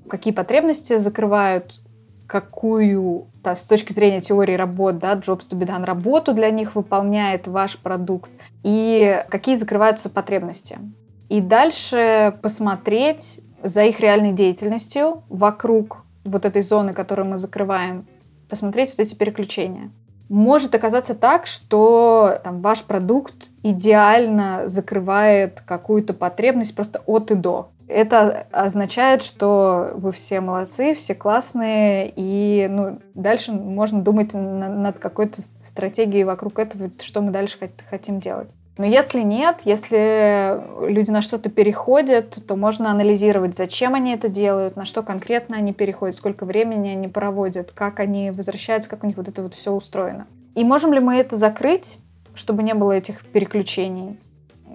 какие 0.10 0.34
потребности 0.34 0.98
закрывают, 0.98 1.80
какую, 2.28 3.28
да, 3.44 3.56
с 3.56 3.66
точки 3.66 3.94
зрения 3.94 4.22
теории 4.22 4.56
работ, 4.56 5.00
да, 5.00 5.14
Jobs 5.14 5.48
to 5.50 5.58
be 5.58 5.66
done, 5.66 5.86
работу 5.86 6.34
для 6.34 6.50
них 6.50 6.76
выполняет 6.76 7.48
ваш 7.48 7.78
продукт, 7.78 8.30
и 8.64 9.24
какие 9.30 9.56
закрываются 9.56 10.10
потребности. 10.10 10.80
И 11.30 11.42
дальше 11.42 12.38
посмотреть 12.42 13.42
за 13.64 13.84
их 13.84 14.00
реальной 14.00 14.34
деятельностью 14.34 15.24
вокруг 15.30 16.06
вот 16.24 16.46
этой 16.46 16.62
зоны, 16.62 16.94
которую 16.94 17.28
мы 17.28 17.38
закрываем, 17.38 18.06
посмотреть 18.50 18.92
вот 18.92 19.00
эти 19.00 19.16
переключения. 19.16 19.92
Может 20.30 20.76
оказаться 20.76 21.16
так, 21.16 21.48
что 21.48 22.40
там, 22.44 22.62
ваш 22.62 22.84
продукт 22.84 23.52
идеально 23.64 24.68
закрывает 24.68 25.62
какую-то 25.62 26.14
потребность 26.14 26.76
просто 26.76 27.02
от 27.06 27.32
и 27.32 27.36
до. 27.36 27.70
Это 27.88 28.48
означает, 28.52 29.24
что 29.24 29.92
вы 29.96 30.12
все 30.12 30.42
молодцы, 30.42 30.94
все 30.94 31.16
классные, 31.16 32.12
и 32.14 32.68
ну, 32.70 33.00
дальше 33.16 33.54
можно 33.54 34.02
думать 34.02 34.34
над 34.34 35.00
какой-то 35.00 35.42
стратегией 35.42 36.26
вокруг 36.26 36.60
этого, 36.60 36.92
что 37.00 37.22
мы 37.22 37.32
дальше 37.32 37.58
хотим 37.90 38.20
делать. 38.20 38.50
Но 38.78 38.86
если 38.86 39.22
нет, 39.22 39.62
если 39.66 40.62
люди 40.88 41.10
на 41.10 41.22
что-то 41.22 41.50
переходят, 41.50 42.38
то 42.48 42.56
можно 42.56 42.92
анализировать, 42.92 43.56
зачем 43.56 43.96
они 43.96 44.14
это 44.14 44.30
делают, 44.30 44.76
на 44.76 44.86
что 44.86 45.02
конкретно 45.02 45.58
они 45.58 45.74
переходят, 45.74 46.16
сколько 46.16 46.46
времени 46.46 46.90
они 46.90 47.08
проводят, 47.08 47.72
как 47.72 48.00
они 48.00 48.32
возвращаются, 48.32 48.90
как 48.90 49.04
у 49.04 49.08
них 49.08 49.18
вот 49.18 49.28
это 49.28 49.42
вот 49.42 49.56
все 49.56 49.72
устроено. 49.72 50.28
И 50.56 50.64
можем 50.64 50.94
ли 50.94 51.00
мы 51.00 51.16
это 51.16 51.36
закрыть, 51.36 51.98
чтобы 52.36 52.64
не 52.64 52.74
было 52.74 52.92
этих 52.92 53.26
переключений? 53.26 54.18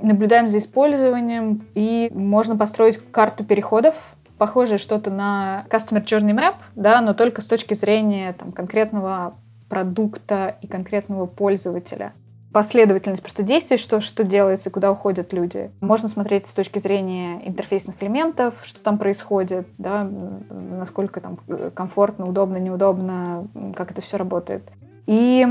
наблюдаем 0.03 0.48
за 0.48 0.59
использованием, 0.59 1.66
и 1.74 2.11
можно 2.12 2.57
построить 2.57 2.98
карту 3.11 3.44
переходов, 3.44 4.16
похожее 4.38 4.78
что-то 4.78 5.11
на 5.11 5.66
Customer 5.70 6.05
Journey 6.05 6.36
Map, 6.36 6.57
да, 6.74 7.00
но 7.00 7.14
только 7.14 7.40
с 7.40 7.46
точки 7.46 7.74
зрения 7.74 8.32
там, 8.32 8.53
конкретного 8.53 9.34
продукта 9.68 10.57
и 10.61 10.66
конкретного 10.66 11.26
пользователя. 11.26 12.12
Последовательность 12.53 13.22
просто 13.22 13.42
действий, 13.42 13.78
что, 13.78 14.00
что 14.00 14.24
делается, 14.24 14.70
куда 14.70 14.92
уходят 14.92 15.32
люди. 15.32 15.70
Можно 15.80 16.09
смотреть 16.09 16.46
с 16.46 16.53
точки 16.53 16.78
зрения 16.78 17.40
интерфейсных 17.46 18.03
элементов, 18.03 18.61
что 18.64 18.82
там 18.82 18.98
происходит, 18.98 19.66
да, 19.78 20.09
насколько 20.50 21.20
там 21.20 21.38
комфортно, 21.74 22.26
удобно, 22.26 22.59
неудобно, 22.59 23.48
как 23.74 23.90
это 23.90 24.03
все 24.03 24.18
работает. 24.18 24.62
И 25.07 25.46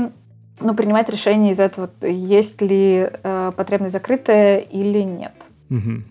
ну, 0.60 0.74
принимать 0.74 1.08
решение 1.08 1.52
из 1.52 1.60
этого, 1.60 1.90
есть 2.02 2.62
ли 2.62 3.08
э, 3.10 3.52
потребность 3.56 3.92
закрытая 3.92 4.58
или 4.58 5.00
нет. 5.00 5.34
Угу. 5.70 6.02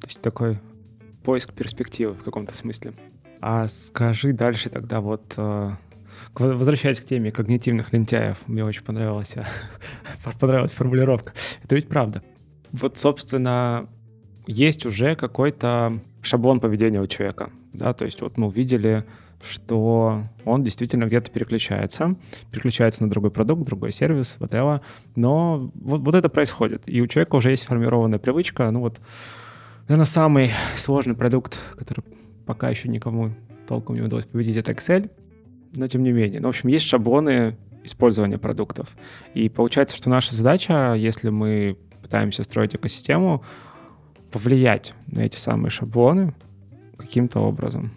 То 0.00 0.06
есть 0.06 0.20
такой 0.20 0.58
поиск 1.22 1.52
перспективы 1.52 2.14
в 2.14 2.24
каком-то 2.24 2.56
смысле. 2.56 2.94
А 3.40 3.68
скажи 3.68 4.32
дальше 4.32 4.70
тогда 4.70 5.00
вот 5.00 5.34
э, 5.36 5.70
Возвращаясь 6.34 7.00
к 7.00 7.04
теме 7.04 7.30
когнитивных 7.30 7.92
лентяев, 7.92 8.38
мне 8.46 8.64
очень 8.64 8.82
понравилась, 8.82 9.34
понравилась 10.40 10.72
формулировка. 10.72 11.32
Это 11.62 11.74
ведь 11.74 11.88
правда. 11.88 12.22
Вот, 12.72 12.98
собственно, 12.98 13.88
есть 14.46 14.86
уже 14.86 15.14
какой-то 15.14 16.00
шаблон 16.22 16.60
поведения 16.60 17.00
у 17.00 17.06
человека. 17.06 17.50
Да? 17.72 17.92
То 17.92 18.04
есть 18.04 18.20
вот 18.22 18.38
мы 18.38 18.48
увидели, 18.48 19.04
что 19.42 20.22
он 20.44 20.62
действительно 20.62 21.04
где-то 21.04 21.30
переключается, 21.30 22.16
переключается 22.50 23.02
на 23.04 23.10
другой 23.10 23.30
продукт, 23.30 23.64
другой 23.64 23.92
сервис, 23.92 24.36
whatever, 24.38 24.80
но 25.16 25.70
вот, 25.74 26.00
вот 26.00 26.14
это 26.14 26.28
происходит. 26.28 26.82
И 26.86 27.00
у 27.00 27.06
человека 27.06 27.36
уже 27.36 27.50
есть 27.50 27.64
сформированная 27.64 28.18
привычка, 28.18 28.70
ну 28.70 28.80
вот, 28.80 29.00
наверное, 29.88 30.06
самый 30.06 30.50
сложный 30.76 31.14
продукт, 31.14 31.58
который 31.76 32.04
пока 32.46 32.70
еще 32.70 32.88
никому 32.88 33.32
толком 33.66 33.96
не 33.96 34.02
удалось 34.02 34.24
победить, 34.24 34.56
это 34.56 34.72
Excel 34.72 35.10
но 35.72 35.88
тем 35.88 36.02
не 36.02 36.12
менее. 36.12 36.40
Ну, 36.40 36.48
в 36.48 36.50
общем, 36.50 36.68
есть 36.68 36.86
шаблоны 36.86 37.56
использования 37.84 38.38
продуктов. 38.38 38.88
И 39.34 39.48
получается, 39.48 39.96
что 39.96 40.10
наша 40.10 40.34
задача, 40.34 40.94
если 40.94 41.30
мы 41.30 41.76
пытаемся 42.00 42.44
строить 42.44 42.74
экосистему, 42.74 43.42
повлиять 44.30 44.94
на 45.06 45.20
эти 45.20 45.36
самые 45.36 45.70
шаблоны 45.70 46.34
каким-то 46.96 47.40
образом 47.40 47.92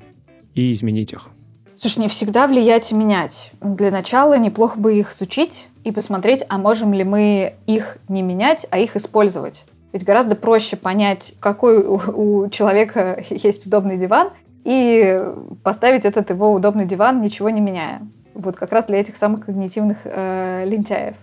и 0.54 0.72
изменить 0.72 1.14
их. 1.14 1.30
Слушай, 1.78 2.00
не 2.00 2.08
всегда 2.08 2.48
влиять 2.48 2.92
и 2.92 2.96
менять. 2.96 3.52
Для 3.62 3.92
начала 3.92 4.38
неплохо 4.38 4.80
бы 4.80 4.98
их 4.98 5.12
изучить 5.12 5.68
и 5.84 5.92
посмотреть, 5.92 6.44
а 6.48 6.58
можем 6.58 6.94
ли 6.94 7.04
мы 7.04 7.56
их 7.68 7.98
не 8.08 8.22
менять, 8.22 8.66
а 8.72 8.80
их 8.80 8.96
использовать. 8.96 9.66
Ведь 9.92 10.04
гораздо 10.04 10.36
проще 10.36 10.78
понять, 10.78 11.36
какой 11.40 11.86
у, 11.86 11.96
у 11.96 12.50
человека 12.50 13.24
есть 13.30 13.68
удобный 13.68 13.98
диван, 13.98 14.30
и 14.66 15.24
поставить 15.64 16.06
этот 16.06 16.30
его 16.32 16.52
удобный 16.52 16.86
диван, 16.86 17.22
ничего 17.22 17.50
не 17.50 17.62
меняя. 17.62 18.02
Вот 18.34 18.58
как 18.58 18.74
раз 18.74 18.86
для 18.86 19.00
этих 19.00 19.16
самых 19.16 19.46
когнитивных 19.46 20.00
э, 20.04 20.66
лентяев. 20.66 21.16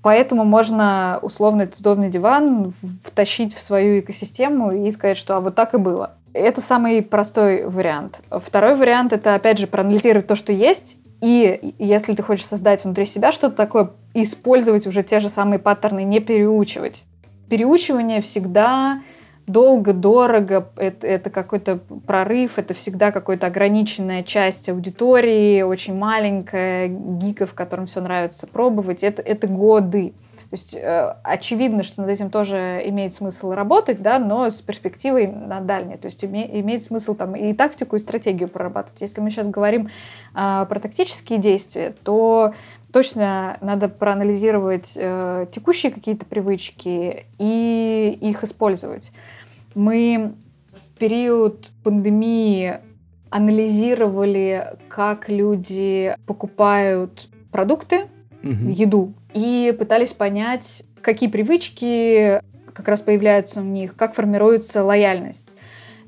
Поэтому 0.00 0.44
можно 0.44 1.18
условно 1.22 1.62
этот 1.62 1.80
удобный 1.80 2.08
диван 2.08 2.72
втащить 3.04 3.54
в 3.54 3.62
свою 3.62 4.00
экосистему 4.00 4.70
и 4.70 4.90
сказать, 4.92 5.16
что 5.16 5.36
а 5.36 5.40
вот 5.40 5.54
так 5.54 5.74
и 5.74 5.78
было. 5.78 6.12
Это 6.32 6.60
самый 6.60 7.02
простой 7.02 7.66
вариант. 7.66 8.20
Второй 8.30 8.76
вариант— 8.76 9.12
это, 9.14 9.34
опять 9.34 9.58
же, 9.58 9.66
проанализировать 9.66 10.26
то, 10.26 10.34
что 10.34 10.52
есть, 10.52 10.98
и 11.20 11.74
если 11.78 12.14
ты 12.14 12.22
хочешь 12.22 12.46
создать 12.46 12.84
внутри 12.84 13.06
себя 13.06 13.32
что-то 13.32 13.56
такое, 13.56 13.90
использовать 14.12 14.86
уже 14.86 15.02
те 15.02 15.20
же 15.20 15.28
самые 15.28 15.58
паттерны, 15.58 16.04
не 16.04 16.20
переучивать. 16.20 17.06
Переучивание 17.48 18.20
всегда 18.20 19.00
долго, 19.46 19.92
дорого, 19.92 20.68
это, 20.76 21.06
это 21.06 21.30
какой-то 21.30 21.78
прорыв, 22.06 22.58
это 22.58 22.74
всегда 22.74 23.12
какая-то 23.12 23.46
ограниченная 23.46 24.22
часть 24.22 24.68
аудитории, 24.68 25.62
очень 25.62 25.96
маленькая, 25.96 26.88
гиков, 26.88 27.54
которым 27.54 27.86
все 27.86 28.00
нравится 28.00 28.46
пробовать, 28.46 29.02
это, 29.02 29.22
это 29.22 29.46
годы. 29.46 30.14
То 30.54 30.56
есть 30.56 30.74
э, 30.74 31.16
очевидно, 31.24 31.82
что 31.82 32.02
над 32.02 32.10
этим 32.10 32.30
тоже 32.30 32.80
имеет 32.84 33.12
смысл 33.12 33.52
работать, 33.52 34.02
да, 34.02 34.20
но 34.20 34.50
с 34.50 34.60
перспективой 34.60 35.26
на 35.26 35.60
дальнее. 35.60 35.98
То 35.98 36.06
есть 36.06 36.22
име, 36.22 36.48
имеет 36.60 36.80
смысл 36.80 37.16
там 37.16 37.34
и 37.34 37.52
тактику, 37.54 37.96
и 37.96 37.98
стратегию 37.98 38.48
прорабатывать. 38.48 39.00
Если 39.00 39.20
мы 39.20 39.30
сейчас 39.30 39.48
говорим 39.48 39.88
э, 40.34 40.66
про 40.68 40.80
тактические 40.80 41.40
действия, 41.40 41.92
то 42.04 42.54
точно 42.94 43.58
надо 43.60 43.88
проанализировать 43.88 44.92
э, 44.94 45.46
текущие 45.50 45.90
какие-то 45.90 46.26
привычки 46.26 47.26
и 47.40 48.18
их 48.20 48.44
использовать. 48.44 49.10
Мы 49.74 50.34
в 50.72 50.96
период 50.96 51.72
пандемии 51.82 52.78
анализировали, 53.30 54.76
как 54.88 55.28
люди 55.28 56.16
покупают 56.24 57.28
продукты, 57.50 58.02
угу. 58.44 58.68
еду, 58.68 59.12
и 59.32 59.74
пытались 59.76 60.12
понять, 60.12 60.84
какие 61.02 61.28
привычки 61.28 62.40
как 62.72 62.86
раз 62.86 63.02
появляются 63.02 63.60
у 63.60 63.64
них, 63.64 63.96
как 63.96 64.14
формируется 64.14 64.84
лояльность. 64.84 65.56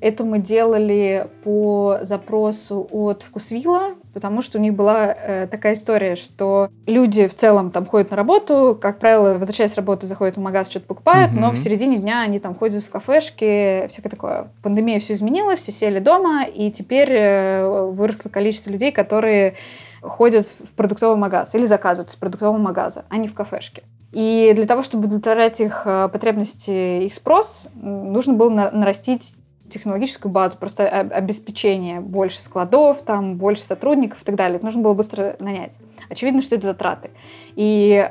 Это 0.01 0.23
мы 0.23 0.39
делали 0.39 1.29
по 1.43 1.99
запросу 2.03 2.87
от 2.93 3.25
Вкусвилла, 3.25 3.97
потому 4.17 4.41
что 4.41 4.57
у 4.57 4.63
них 4.63 4.73
была 4.73 5.09
э, 5.13 5.47
такая 5.47 5.75
история, 5.75 6.17
что 6.17 6.71
люди 6.87 7.27
в 7.27 7.35
целом 7.35 7.71
там 7.71 7.85
ходят 7.85 8.13
на 8.13 8.17
работу, 8.17 8.75
как 8.81 8.99
правило, 8.99 9.35
возвращаясь 9.35 9.75
с 9.75 9.77
работы, 9.77 10.07
заходят 10.07 10.39
в 10.39 10.41
магаз, 10.41 10.71
что-то 10.71 10.87
покупают, 10.87 11.33
mm-hmm. 11.33 11.39
но 11.39 11.51
в 11.51 11.59
середине 11.59 11.99
дня 11.99 12.23
они 12.23 12.41
там 12.41 12.55
ходят 12.55 12.83
в 12.83 12.89
кафешки, 12.89 13.87
всякое 13.89 14.09
такое. 14.09 14.49
Пандемия 14.63 15.01
все 15.01 15.13
изменила, 15.13 15.55
все 15.55 15.71
сели 15.71 15.99
дома, 15.99 16.45
и 16.45 16.71
теперь 16.71 17.11
э, 17.13 17.91
выросло 17.91 18.31
количество 18.31 18.71
людей, 18.71 18.91
которые 18.91 19.57
ходят 20.01 20.47
в 20.47 20.75
продуктовый 20.75 21.19
магаз 21.19 21.55
или 21.55 21.67
заказывают 21.67 22.09
из 22.09 22.17
продуктового 22.17 22.57
магаза, 22.57 23.05
а 23.11 23.19
не 23.19 23.29
в 23.29 23.35
кафешке. 23.35 23.83
И 24.13 24.51
для 24.57 24.65
того, 24.65 24.83
чтобы 24.83 25.09
удовлетворять 25.09 25.61
их 25.61 25.83
э, 25.85 26.09
потребности, 26.11 27.05
их 27.05 27.13
спрос, 27.13 27.69
нужно 27.75 28.33
было 28.33 28.71
нарастить 28.73 29.35
технологическую 29.71 30.31
базу, 30.33 30.57
просто 30.57 30.89
обеспечение 30.89 32.01
больше 32.01 32.41
складов, 32.43 33.03
там 33.03 33.37
больше 33.37 33.63
сотрудников 33.63 34.23
и 34.23 34.25
так 34.25 34.35
далее. 34.35 34.59
Нужно 34.63 34.83
было 34.83 34.95
быстро 34.95 35.37
нанять. 35.39 35.79
Очевидно, 36.09 36.43
что 36.43 36.55
это 36.55 36.67
затраты. 36.67 37.11
И 37.55 38.11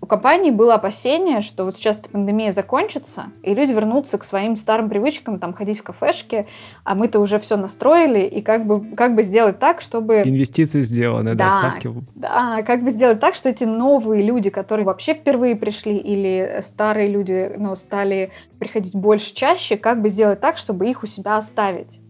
у 0.00 0.06
компании 0.06 0.50
было 0.50 0.74
опасение, 0.74 1.40
что 1.42 1.64
вот 1.64 1.76
сейчас 1.76 2.00
эта 2.00 2.08
пандемия 2.08 2.52
закончится, 2.52 3.26
и 3.42 3.54
люди 3.54 3.72
вернутся 3.72 4.18
к 4.18 4.24
своим 4.24 4.56
старым 4.56 4.88
привычкам, 4.88 5.38
там, 5.38 5.52
ходить 5.52 5.80
в 5.80 5.82
кафешки, 5.82 6.46
а 6.84 6.94
мы-то 6.94 7.20
уже 7.20 7.38
все 7.38 7.56
настроили, 7.56 8.20
и 8.20 8.40
как 8.40 8.66
бы, 8.66 8.94
как 8.96 9.14
бы 9.14 9.22
сделать 9.22 9.58
так, 9.58 9.80
чтобы... 9.80 10.22
Инвестиции 10.22 10.80
сделаны, 10.80 11.34
да, 11.34 11.44
да 11.44 11.70
ставки. 11.70 11.94
Да, 12.14 12.62
как 12.62 12.82
бы 12.82 12.90
сделать 12.90 13.20
так, 13.20 13.34
что 13.34 13.48
эти 13.50 13.64
новые 13.64 14.22
люди, 14.22 14.48
которые 14.48 14.86
вообще 14.86 15.12
впервые 15.12 15.54
пришли, 15.54 15.96
или 15.96 16.60
старые 16.62 17.08
люди, 17.08 17.52
но 17.58 17.74
стали 17.74 18.30
приходить 18.58 18.94
больше, 18.94 19.34
чаще, 19.34 19.76
как 19.76 20.00
бы 20.00 20.08
сделать 20.08 20.40
так, 20.40 20.56
чтобы 20.56 20.88
их 20.88 21.02
у 21.02 21.06
себя 21.06 21.36
оставить. 21.36 22.00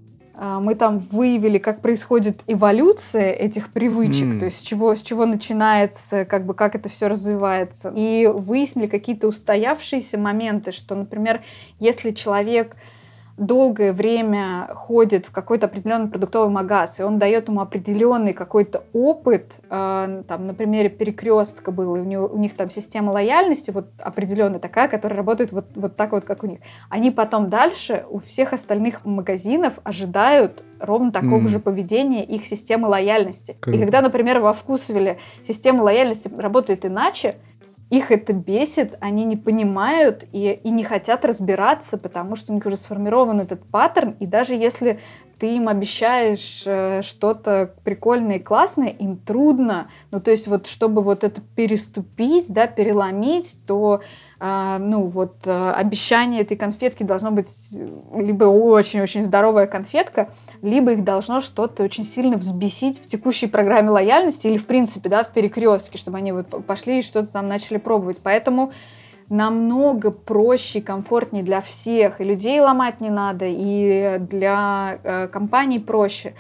А, 0.43 0.59
мы 0.59 0.75
там 0.75 0.99
выявили, 0.99 1.59
как 1.59 1.83
происходит 1.83 2.45
эволюция 2.47 3.31
этих 3.31 3.71
привычек, 3.75 4.27
mm. 4.27 4.39
то 4.39 4.47
есть 4.47 4.61
с 4.61 4.63
чего, 4.63 4.95
с 4.95 5.03
чего 5.03 5.27
начинается, 5.27 6.25
как 6.25 6.47
бы 6.47 6.55
как 6.55 6.75
это 6.75 6.89
все 6.89 7.09
развивается. 7.09 7.93
И 7.95 8.27
выяснили 8.27 8.87
какие-то 8.87 9.29
устоявшиеся 9.29 10.17
моменты, 10.17 10.73
что, 10.73 10.95
например, 10.95 11.43
если 11.79 12.13
человек 12.13 12.75
долгое 13.41 13.93
время 13.93 14.69
ходит 14.75 15.27
в 15.27 15.33
какой-то 15.33 15.67
определенный 15.67 16.09
продуктовый 16.09 16.51
магаз, 16.51 17.01
и 17.01 17.03
он 17.03 17.19
дает 17.19 17.49
ему 17.49 17.63
определенный 17.63 18.35
какой-то 18.35 18.85
опыт, 18.93 19.61
э, 19.69 20.23
там, 20.29 20.47
на 20.47 20.55
примере 20.55 20.91
перекрестка 20.91 21.73
был, 21.73 21.97
и 21.97 22.01
у, 22.01 22.05
него, 22.05 22.27
у 22.27 22.39
них 22.39 22.55
там 22.55 22.69
система 22.69 23.11
лояльности 23.11 23.71
вот 23.71 23.87
определенная 23.99 24.61
такая, 24.61 24.89
которая 24.89 25.17
работает 25.17 25.53
вот, 25.53 25.67
вот 25.75 25.97
так 25.97 26.13
вот, 26.13 26.25
как 26.25 26.45
у 26.45 26.47
них. 26.47 26.61
Они 26.91 27.11
потом 27.11 27.49
дальше 27.49 28.05
у 28.11 28.19
всех 28.19 28.53
остальных 28.53 29.07
магазинов 29.07 29.79
ожидают 29.85 30.63
ровно 30.79 31.11
такого 31.11 31.41
mm. 31.41 31.49
же 31.49 31.59
поведения 31.59 32.25
их 32.25 32.45
системы 32.45 32.89
лояльности. 32.89 33.57
Круто. 33.61 33.79
И 33.79 33.81
когда, 33.81 34.03
например, 34.03 34.41
во 34.41 34.53
Вкусвилле 34.53 35.19
система 35.47 35.83
лояльности 35.83 36.31
работает 36.37 36.85
иначе, 36.85 37.37
их 37.91 38.13
это 38.13 38.33
бесит, 38.33 38.97
они 39.01 39.25
не 39.25 39.37
понимают 39.37 40.25
и, 40.33 40.53
и 40.53 40.71
не 40.71 40.85
хотят 40.85 41.25
разбираться, 41.25 41.99
потому 41.99 42.37
что 42.37 42.53
у 42.53 42.55
них 42.55 42.65
уже 42.65 42.77
сформирован 42.77 43.41
этот 43.41 43.65
паттерн, 43.65 44.17
и 44.21 44.27
даже 44.27 44.55
если 44.55 45.01
ты 45.41 45.57
им 45.57 45.69
обещаешь 45.69 46.63
э, 46.67 47.03
что-то 47.03 47.75
прикольное 47.83 48.37
и 48.37 48.43
классное, 48.43 48.89
им 48.89 49.17
трудно. 49.17 49.91
Ну, 50.11 50.21
то 50.21 50.31
есть 50.31 50.47
вот, 50.47 50.67
чтобы 50.67 51.03
вот 51.03 51.25
это 51.25 51.41
переступить, 51.41 52.47
да, 52.49 52.67
переломить, 52.67 53.57
то 53.67 54.03
ну 54.41 55.07
вот 55.07 55.47
э, 55.47 55.73
обещание 55.73 56.41
этой 56.41 56.57
конфетки 56.57 57.03
должно 57.03 57.31
быть 57.31 57.49
либо 58.15 58.45
очень-очень 58.45 59.23
здоровая 59.23 59.67
конфетка, 59.67 60.31
либо 60.63 60.93
их 60.93 61.05
должно 61.05 61.43
что-то 61.43 61.83
очень 61.83 62.07
сильно 62.07 62.39
взбесить 62.39 62.99
в 62.99 63.07
текущей 63.07 63.49
программе 63.49 63.91
лояльности 63.91 64.47
или 64.47 64.57
в 64.57 64.67
принципе, 64.67 65.11
да, 65.11 65.25
в 65.25 65.31
перекрестке, 65.31 65.99
чтобы 65.99 66.19
они 66.19 66.33
вот 66.33 66.65
пошли 66.65 67.01
и 67.01 67.03
что-то 67.03 67.31
там 67.31 67.49
начали 67.49 67.77
пробовать. 67.77 68.19
Поэтому 68.23 68.73
намного 69.29 70.11
проще 70.11 70.81
комфортнее 70.81 71.45
для 71.45 71.61
всех. 71.61 72.21
И 72.21 72.25
людей 72.25 72.61
ломать 72.61 73.01
не 73.01 73.11
надо, 73.11 73.45
и 73.47 74.17
для 74.19 74.99
э, 75.03 75.29
компаний 75.29 75.79
проще 75.79 76.35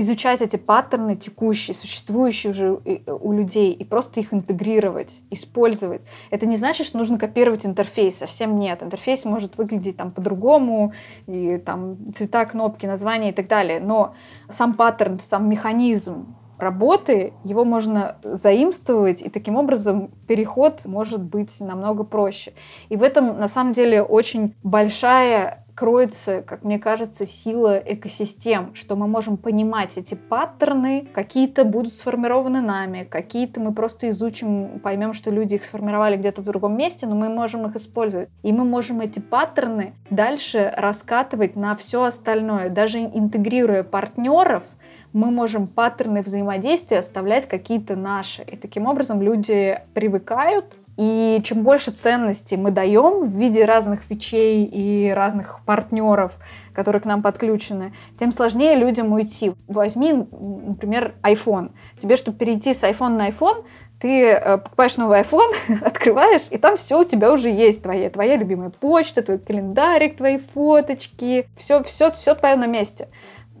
изучать 0.00 0.42
эти 0.42 0.56
паттерны 0.56 1.16
текущие, 1.16 1.74
существующие 1.74 2.52
уже 2.52 2.80
э, 2.84 3.12
у 3.12 3.32
людей, 3.32 3.72
и 3.72 3.84
просто 3.84 4.20
их 4.20 4.32
интегрировать, 4.32 5.20
использовать. 5.30 6.02
Это 6.30 6.46
не 6.46 6.56
значит, 6.56 6.86
что 6.86 6.98
нужно 6.98 7.18
копировать 7.18 7.66
интерфейс, 7.66 8.16
совсем 8.16 8.58
нет. 8.58 8.82
Интерфейс 8.82 9.24
может 9.24 9.58
выглядеть 9.58 9.96
там 9.96 10.10
по-другому, 10.10 10.92
и 11.26 11.58
там 11.58 12.12
цвета, 12.12 12.44
кнопки, 12.44 12.86
названия 12.86 13.30
и 13.30 13.32
так 13.32 13.48
далее, 13.48 13.80
но 13.80 14.14
сам 14.48 14.74
паттерн, 14.74 15.18
сам 15.18 15.48
механизм 15.48 16.36
работы, 16.58 17.32
его 17.44 17.64
можно 17.64 18.16
заимствовать, 18.22 19.22
и 19.22 19.30
таким 19.30 19.56
образом 19.56 20.10
переход 20.26 20.84
может 20.84 21.22
быть 21.22 21.58
намного 21.60 22.04
проще. 22.04 22.52
И 22.88 22.96
в 22.96 23.02
этом, 23.02 23.38
на 23.38 23.48
самом 23.48 23.72
деле, 23.72 24.02
очень 24.02 24.54
большая 24.62 25.64
кроется, 25.74 26.42
как 26.42 26.64
мне 26.64 26.78
кажется, 26.78 27.26
сила 27.26 27.76
экосистем, 27.78 28.74
что 28.74 28.96
мы 28.96 29.06
можем 29.06 29.36
понимать 29.36 29.96
эти 29.96 30.14
паттерны, 30.14 31.08
какие-то 31.12 31.64
будут 31.64 31.92
сформированы 31.92 32.60
нами, 32.60 33.06
какие-то 33.08 33.60
мы 33.60 33.72
просто 33.72 34.10
изучим, 34.10 34.80
поймем, 34.80 35.12
что 35.12 35.30
люди 35.30 35.54
их 35.54 35.64
сформировали 35.64 36.16
где-то 36.16 36.42
в 36.42 36.44
другом 36.44 36.76
месте, 36.76 37.06
но 37.06 37.14
мы 37.14 37.28
можем 37.28 37.66
их 37.66 37.76
использовать. 37.76 38.28
И 38.42 38.52
мы 38.52 38.64
можем 38.64 39.00
эти 39.00 39.20
паттерны 39.20 39.94
дальше 40.10 40.72
раскатывать 40.76 41.56
на 41.56 41.74
все 41.76 42.04
остальное, 42.04 42.70
даже 42.70 42.98
интегрируя 42.98 43.82
партнеров, 43.82 44.64
мы 45.12 45.30
можем 45.30 45.66
паттерны 45.66 46.22
взаимодействия 46.22 46.98
оставлять 46.98 47.46
какие-то 47.46 47.96
наши. 47.96 48.42
И 48.42 48.56
таким 48.56 48.86
образом 48.86 49.20
люди 49.20 49.80
привыкают 49.92 50.76
и 51.00 51.40
чем 51.44 51.62
больше 51.62 51.92
ценностей 51.92 52.58
мы 52.58 52.70
даем 52.70 53.24
в 53.24 53.30
виде 53.30 53.64
разных 53.64 54.02
фичей 54.02 54.66
и 54.66 55.10
разных 55.10 55.60
партнеров, 55.64 56.38
которые 56.74 57.00
к 57.00 57.06
нам 57.06 57.22
подключены, 57.22 57.94
тем 58.18 58.32
сложнее 58.32 58.74
людям 58.74 59.10
уйти. 59.10 59.54
Возьми, 59.66 60.12
например, 60.12 61.14
iPhone. 61.22 61.70
Тебе, 61.98 62.16
чтобы 62.16 62.36
перейти 62.36 62.74
с 62.74 62.84
iPhone 62.84 63.16
на 63.16 63.30
iPhone, 63.30 63.64
ты 63.98 64.26
э, 64.26 64.58
покупаешь 64.58 64.98
новый 64.98 65.22
iPhone, 65.22 65.54
открываешь, 65.82 66.46
и 66.50 66.58
там 66.58 66.76
все 66.76 67.00
у 67.00 67.04
тебя 67.04 67.32
уже 67.32 67.48
есть. 67.48 67.82
Твоя, 67.82 68.10
твоя 68.10 68.36
любимая 68.36 68.68
почта, 68.68 69.22
твой 69.22 69.38
календарик, 69.38 70.18
твои 70.18 70.36
фоточки. 70.36 71.48
Все, 71.56 71.82
все, 71.82 72.12
все 72.12 72.34
твое 72.34 72.56
на 72.56 72.66
месте. 72.66 73.08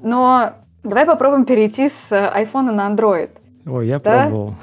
Но 0.02 0.56
давай 0.82 1.06
попробуем 1.06 1.46
перейти 1.46 1.88
с 1.88 2.12
iPhone 2.12 2.72
на 2.72 2.90
Android. 2.90 3.30
Ой, 3.66 3.88
я 3.88 3.98
да? 3.98 4.24
пробовал. 4.24 4.54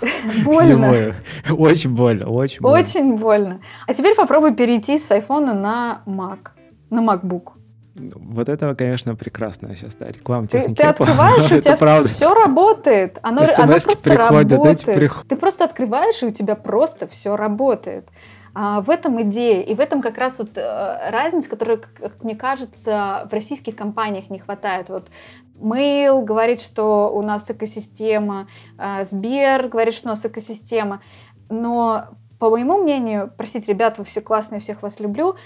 Больно. 0.44 0.74
Зимой. 0.74 1.14
Очень 1.50 1.94
больно, 1.94 2.28
очень 2.28 2.60
больно. 2.60 2.78
Очень 2.78 3.16
больно. 3.16 3.60
А 3.86 3.94
теперь 3.94 4.14
попробуй 4.14 4.54
перейти 4.54 4.98
с 4.98 5.10
айфона 5.10 5.54
на 5.54 6.02
Mac, 6.06 6.50
на 6.90 7.00
MacBook. 7.00 7.52
Вот 7.94 8.48
это, 8.48 8.74
конечно, 8.74 9.14
прекрасно 9.14 9.74
сейчас, 9.76 9.94
да, 9.94 10.08
реклама 10.08 10.48
техники. 10.48 10.76
Ты, 10.76 10.82
ты 10.82 10.88
открываешь, 10.88 11.50
у 11.52 11.60
тебя 11.60 11.76
правда. 11.76 12.08
все 12.08 12.34
работает. 12.34 13.18
Оно, 13.22 13.46
оно 13.56 13.78
просто 13.78 14.02
приходят, 14.02 14.50
работает. 14.50 14.96
Приход... 14.96 15.28
Ты 15.28 15.36
просто 15.36 15.64
открываешь, 15.64 16.22
и 16.22 16.26
у 16.26 16.30
тебя 16.32 16.56
просто 16.56 17.06
все 17.06 17.36
работает. 17.36 18.08
А, 18.52 18.80
в 18.80 18.90
этом 18.90 19.20
идея, 19.22 19.62
и 19.62 19.74
в 19.74 19.80
этом 19.80 20.00
как 20.00 20.16
раз 20.16 20.38
вот 20.38 20.56
э, 20.56 21.10
разница, 21.10 21.50
которая, 21.50 21.78
как 21.78 22.22
мне 22.22 22.36
кажется, 22.36 23.26
в 23.28 23.32
российских 23.32 23.74
компаниях 23.74 24.30
не 24.30 24.38
хватает. 24.38 24.88
Вот 24.90 25.08
Mail 25.54 26.22
говорит, 26.22 26.60
что 26.60 27.10
у 27.14 27.22
нас 27.22 27.50
экосистема, 27.50 28.48
э, 28.78 29.04
Сбер 29.04 29.68
говорит, 29.68 29.94
что 29.94 30.08
у 30.08 30.10
нас 30.10 30.24
экосистема, 30.24 31.00
но 31.48 32.08
по 32.38 32.50
моему 32.50 32.78
мнению, 32.78 33.32
простите, 33.36 33.72
ребят, 33.72 33.98
вы 33.98 34.04
все 34.04 34.20
классные, 34.20 34.60
всех 34.60 34.82
вас 34.82 35.00
люблю, 35.00 35.36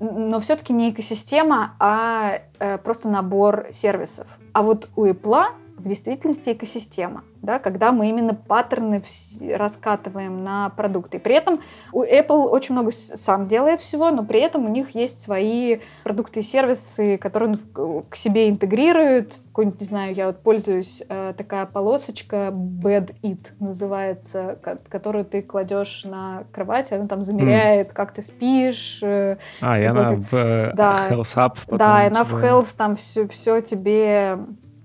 но 0.00 0.40
все-таки 0.40 0.72
не 0.72 0.90
экосистема, 0.90 1.76
а 1.78 2.40
э, 2.58 2.78
просто 2.78 3.08
набор 3.08 3.68
сервисов. 3.70 4.26
А 4.52 4.62
вот 4.62 4.90
у 4.96 5.06
Apple 5.06 5.46
в 5.78 5.88
действительности 5.88 6.52
экосистема 6.52 7.22
да, 7.42 7.58
когда 7.58 7.92
мы 7.92 8.08
именно 8.08 8.34
паттерны 8.34 9.02
раскатываем 9.40 10.42
на 10.44 10.70
продукты. 10.70 11.18
при 11.18 11.34
этом 11.34 11.60
у 11.92 12.04
Apple 12.04 12.44
очень 12.44 12.74
много 12.74 12.92
сам 12.92 13.48
делает 13.48 13.80
всего, 13.80 14.10
но 14.10 14.24
при 14.24 14.40
этом 14.40 14.64
у 14.64 14.68
них 14.68 14.94
есть 14.94 15.22
свои 15.22 15.80
продукты 16.04 16.40
и 16.40 16.42
сервисы, 16.42 17.18
которые 17.18 17.58
он 17.76 18.04
к 18.08 18.14
себе 18.16 18.48
интегрируют. 18.48 19.42
Какой-нибудь, 19.48 19.80
не 19.80 19.86
знаю, 19.86 20.14
я 20.14 20.26
вот 20.26 20.38
пользуюсь 20.38 21.02
э, 21.08 21.34
такая 21.36 21.66
полосочка 21.66 22.52
Bed 22.52 23.14
It 23.22 23.48
называется, 23.58 24.58
которую 24.88 25.24
ты 25.24 25.42
кладешь 25.42 26.04
на 26.04 26.44
кровать, 26.52 26.92
она 26.92 27.06
там 27.06 27.22
замеряет, 27.22 27.88
mm. 27.90 27.92
как 27.92 28.12
ты 28.12 28.22
спишь. 28.22 29.00
Э, 29.02 29.36
а, 29.60 29.78
типа, 29.78 29.84
и 29.84 29.86
она 29.86 30.10
как... 30.10 30.18
в 30.18 30.34
э, 30.34 30.72
да, 30.74 31.08
Health. 31.10 31.56
Потом, 31.66 31.78
да, 31.78 32.04
и 32.04 32.06
она 32.08 32.24
в 32.24 32.32
Health 32.34 32.74
там 32.76 32.94
все, 32.94 33.26
все 33.26 33.60
тебе 33.60 34.38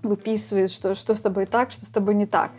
выписывает, 0.08 0.70
что, 0.70 0.94
что 0.94 1.14
с 1.14 1.20
тобой 1.20 1.46
так, 1.46 1.72
что 1.72 1.84
с 1.84 1.88
тобой 1.88 2.14
не 2.14 2.26
так. 2.26 2.50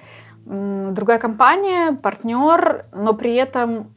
Другая 0.45 1.19
компания, 1.19 1.93
партнер, 1.93 2.85
но 2.93 3.13
при 3.13 3.35
этом 3.35 3.91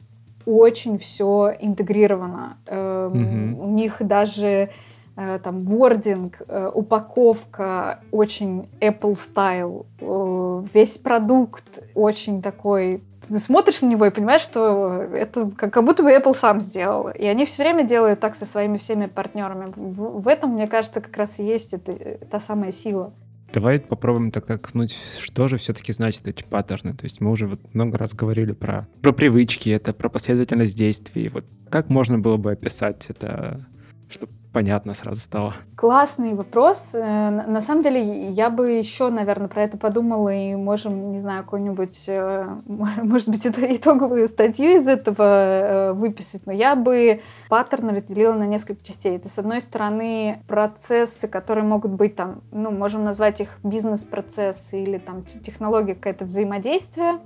очень 0.45 0.97
все 0.97 1.55
интегрировано. 1.59 2.57
Mm-hmm. 2.65 3.59
У 3.59 3.69
них 3.69 3.97
даже 4.01 4.69
э, 5.15 5.39
там 5.41 5.63
вординг, 5.65 6.41
э, 6.47 6.69
упаковка 6.73 8.01
очень 8.11 8.69
Apple 8.81 9.17
style, 9.17 10.65
весь 10.73 10.97
продукт 10.97 11.83
очень 11.95 12.41
такой 12.41 13.01
ты 13.27 13.39
смотришь 13.39 13.81
на 13.81 13.87
него 13.87 14.05
и 14.05 14.09
понимаешь, 14.09 14.41
что 14.41 15.03
это 15.13 15.49
как, 15.55 15.83
будто 15.83 16.03
бы 16.03 16.11
Apple 16.11 16.35
сам 16.35 16.61
сделал. 16.61 17.09
И 17.09 17.25
они 17.25 17.45
все 17.45 17.63
время 17.63 17.83
делают 17.83 18.19
так 18.19 18.35
со 18.35 18.45
своими 18.45 18.77
всеми 18.77 19.05
партнерами. 19.05 19.71
В, 19.75 20.21
в 20.21 20.27
этом, 20.27 20.51
мне 20.51 20.67
кажется, 20.67 21.01
как 21.01 21.15
раз 21.17 21.39
и 21.39 21.43
есть 21.43 21.73
это, 21.73 22.17
та 22.29 22.39
самая 22.39 22.71
сила. 22.71 23.13
Давай 23.53 23.79
попробуем 23.79 24.31
тогда 24.31 24.57
кнуть, 24.57 24.97
что 25.19 25.47
же 25.47 25.57
все-таки 25.57 25.93
значит 25.93 26.27
эти 26.27 26.43
паттерны. 26.43 26.95
То 26.95 27.03
есть 27.03 27.21
мы 27.21 27.29
уже 27.29 27.45
вот 27.45 27.59
много 27.75 27.99
раз 27.99 28.15
говорили 28.15 28.51
про, 28.51 28.87
про 29.03 29.11
привычки, 29.13 29.69
это 29.69 29.93
про 29.93 30.09
последовательность 30.09 30.75
действий. 30.75 31.29
Вот 31.29 31.45
как 31.69 31.89
можно 31.89 32.17
было 32.17 32.37
бы 32.37 32.51
описать 32.51 33.05
это, 33.09 33.63
чтобы 34.09 34.33
понятно 34.53 34.93
сразу 34.93 35.19
стало? 35.19 35.55
Классный 35.75 36.35
вопрос. 36.35 36.91
Э, 36.93 37.29
на 37.29 37.59
самом 37.59 37.81
деле, 37.81 38.29
я 38.29 38.49
бы 38.49 38.71
еще, 38.71 39.09
наверное, 39.09 39.49
про 39.49 39.63
это 39.63 39.77
подумала 39.77 40.29
и 40.29 40.55
можем, 40.55 41.11
не 41.11 41.19
знаю, 41.19 41.43
какую-нибудь, 41.43 42.05
э, 42.07 42.47
может 42.65 43.27
быть, 43.27 43.45
итоговую 43.45 44.27
статью 44.27 44.77
из 44.77 44.87
этого 44.87 45.23
э, 45.23 45.93
выписать, 45.93 46.45
но 46.45 46.53
я 46.53 46.75
бы 46.75 47.21
паттерн 47.49 47.89
разделила 47.89 48.33
на 48.33 48.45
несколько 48.45 48.83
частей. 48.83 49.17
Это, 49.17 49.27
с 49.27 49.37
одной 49.37 49.59
стороны, 49.59 50.41
процессы, 50.47 51.27
которые 51.27 51.65
могут 51.65 51.91
быть 51.91 52.15
там, 52.15 52.41
ну, 52.51 52.71
можем 52.71 53.03
назвать 53.03 53.41
их 53.41 53.59
бизнес-процессы 53.63 54.81
или 54.81 54.99
там 54.99 55.25
технология 55.25 55.95
какая-то 55.95 56.25
взаимодействия. 56.25 57.19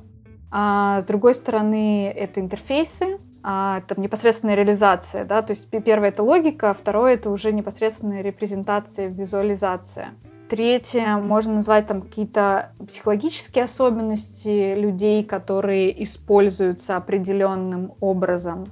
А 0.49 1.01
с 1.01 1.05
другой 1.05 1.36
стороны, 1.36 2.09
это 2.09 2.39
интерфейсы, 2.39 3.17
а, 3.50 3.80
там, 3.88 4.02
непосредственная 4.02 4.56
реализация. 4.56 5.24
Да? 5.24 5.41
То 5.41 5.52
есть 5.52 5.70
первое— 5.70 6.10
это 6.10 6.22
логика, 6.22 6.74
второе— 6.74 7.14
это 7.16 7.30
уже 7.30 7.54
непосредственная 7.54 8.22
репрезентация, 8.22 9.08
визуализация. 9.08 10.10
Третье, 10.50 11.16
можно 11.16 11.54
назвать 11.54 11.88
там 11.88 12.02
какие-то 12.02 12.74
психологические 12.86 13.64
особенности 13.64 14.78
людей, 14.78 15.24
которые 15.24 16.04
используются 16.04 16.98
определенным 16.98 17.93
образом. 18.02 18.66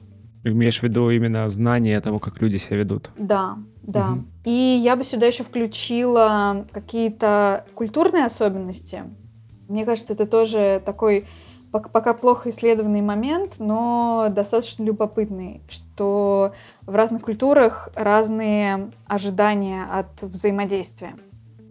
Имеешь 0.43 0.81
в 0.81 0.83
виду 0.83 1.09
именно 1.09 1.47
знание 1.47 2.01
того, 2.01 2.19
как 2.19 2.41
люди 2.41 2.57
себя 2.57 2.75
ведут? 2.75 3.11
Да, 3.17 3.57
да. 3.81 4.11
Угу. 4.11 4.23
И 4.43 4.81
я 4.83 4.97
бы 4.97 5.05
сюда 5.05 5.25
еще 5.27 5.43
включила 5.43 6.67
какие-то 6.73 7.65
культурные 7.75 8.25
особенности. 8.25 9.03
Мне 9.69 9.85
кажется, 9.85 10.11
это 10.11 10.25
тоже 10.25 10.81
такой 10.85 11.27
пока 11.79 12.13
плохо 12.13 12.49
исследованный 12.49 13.01
момент, 13.01 13.55
но 13.59 14.27
достаточно 14.29 14.83
любопытный, 14.83 15.61
что 15.69 16.53
в 16.83 16.95
разных 16.95 17.23
культурах 17.23 17.89
разные 17.95 18.91
ожидания 19.07 19.83
от 19.91 20.21
взаимодействия. 20.21 21.15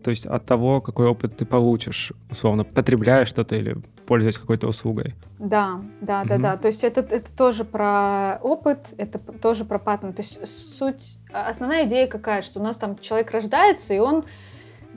То 0.03 0.11
есть 0.11 0.27
от 0.27 0.45
того, 0.45 0.81
какой 0.81 1.07
опыт 1.07 1.39
ты 1.39 1.47
получишь, 1.47 2.13
условно, 2.31 2.65
потребляя 2.65 3.25
что-то 3.25 3.57
или 3.57 3.77
пользуясь 4.07 4.37
какой-то 4.39 4.67
услугой. 4.67 5.15
Да, 5.39 5.81
да, 6.01 6.21
угу. 6.21 6.29
да, 6.29 6.39
да. 6.39 6.57
То 6.57 6.69
есть 6.69 6.85
это, 6.85 7.01
это 7.01 7.33
тоже 7.33 7.65
про 7.65 8.39
опыт, 8.43 8.93
это 8.99 9.19
тоже 9.19 9.65
про 9.65 9.79
паттерн. 9.79 10.13
То 10.13 10.21
есть 10.21 10.39
суть, 10.77 11.19
основная 11.33 11.87
идея 11.87 12.07
какая, 12.07 12.43
что 12.43 12.61
у 12.61 12.63
нас 12.63 12.77
там 12.77 12.99
человек 12.99 13.31
рождается, 13.31 13.95
и 13.95 13.99
он 13.99 14.25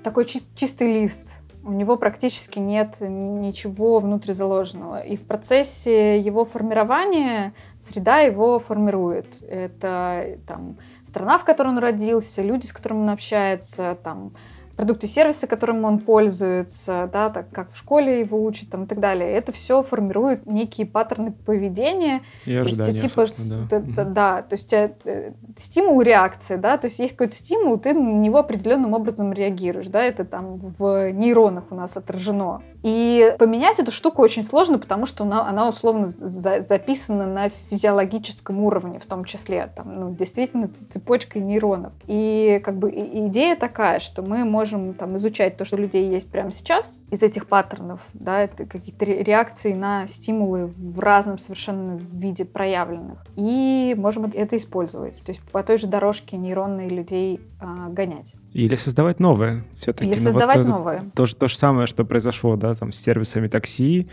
такой 0.04 0.26
чи- 0.26 0.44
чистый 0.56 0.94
лист, 0.94 1.22
у 1.68 1.72
него 1.72 1.98
практически 1.98 2.60
нет 2.60 2.96
ничего 3.02 4.00
внутри 4.00 4.34
заложенного. 4.34 5.02
И 5.02 5.18
в 5.18 5.28
процессе 5.28 6.18
его 6.18 6.46
формирования 6.46 7.54
среда 7.78 8.20
его 8.20 8.58
формирует. 8.58 9.44
Это 9.44 10.40
там, 10.48 10.78
страна, 11.06 11.38
в 11.38 11.44
которой 11.44 11.68
он 11.68 11.80
родился, 11.80 12.42
люди, 12.42 12.66
с 12.66 12.74
которыми 12.74 13.02
он 13.02 13.10
общается, 13.10 13.98
там, 14.02 14.34
продукты, 14.78 15.08
сервисы, 15.08 15.48
которым 15.48 15.84
он 15.84 16.00
пользуется, 16.00 17.10
да, 17.12 17.30
так 17.30 17.50
как 17.50 17.72
в 17.72 17.78
школе 17.78 18.22
его 18.22 18.42
учат 18.42 18.70
там, 18.70 18.84
и 18.84 18.88
так 18.88 19.00
далее. 19.00 19.30
Это 19.32 19.52
все 19.52 19.82
формирует 19.82 20.46
некие 20.46 20.86
паттерны 20.86 21.32
поведения. 21.32 22.22
И 22.46 22.56
ожидания, 22.56 23.00
типа, 23.00 23.26
да. 23.70 23.80
Да, 23.80 24.04
да, 24.06 24.42
то 24.44 24.56
есть 24.56 24.72
э, 24.72 25.34
стимул, 25.58 26.02
реакция, 26.02 26.58
да, 26.58 26.78
то 26.78 26.86
есть 26.86 27.00
есть 27.00 27.14
какой-то 27.14 27.36
стимул, 27.36 27.80
ты 27.80 27.94
на 27.94 28.20
него 28.20 28.38
определенным 28.38 28.94
образом 28.94 29.34
реагируешь, 29.34 29.88
да, 29.88 30.04
это 30.04 30.24
там 30.24 30.58
в 30.58 31.12
нейронах 31.12 31.66
у 31.72 31.76
нас 31.76 31.98
отражено. 31.98 32.62
И 32.88 33.36
поменять 33.38 33.80
эту 33.80 33.92
штуку 33.92 34.22
очень 34.22 34.44
сложно, 34.44 34.80
потому 34.80 35.06
что 35.06 35.26
она, 35.26 35.46
она 35.46 35.68
условно 35.68 36.08
за, 36.08 36.62
записана 36.64 37.28
на 37.28 37.50
физиологическом 37.50 38.62
уровне 38.62 38.98
в 38.98 39.06
том 39.06 39.26
числе. 39.26 39.70
Там, 39.76 40.00
ну, 40.00 40.16
действительно 40.16 40.70
цепочкой 40.70 41.42
нейронов. 41.42 41.92
И 42.06 42.62
как 42.64 42.78
бы 42.78 42.90
идея 42.90 43.58
такая, 43.58 44.00
что 44.00 44.22
мы 44.22 44.46
можем 44.46 44.94
там, 44.94 45.18
изучать 45.18 45.58
то, 45.58 45.66
что 45.66 45.76
у 45.76 45.80
людей 45.80 46.10
есть 46.10 46.32
прямо 46.32 46.54
сейчас, 46.54 46.98
из 47.12 47.24
этих 47.24 47.48
паттернов, 47.48 48.08
да, 48.14 48.40
это 48.40 48.66
какие-то 48.66 49.04
реакции 49.04 49.74
на 49.74 50.08
стимулы 50.08 50.68
в 50.68 51.02
разном 51.02 51.40
совершенно 51.40 51.98
виде 51.98 52.46
проявленных. 52.46 53.26
И 53.36 53.96
можем 53.98 54.32
это 54.34 54.56
использовать. 54.56 55.22
То 55.26 55.32
есть 55.32 55.42
по 55.52 55.62
той 55.62 55.78
же 55.78 55.88
дорожке 55.88 56.38
нейронной 56.38 56.88
людей 56.88 57.42
а, 57.60 57.90
гонять. 57.90 58.34
Или 58.58 58.74
создавать 58.74 59.20
новые 59.20 59.64
все-таки. 59.80 60.10
Или 60.10 60.18
ну, 60.18 60.24
создавать 60.24 60.58
вот, 60.58 60.68
новые. 60.68 61.00
То, 61.14 61.28
то, 61.28 61.36
то 61.36 61.48
же 61.48 61.56
самое, 61.56 61.86
что 61.86 62.04
произошло, 62.06 62.56
да, 62.56 62.74
там, 62.74 62.92
с 62.92 63.00
сервисами 63.00 63.48
такси, 63.48 64.10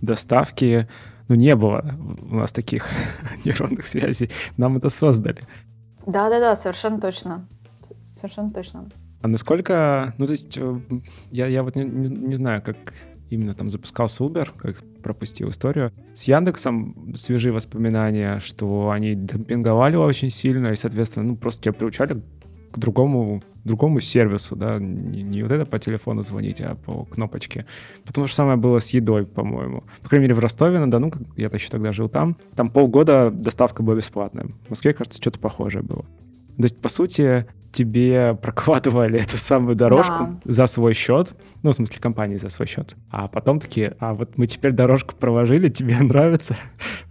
доставки. 0.00 0.88
Ну, 1.26 1.34
не 1.34 1.56
было 1.56 1.96
у 2.30 2.36
нас 2.36 2.52
таких 2.52 2.86
нейронных 3.44 3.84
связей. 3.86 4.30
Нам 4.56 4.76
это 4.76 4.88
создали. 4.88 5.42
Да-да-да, 6.06 6.54
совершенно 6.54 7.00
точно. 7.00 7.48
Совершенно 8.14 8.52
точно. 8.52 8.88
А 9.20 9.26
насколько, 9.26 10.14
ну, 10.16 10.26
то 10.26 10.32
есть, 10.32 10.56
э, 10.56 10.80
я, 11.32 11.48
я 11.48 11.64
вот 11.64 11.74
не, 11.74 11.82
не, 11.82 12.08
не 12.08 12.34
знаю, 12.36 12.62
как 12.62 12.76
именно 13.30 13.54
там 13.54 13.68
запускался 13.68 14.22
Uber, 14.22 14.48
как 14.56 14.76
пропустил 15.02 15.50
историю. 15.50 15.92
С 16.14 16.22
Яндексом 16.24 17.14
свежие 17.16 17.52
воспоминания, 17.52 18.38
что 18.38 18.90
они 18.90 19.16
демпинговали 19.16 19.96
очень 19.96 20.30
сильно, 20.30 20.68
и, 20.68 20.76
соответственно, 20.76 21.26
ну, 21.26 21.36
просто 21.36 21.62
тебя 21.62 21.72
приучали 21.72 22.22
другому, 22.78 23.42
другому 23.64 24.00
сервису, 24.00 24.56
да, 24.56 24.78
не, 24.78 25.22
не 25.22 25.42
вот 25.42 25.52
это 25.52 25.66
по 25.66 25.78
телефону 25.78 26.22
звонить, 26.22 26.60
а 26.60 26.74
по 26.74 27.04
кнопочке. 27.04 27.66
Потому 28.04 28.26
что 28.26 28.36
самое 28.36 28.56
было 28.56 28.78
с 28.78 28.90
едой, 28.90 29.26
по-моему. 29.26 29.84
По 30.02 30.08
крайней 30.08 30.24
мере, 30.24 30.34
в 30.34 30.40
Ростове 30.40 30.78
на 30.78 30.90
Дону, 30.90 31.12
я-то 31.36 31.56
еще 31.56 31.68
тогда 31.70 31.92
жил 31.92 32.08
там, 32.08 32.36
там 32.54 32.70
полгода 32.70 33.30
доставка 33.30 33.82
была 33.82 33.96
бесплатная. 33.96 34.48
В 34.66 34.70
Москве, 34.70 34.94
кажется, 34.94 35.20
что-то 35.20 35.38
похожее 35.38 35.82
было. 35.82 36.02
То 36.56 36.64
есть, 36.64 36.80
по 36.80 36.88
сути, 36.88 37.46
тебе 37.72 38.34
прокладывали 38.34 39.20
эту 39.22 39.38
самую 39.38 39.76
дорожку 39.76 40.38
да. 40.44 40.52
за 40.52 40.66
свой 40.66 40.94
счет, 40.94 41.34
ну, 41.62 41.72
в 41.72 41.74
смысле, 41.74 41.98
компании 42.00 42.36
за 42.36 42.48
свой 42.48 42.66
счет. 42.66 42.94
А 43.10 43.28
потом 43.28 43.60
такие, 43.60 43.96
а 43.98 44.14
вот 44.14 44.36
мы 44.36 44.46
теперь 44.46 44.72
дорожку 44.72 45.14
проложили, 45.14 45.68
тебе 45.68 45.96
нравится? 46.00 46.56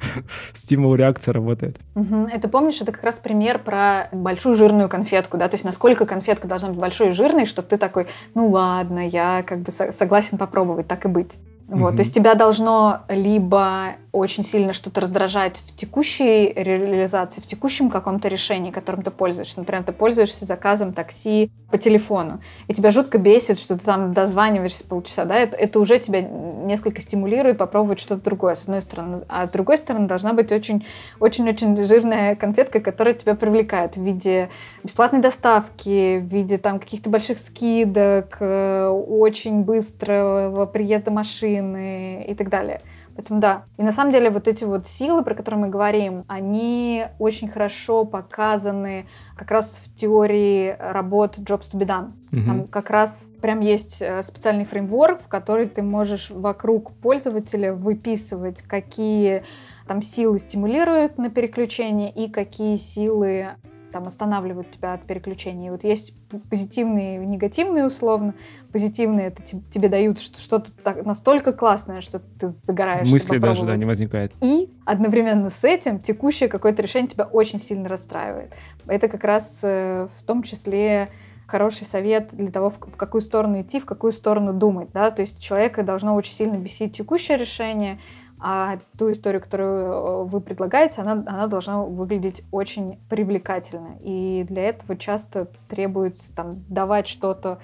Стимул 0.53 0.95
реакция 0.95 1.33
работает. 1.33 1.79
Угу. 1.95 2.29
Это 2.31 2.47
помнишь, 2.49 2.81
это 2.81 2.91
как 2.91 3.03
раз 3.03 3.15
пример 3.15 3.59
про 3.59 4.09
большую 4.11 4.55
жирную 4.55 4.89
конфетку, 4.89 5.37
да, 5.37 5.47
то 5.47 5.55
есть 5.55 5.65
насколько 5.65 6.05
конфетка 6.05 6.47
должна 6.47 6.69
быть 6.69 6.79
большой 6.79 7.09
и 7.09 7.13
жирной, 7.13 7.45
чтобы 7.45 7.67
ты 7.67 7.77
такой, 7.77 8.07
ну 8.33 8.49
ладно, 8.49 9.07
я 9.07 9.43
как 9.43 9.59
бы 9.59 9.71
согласен 9.71 10.37
попробовать, 10.37 10.87
так 10.87 11.05
и 11.05 11.07
быть. 11.07 11.37
Вот, 11.67 11.89
угу. 11.89 11.97
То 11.97 11.99
есть 11.99 12.15
тебя 12.15 12.35
должно 12.35 13.01
либо 13.09 13.95
очень 14.13 14.43
сильно 14.43 14.71
что-то 14.71 15.01
раздражать 15.01 15.57
в 15.57 15.75
текущей 15.75 16.51
реализации, 16.53 17.41
в 17.41 17.45
текущем 17.45 17.89
каком-то 17.89 18.29
решении, 18.29 18.71
которым 18.71 19.03
ты 19.03 19.11
пользуешься. 19.11 19.59
Например, 19.59 19.83
ты 19.83 19.91
пользуешься 19.91 20.45
заказом 20.45 20.93
такси 20.93 21.51
по 21.69 21.77
телефону, 21.77 22.39
и 22.67 22.73
тебя 22.73 22.91
жутко 22.91 23.17
бесит, 23.17 23.59
что 23.59 23.77
ты 23.77 23.83
там 23.83 24.13
дозваниваешься 24.13 24.85
полчаса, 24.85 25.25
да, 25.25 25.35
это, 25.35 25.57
это 25.57 25.81
уже 25.81 25.99
тебя 25.99 26.21
несколько 26.21 27.01
стимулирует 27.01 27.57
попробовать 27.57 27.99
что-то 27.99 28.23
другое, 28.23 28.55
с 28.55 28.63
одной 28.63 28.81
стороны. 28.81 29.19
А 29.27 29.45
с 29.45 29.51
другой 29.51 29.77
стороны 29.77 30.07
должна 30.07 30.31
быть 30.31 30.51
очень-очень-очень 30.53 31.83
жирная 31.83 32.35
конфетка, 32.37 32.79
которая 32.79 33.13
тебя 33.13 33.35
привлекает 33.35 33.97
в 33.97 34.01
виде 34.01 34.49
бесплатной 34.83 35.19
доставки, 35.19 36.19
в 36.19 36.23
виде 36.23 36.57
там 36.57 36.79
каких-то 36.79 37.09
больших 37.09 37.39
скидок, 37.39 38.37
э, 38.39 38.87
очень 38.87 39.63
быстрого 39.63 40.65
приезда 40.65 41.11
машины 41.11 41.56
и 41.61 42.35
так 42.35 42.49
далее. 42.49 42.81
Поэтому 43.15 43.39
да. 43.39 43.63
И 43.77 43.83
на 43.83 43.91
самом 43.91 44.11
деле 44.11 44.29
вот 44.29 44.47
эти 44.47 44.63
вот 44.63 44.85
силы, 44.87 45.23
про 45.23 45.33
которые 45.33 45.59
мы 45.59 45.69
говорим, 45.69 46.23
они 46.27 47.05
очень 47.17 47.47
хорошо 47.47 48.05
показаны 48.05 49.07
как 49.35 49.49
раз 49.49 49.81
в 49.83 49.95
теории 49.95 50.75
работ 50.79 51.39
Jobs 51.39 51.71
to 51.73 51.79
be 51.79 51.87
done. 51.87 52.11
Угу. 52.31 52.45
Там 52.45 52.67
как 52.67 52.91
раз 52.91 53.31
прям 53.41 53.61
есть 53.61 54.03
э, 54.03 54.21
специальный 54.21 54.65
фреймворк, 54.65 55.21
в 55.21 55.27
который 55.27 55.67
ты 55.67 55.81
можешь 55.81 56.29
вокруг 56.29 56.91
пользователя 56.97 57.73
выписывать, 57.73 58.61
какие 58.61 59.43
там 59.87 60.03
силы 60.03 60.37
стимулируют 60.37 61.17
на 61.17 61.31
переключение 61.31 62.11
и 62.11 62.29
какие 62.29 62.75
силы 62.75 63.55
там 63.91 64.07
останавливают 64.07 64.71
тебя 64.71 64.93
от 64.93 65.03
переключения. 65.03 65.67
И 65.67 65.71
вот 65.71 65.83
есть 65.83 66.13
позитивные 66.49 67.23
и 67.23 67.25
негативные 67.25 67.85
условно. 67.85 68.33
Позитивные 68.71 69.27
это 69.27 69.43
тебе 69.43 69.89
дают 69.89 70.19
что-то 70.19 70.71
настолько 71.03 71.53
классное, 71.53 72.01
что 72.01 72.19
ты 72.19 72.49
загораешь. 72.49 73.09
Мысли 73.09 73.37
даже, 73.37 73.65
да, 73.65 73.75
не 73.75 73.85
возникает. 73.85 74.33
И 74.41 74.69
одновременно 74.85 75.49
с 75.49 75.63
этим 75.63 75.99
текущее 75.99 76.49
какое-то 76.49 76.81
решение 76.81 77.09
тебя 77.09 77.25
очень 77.25 77.59
сильно 77.59 77.89
расстраивает. 77.89 78.53
Это 78.87 79.07
как 79.07 79.23
раз 79.23 79.59
э, 79.63 80.07
в 80.17 80.23
том 80.23 80.43
числе 80.43 81.09
хороший 81.47 81.85
совет 81.85 82.29
для 82.33 82.51
того, 82.51 82.69
в, 82.69 82.77
в 82.77 82.97
какую 82.97 83.21
сторону 83.21 83.61
идти, 83.61 83.79
в 83.79 83.85
какую 83.85 84.13
сторону 84.13 84.53
думать. 84.53 84.89
Да? 84.93 85.11
То 85.11 85.21
есть 85.21 85.41
человека 85.41 85.83
должно 85.83 86.13
очень 86.13 86.33
сильно 86.33 86.57
бесить 86.57 86.95
текущее 86.95 87.37
решение, 87.37 87.99
а 88.39 88.79
ту 88.97 89.11
историю, 89.11 89.41
которую 89.41 89.85
э, 89.85 90.23
вы 90.25 90.41
предлагаете, 90.41 91.01
она, 91.01 91.13
она 91.13 91.47
должна 91.47 91.83
выглядеть 91.83 92.43
очень 92.51 92.99
привлекательно. 93.09 93.97
И 94.01 94.45
для 94.47 94.63
этого 94.63 94.95
часто 94.95 95.47
требуется 95.67 96.35
там, 96.35 96.63
давать 96.69 97.07
что-то 97.07 97.59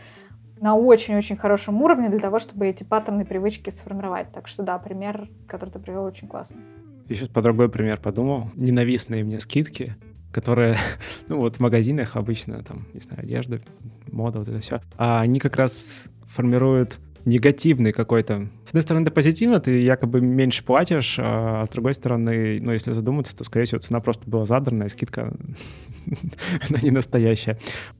на 0.59 0.75
очень-очень 0.75 1.35
хорошем 1.35 1.81
уровне 1.81 2.09
для 2.09 2.19
того, 2.19 2.39
чтобы 2.39 2.67
эти 2.67 2.83
паттерны 2.83 3.25
привычки 3.25 3.69
сформировать. 3.69 4.31
Так 4.31 4.47
что 4.47 4.63
да, 4.63 4.77
пример, 4.79 5.29
который 5.47 5.69
ты 5.69 5.79
привел, 5.79 6.05
очень 6.05 6.27
классный. 6.27 6.61
Я 7.09 7.15
сейчас 7.15 7.27
по 7.27 7.41
другой 7.41 7.69
пример 7.69 7.99
подумал. 7.99 8.49
Ненавистные 8.55 9.23
мне 9.23 9.39
скидки, 9.39 9.95
которые, 10.31 10.75
ну 11.27 11.37
вот 11.37 11.57
в 11.57 11.59
магазинах 11.59 12.15
обычно, 12.15 12.63
там, 12.63 12.87
не 12.93 12.99
знаю, 12.99 13.23
одежда, 13.23 13.59
мода, 14.11 14.39
вот 14.39 14.47
это 14.47 14.59
все, 14.59 14.81
а 14.97 15.21
они 15.21 15.39
как 15.39 15.57
раз 15.57 16.09
формируют 16.25 16.99
негативный 17.25 17.91
какой-то. 17.91 18.49
С 18.65 18.69
одной 18.69 18.81
стороны, 18.83 19.03
это 19.03 19.11
позитивно, 19.11 19.59
ты 19.59 19.79
якобы 19.79 20.21
меньше 20.21 20.63
платишь, 20.63 21.17
а 21.19 21.65
с 21.65 21.69
другой 21.69 21.93
стороны, 21.93 22.59
ну, 22.61 22.71
если 22.71 22.91
задуматься, 22.91 23.35
то, 23.35 23.43
скорее 23.43 23.65
всего, 23.65 23.79
цена 23.79 23.99
просто 23.99 24.29
была 24.29 24.45
задранная, 24.45 24.89
скидка, 24.89 25.33
она 26.69 26.79
не 26.81 26.91
настоящая. 26.91 27.57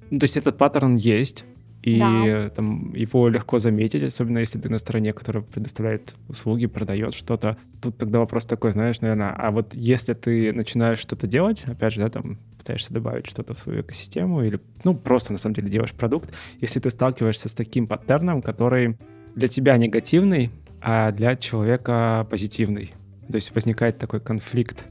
Ну, 0.09 0.19
то 0.19 0.25
есть 0.25 0.37
этот 0.37 0.57
паттерн 0.57 0.95
есть, 0.95 1.45
и 1.83 1.99
да. 1.99 2.49
там, 2.51 2.93
его 2.93 3.27
легко 3.27 3.59
заметить, 3.59 4.03
особенно 4.03 4.37
если 4.37 4.57
ты 4.57 4.69
на 4.69 4.77
стороне, 4.77 5.11
которая 5.11 5.43
предоставляет 5.43 6.15
услуги, 6.29 6.65
продает 6.65 7.13
что-то. 7.13 7.57
Тут 7.81 7.97
тогда 7.97 8.19
вопрос 8.19 8.45
такой, 8.45 8.71
знаешь, 8.71 9.01
наверное, 9.01 9.35
а 9.37 9.51
вот 9.51 9.73
если 9.73 10.13
ты 10.13 10.53
начинаешь 10.53 10.99
что-то 10.99 11.27
делать, 11.27 11.65
опять 11.65 11.93
же, 11.93 11.99
да, 11.99 12.09
там, 12.09 12.39
пытаешься 12.57 12.93
добавить 12.93 13.27
что-то 13.27 13.53
в 13.53 13.59
свою 13.59 13.81
экосистему 13.81 14.43
или, 14.43 14.61
ну, 14.85 14.95
просто 14.95 15.33
на 15.33 15.37
самом 15.37 15.55
деле 15.55 15.69
делаешь 15.69 15.91
продукт, 15.91 16.33
если 16.61 16.79
ты 16.79 16.89
сталкиваешься 16.89 17.49
с 17.49 17.53
таким 17.53 17.87
паттерном, 17.87 18.41
который 18.41 18.97
для 19.35 19.47
тебя 19.47 19.77
негативный, 19.77 20.51
а 20.81 21.11
для 21.11 21.35
человека 21.35 22.27
позитивный. 22.29 22.93
То 23.29 23.35
есть 23.35 23.53
возникает 23.55 23.97
такой 23.97 24.19
конфликт 24.19 24.85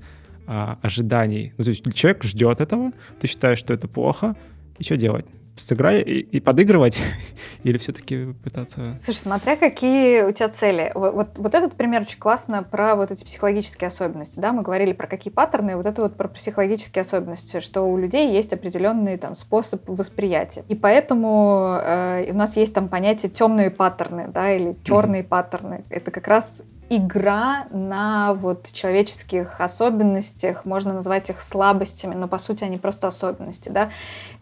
а, 0.47 0.79
ожиданий. 0.83 1.53
Ну, 1.59 1.65
то 1.65 1.71
есть 1.71 1.95
человек 1.95 2.25
ждет 2.25 2.61
этого, 2.61 2.93
ты 3.21 3.27
считаешь, 3.27 3.59
что 3.59 3.75
это 3.75 3.89
плохо, 3.89 4.37
и 4.79 4.85
что 4.85 4.97
делать? 4.97 5.27
Сыграть 5.57 6.07
и, 6.07 6.21
и 6.21 6.41
подыгрывать 6.41 7.01
или 7.63 7.79
все-таки 7.79 8.33
пытаться... 8.45 8.99
Слушай, 9.03 9.19
смотря 9.19 9.57
какие 9.57 10.23
у 10.23 10.33
тебя 10.33 10.49
цели. 10.49 10.93
Вот, 10.95 11.15
вот, 11.15 11.39
вот 11.39 11.55
этот 11.55 11.75
пример 11.75 12.03
очень 12.03 12.19
классно 12.19 12.63
про 12.63 12.95
вот 12.95 13.11
эти 13.11 13.25
психологические 13.25 13.89
особенности. 13.89 14.41
Да? 14.41 14.53
Мы 14.53 14.63
говорили 14.63 14.93
про 14.93 15.07
какие 15.07 15.33
паттерны, 15.33 15.77
вот 15.77 15.87
это 15.87 16.03
вот 16.03 16.17
про 16.17 16.29
психологические 16.29 17.03
особенности, 17.03 17.61
что 17.61 17.83
у 17.83 17.97
людей 17.97 18.33
есть 18.33 18.53
определенный 18.53 19.19
там 19.19 19.35
способ 19.35 19.83
восприятия. 19.89 20.65
И 20.69 20.75
поэтому 20.75 21.79
э, 21.83 22.31
у 22.31 22.35
нас 22.35 22.57
есть 22.57 22.75
там 22.75 22.89
понятие 22.89 23.31
темные 23.31 23.71
паттерны, 23.71 24.29
да, 24.29 24.53
или 24.53 24.77
черные 24.85 25.23
mm-hmm. 25.23 25.29
паттерны. 25.29 25.85
Это 25.91 26.11
как 26.11 26.29
раз 26.29 26.63
игра 26.89 27.67
на 27.71 28.35
вот 28.35 28.71
человеческих 28.73 29.61
особенностях, 29.61 30.65
можно 30.65 30.93
назвать 30.93 31.31
их 31.31 31.41
слабостями, 31.41 32.15
но 32.15 32.29
по 32.29 32.39
сути 32.39 32.65
они 32.65 32.79
просто 32.79 33.09
особенности, 33.09 33.69
да. 33.69 33.91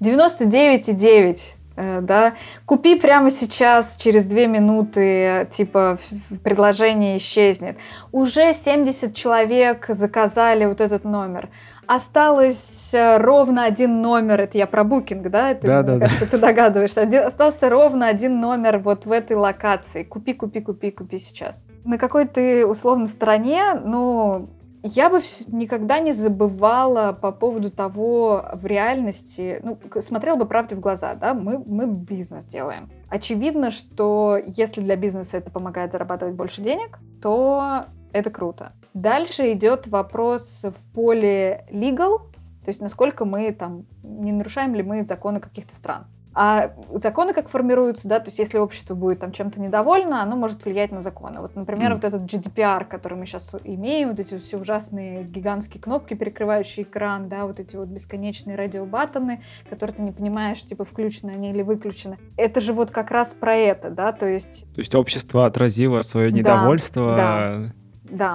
99,9 0.00 1.38
э, 1.76 2.00
да, 2.00 2.34
купи 2.66 2.96
прямо 2.98 3.30
сейчас, 3.30 3.96
через 3.96 4.24
две 4.24 4.46
минуты, 4.46 5.48
типа, 5.52 5.98
предложение 6.42 7.18
исчезнет. 7.18 7.78
Уже 8.12 8.52
70 8.52 9.14
человек 9.14 9.86
заказали 9.88 10.64
вот 10.64 10.80
этот 10.80 11.04
номер 11.04 11.48
осталось 11.90 12.94
э, 12.94 13.18
ровно 13.18 13.64
один 13.64 14.00
номер, 14.00 14.42
это 14.42 14.56
я 14.56 14.68
про 14.68 14.84
букинг, 14.84 15.28
да? 15.28 15.50
Это, 15.50 15.66
да, 15.66 15.82
да, 15.82 15.98
кажется, 15.98 16.24
да. 16.24 16.30
ты 16.30 16.38
догадываешься. 16.38 17.00
Один, 17.00 17.26
остался 17.26 17.68
ровно 17.68 18.06
один 18.06 18.40
номер 18.40 18.78
вот 18.78 19.06
в 19.06 19.12
этой 19.12 19.36
локации. 19.36 20.04
Купи, 20.04 20.32
купи, 20.34 20.60
купи, 20.60 20.92
купи 20.92 21.18
сейчас. 21.18 21.64
На 21.84 21.98
какой 21.98 22.26
ты 22.26 22.64
условно 22.64 23.06
стороне, 23.06 23.74
ну, 23.74 24.50
Я 24.82 25.10
бы 25.10 25.20
никогда 25.48 25.98
не 25.98 26.12
забывала 26.12 27.12
по 27.12 27.32
поводу 27.32 27.70
того 27.70 28.44
в 28.54 28.64
реальности, 28.64 29.60
ну, 29.62 29.78
смотрела 30.00 30.36
бы 30.36 30.46
правде 30.46 30.76
в 30.76 30.80
глаза, 30.80 31.14
да, 31.14 31.34
мы, 31.34 31.58
мы 31.58 31.86
бизнес 31.86 32.46
делаем. 32.46 32.88
Очевидно, 33.10 33.70
что 33.72 34.38
если 34.46 34.80
для 34.80 34.96
бизнеса 34.96 35.36
это 35.36 35.50
помогает 35.50 35.92
зарабатывать 35.92 36.34
больше 36.34 36.62
денег, 36.62 36.98
то 37.20 37.86
это 38.12 38.30
круто. 38.30 38.72
Дальше 38.94 39.52
идет 39.52 39.86
вопрос 39.86 40.64
в 40.64 40.92
поле 40.92 41.64
legal, 41.70 42.18
то 42.64 42.68
есть 42.68 42.80
насколько 42.80 43.24
мы 43.24 43.52
там, 43.52 43.86
не 44.02 44.32
нарушаем 44.32 44.74
ли 44.74 44.82
мы 44.82 45.04
законы 45.04 45.40
каких-то 45.40 45.74
стран. 45.74 46.06
А 46.32 46.74
законы 46.94 47.34
как 47.34 47.48
формируются, 47.48 48.06
да, 48.06 48.20
то 48.20 48.26
есть 48.26 48.38
если 48.38 48.58
общество 48.58 48.94
будет 48.94 49.18
там 49.18 49.32
чем-то 49.32 49.60
недовольно, 49.60 50.22
оно 50.22 50.36
может 50.36 50.64
влиять 50.64 50.92
на 50.92 51.00
законы. 51.00 51.40
Вот, 51.40 51.56
например, 51.56 51.90
mm. 51.90 51.94
вот 51.94 52.04
этот 52.04 52.22
GDPR, 52.22 52.84
который 52.84 53.18
мы 53.18 53.26
сейчас 53.26 53.56
имеем, 53.64 54.10
вот 54.10 54.20
эти 54.20 54.38
все 54.38 54.58
ужасные 54.58 55.24
гигантские 55.24 55.82
кнопки, 55.82 56.14
перекрывающие 56.14 56.84
экран, 56.84 57.28
да, 57.28 57.46
вот 57.46 57.58
эти 57.58 57.74
вот 57.74 57.88
бесконечные 57.88 58.56
радиобаттоны, 58.56 59.42
которые 59.68 59.96
ты 59.96 60.02
не 60.02 60.12
понимаешь, 60.12 60.62
типа, 60.62 60.84
включены 60.84 61.32
они 61.32 61.50
или 61.50 61.62
выключены. 61.62 62.16
Это 62.36 62.60
же 62.60 62.74
вот 62.74 62.92
как 62.92 63.10
раз 63.10 63.34
про 63.34 63.56
это, 63.56 63.90
да, 63.90 64.12
то 64.12 64.28
есть... 64.28 64.66
То 64.72 64.80
есть 64.80 64.94
общество 64.94 65.46
отразило 65.46 66.02
свое 66.02 66.30
недовольство 66.30 67.16
да. 67.16 67.16
Да, 67.16 67.72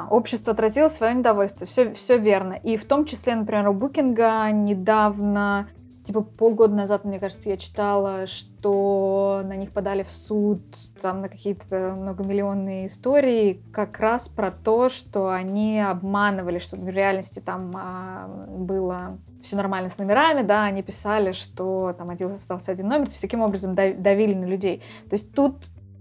общество 0.09 0.53
отразило 0.53 0.87
свое 0.87 1.13
недовольство, 1.13 1.65
все, 1.67 1.93
все 1.93 2.17
верно. 2.17 2.53
И 2.53 2.77
в 2.77 2.85
том 2.85 3.05
числе, 3.05 3.35
например, 3.35 3.69
у 3.69 3.73
Букинга 3.73 4.49
недавно, 4.51 5.67
типа 6.05 6.21
полгода 6.21 6.75
назад, 6.75 7.05
мне 7.05 7.19
кажется, 7.19 7.49
я 7.49 7.57
читала, 7.57 8.27
что 8.27 9.41
на 9.43 9.55
них 9.55 9.71
подали 9.71 10.03
в 10.03 10.11
суд 10.11 10.61
там 11.01 11.21
на 11.21 11.29
какие-то 11.29 11.95
многомиллионные 11.97 12.87
истории 12.87 13.61
как 13.71 13.99
раз 13.99 14.27
про 14.27 14.51
то, 14.51 14.89
что 14.89 15.29
они 15.29 15.81
обманывали, 15.81 16.59
что 16.59 16.77
в 16.77 16.87
реальности 16.87 17.39
там 17.39 17.71
а, 17.75 18.27
было 18.47 19.17
все 19.41 19.55
нормально 19.55 19.89
с 19.89 19.97
номерами, 19.97 20.41
да, 20.41 20.63
они 20.63 20.81
писали, 20.81 21.31
что 21.31 21.93
там 21.97 22.09
один 22.09 22.33
остался 22.33 22.71
один 22.71 22.87
номер, 22.87 23.05
то 23.05 23.11
есть 23.11 23.21
таким 23.21 23.41
образом 23.41 23.75
давили 23.75 24.33
на 24.33 24.45
людей. 24.45 24.81
То 25.09 25.13
есть 25.13 25.31
тут 25.33 25.55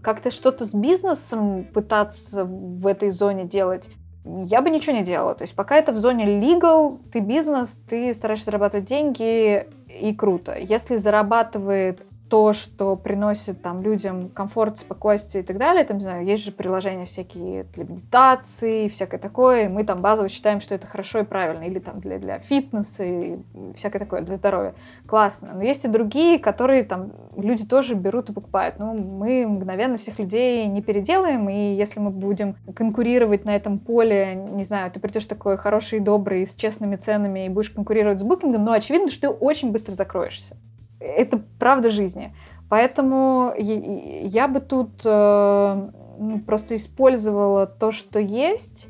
как-то 0.04 0.30
что-то 0.30 0.66
с 0.66 0.74
бизнесом 0.74 1.64
пытаться 1.64 2.44
в 2.44 2.86
этой 2.86 3.10
зоне 3.10 3.44
делать, 3.44 3.90
я 4.24 4.62
бы 4.62 4.70
ничего 4.70 4.96
не 4.96 5.02
делала. 5.02 5.34
То 5.34 5.42
есть 5.42 5.54
пока 5.54 5.76
это 5.76 5.92
в 5.92 5.98
зоне 5.98 6.26
legal, 6.26 7.00
ты 7.12 7.20
бизнес, 7.20 7.78
ты 7.88 8.14
стараешься 8.14 8.46
зарабатывать 8.46 8.86
деньги, 8.86 9.66
и 9.88 10.14
круто. 10.14 10.56
Если 10.56 10.96
зарабатывает 10.96 12.00
то, 12.34 12.52
что 12.52 12.96
приносит 12.96 13.62
там 13.62 13.80
людям 13.80 14.28
комфорт, 14.28 14.78
спокойствие 14.78 15.44
и 15.44 15.46
так 15.46 15.56
далее. 15.56 15.84
Там, 15.84 15.98
не 15.98 16.02
знаю, 16.02 16.26
есть 16.26 16.44
же 16.44 16.50
приложения 16.50 17.04
всякие 17.04 17.62
для 17.62 17.84
медитации, 17.84 18.88
всякое 18.88 19.18
такое. 19.18 19.68
Мы 19.68 19.84
там 19.84 20.00
базово 20.00 20.28
считаем, 20.28 20.60
что 20.60 20.74
это 20.74 20.84
хорошо 20.84 21.20
и 21.20 21.22
правильно. 21.22 21.62
Или 21.62 21.78
там 21.78 22.00
для, 22.00 22.18
для 22.18 22.40
фитнеса 22.40 23.04
и 23.04 23.38
всякое 23.76 24.00
такое, 24.00 24.22
для 24.22 24.34
здоровья. 24.34 24.74
Классно. 25.06 25.52
Но 25.54 25.62
есть 25.62 25.84
и 25.84 25.88
другие, 25.88 26.40
которые 26.40 26.82
там 26.82 27.12
люди 27.36 27.64
тоже 27.64 27.94
берут 27.94 28.30
и 28.30 28.32
покупают. 28.32 28.80
Ну, 28.80 28.94
мы 28.94 29.46
мгновенно 29.46 29.96
всех 29.96 30.18
людей 30.18 30.66
не 30.66 30.82
переделаем, 30.82 31.48
и 31.48 31.76
если 31.76 32.00
мы 32.00 32.10
будем 32.10 32.56
конкурировать 32.74 33.44
на 33.44 33.54
этом 33.54 33.78
поле, 33.78 34.34
не 34.34 34.64
знаю, 34.64 34.90
ты 34.90 34.98
придешь 34.98 35.26
такой 35.26 35.56
хороший 35.56 36.00
и 36.00 36.02
добрый, 36.02 36.48
с 36.48 36.56
честными 36.56 36.96
ценами 36.96 37.46
и 37.46 37.48
будешь 37.48 37.70
конкурировать 37.70 38.18
с 38.18 38.24
букингом, 38.24 38.64
но 38.64 38.72
очевидно, 38.72 39.06
что 39.06 39.20
ты 39.20 39.28
очень 39.28 39.70
быстро 39.70 39.92
закроешься 39.92 40.56
это 41.04 41.42
правда 41.58 41.90
жизни. 41.90 42.34
Поэтому 42.68 43.54
я 43.56 44.48
бы 44.48 44.60
тут 44.60 45.02
э, 45.04 45.90
ну, 46.18 46.40
просто 46.40 46.76
использовала 46.76 47.66
то, 47.66 47.92
что 47.92 48.18
есть, 48.18 48.88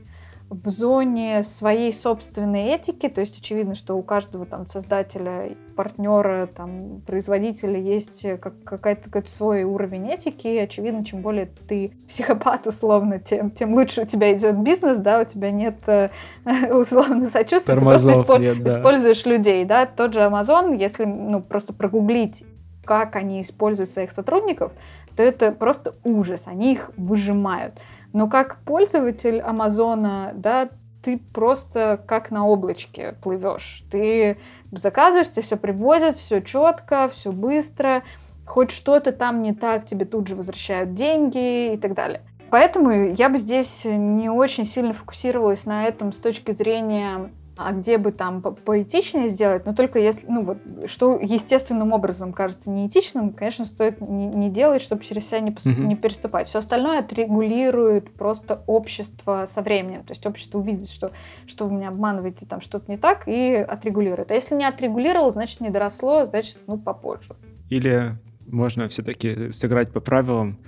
в 0.50 0.68
зоне 0.68 1.42
своей 1.42 1.92
собственной 1.92 2.64
этики, 2.68 3.08
то 3.08 3.20
есть 3.20 3.38
очевидно, 3.38 3.74
что 3.74 3.96
у 3.96 4.02
каждого 4.02 4.46
там 4.46 4.66
создателя, 4.66 5.56
партнера, 5.74 6.46
там, 6.46 7.00
производителя 7.06 7.78
есть 7.78 8.26
как, 8.40 8.62
какой-то, 8.62 9.04
какой-то 9.04 9.30
свой 9.30 9.64
уровень 9.64 10.10
этики, 10.10 10.46
и 10.46 10.58
очевидно, 10.58 11.04
чем 11.04 11.22
более 11.22 11.46
ты 11.46 11.92
психопат, 12.06 12.66
условно, 12.66 13.18
тем, 13.18 13.50
тем 13.50 13.74
лучше 13.74 14.02
у 14.02 14.06
тебя 14.06 14.32
идет 14.34 14.56
бизнес, 14.58 14.98
да, 14.98 15.20
у 15.20 15.24
тебя 15.24 15.50
нет 15.50 15.76
э, 15.86 16.10
условно 16.70 17.30
сочувствия, 17.30 17.74
Тормозов 17.74 18.06
ты 18.06 18.24
просто 18.24 18.38
нет, 18.38 18.56
испо- 18.58 18.62
да. 18.62 18.70
используешь 18.70 19.26
людей, 19.26 19.64
да, 19.64 19.86
тот 19.86 20.12
же 20.12 20.20
Amazon, 20.20 20.76
если, 20.76 21.04
ну, 21.04 21.40
просто 21.40 21.72
прогуглить 21.72 22.44
как 22.84 23.16
они 23.16 23.40
используют 23.40 23.88
своих 23.88 24.12
сотрудников, 24.12 24.72
то 25.16 25.22
это 25.22 25.52
просто 25.52 25.94
ужас, 26.04 26.42
они 26.46 26.72
их 26.72 26.90
выжимают. 26.98 27.74
Но 28.14 28.28
как 28.28 28.60
пользователь 28.64 29.40
Амазона, 29.40 30.30
да, 30.34 30.70
ты 31.02 31.18
просто 31.18 32.00
как 32.06 32.30
на 32.30 32.46
облачке 32.46 33.16
плывешь. 33.20 33.84
Ты 33.90 34.38
заказываешь, 34.70 35.30
тебе 35.30 35.42
все 35.42 35.56
привозят, 35.56 36.16
все 36.16 36.40
четко, 36.40 37.08
все 37.08 37.32
быстро. 37.32 38.04
Хоть 38.46 38.70
что-то 38.70 39.10
там 39.10 39.42
не 39.42 39.52
так, 39.52 39.84
тебе 39.84 40.04
тут 40.04 40.28
же 40.28 40.36
возвращают 40.36 40.94
деньги 40.94 41.74
и 41.74 41.76
так 41.76 41.94
далее. 41.94 42.22
Поэтому 42.50 42.92
я 43.14 43.28
бы 43.28 43.36
здесь 43.36 43.84
не 43.84 44.30
очень 44.30 44.64
сильно 44.64 44.92
фокусировалась 44.92 45.66
на 45.66 45.84
этом 45.84 46.12
с 46.12 46.18
точки 46.18 46.52
зрения 46.52 47.32
а 47.56 47.72
где 47.72 47.98
бы 47.98 48.10
там 48.10 48.42
поэтичнее 48.42 49.28
сделать, 49.28 49.64
но 49.64 49.74
только 49.74 49.98
если, 49.98 50.26
ну 50.26 50.44
вот, 50.44 50.58
что 50.86 51.18
естественным 51.20 51.92
образом 51.92 52.32
кажется 52.32 52.70
неэтичным, 52.70 53.32
конечно, 53.32 53.64
стоит 53.64 54.00
не, 54.00 54.26
не 54.26 54.50
делать, 54.50 54.82
чтобы 54.82 55.04
через 55.04 55.28
себя 55.28 55.40
не, 55.40 55.52
mm-hmm. 55.52 55.86
не 55.86 55.96
переступать. 55.96 56.48
Все 56.48 56.58
остальное 56.58 57.00
отрегулирует 57.00 58.12
просто 58.14 58.62
общество 58.66 59.44
со 59.46 59.62
временем. 59.62 60.04
То 60.04 60.12
есть 60.12 60.26
общество 60.26 60.58
увидит, 60.58 60.88
что, 60.88 61.12
что 61.46 61.66
вы 61.66 61.76
меня 61.76 61.88
обманываете, 61.88 62.46
там 62.46 62.60
что-то 62.60 62.90
не 62.90 62.96
так, 62.96 63.28
и 63.28 63.54
отрегулирует. 63.54 64.30
А 64.30 64.34
если 64.34 64.54
не 64.56 64.64
отрегулировал, 64.64 65.30
значит, 65.30 65.60
не 65.60 65.70
доросло, 65.70 66.24
значит, 66.24 66.58
ну, 66.66 66.76
попозже. 66.76 67.36
Или 67.70 68.18
можно 68.46 68.88
все-таки 68.88 69.52
сыграть 69.52 69.92
по 69.92 70.00
правилам, 70.00 70.58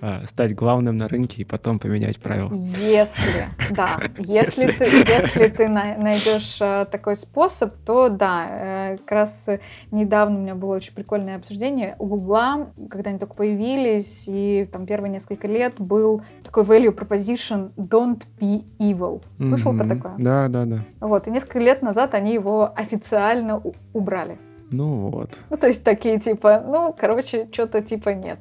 а, 0.00 0.22
стать 0.26 0.54
главным 0.54 0.96
на 0.96 1.08
рынке 1.08 1.42
и 1.42 1.44
потом 1.44 1.78
поменять 1.78 2.18
правила. 2.18 2.52
Если, 2.52 3.48
да, 3.70 4.00
если 4.18 4.70
ты, 4.70 4.84
если 4.84 5.48
ты 5.48 5.68
найдешь 5.68 6.58
э, 6.60 6.86
такой 6.90 7.16
способ, 7.16 7.74
то 7.86 8.08
да, 8.08 8.46
э, 8.50 8.96
как 8.98 9.10
раз 9.12 9.48
недавно 9.90 10.38
у 10.38 10.42
меня 10.42 10.54
было 10.54 10.76
очень 10.76 10.94
прикольное 10.94 11.36
обсуждение 11.36 11.96
у 11.98 12.06
Гугла, 12.06 12.72
когда 12.90 13.10
они 13.10 13.18
только 13.18 13.34
появились, 13.34 14.24
и 14.28 14.68
там 14.70 14.86
первые 14.86 15.10
несколько 15.12 15.46
лет 15.46 15.74
был 15.78 16.22
такой 16.42 16.64
value 16.64 16.94
proposition 16.94 17.72
don't 17.76 18.22
be 18.38 18.64
evil. 18.78 19.22
Слышал 19.38 19.72
mm-hmm. 19.72 19.78
про 19.78 19.94
такое? 19.94 20.14
Да, 20.18 20.48
да, 20.48 20.64
да. 20.64 20.78
Вот, 21.00 21.28
и 21.28 21.30
несколько 21.30 21.58
лет 21.58 21.82
назад 21.82 22.14
они 22.14 22.34
его 22.34 22.72
официально 22.74 23.62
убрали. 23.92 24.38
Ну 24.70 25.10
вот. 25.10 25.30
Ну, 25.50 25.56
то 25.56 25.66
есть 25.66 25.84
такие 25.84 26.18
типа, 26.18 26.62
ну, 26.66 26.94
короче, 26.98 27.48
что-то 27.52 27.80
типа 27.80 28.10
нет. 28.10 28.38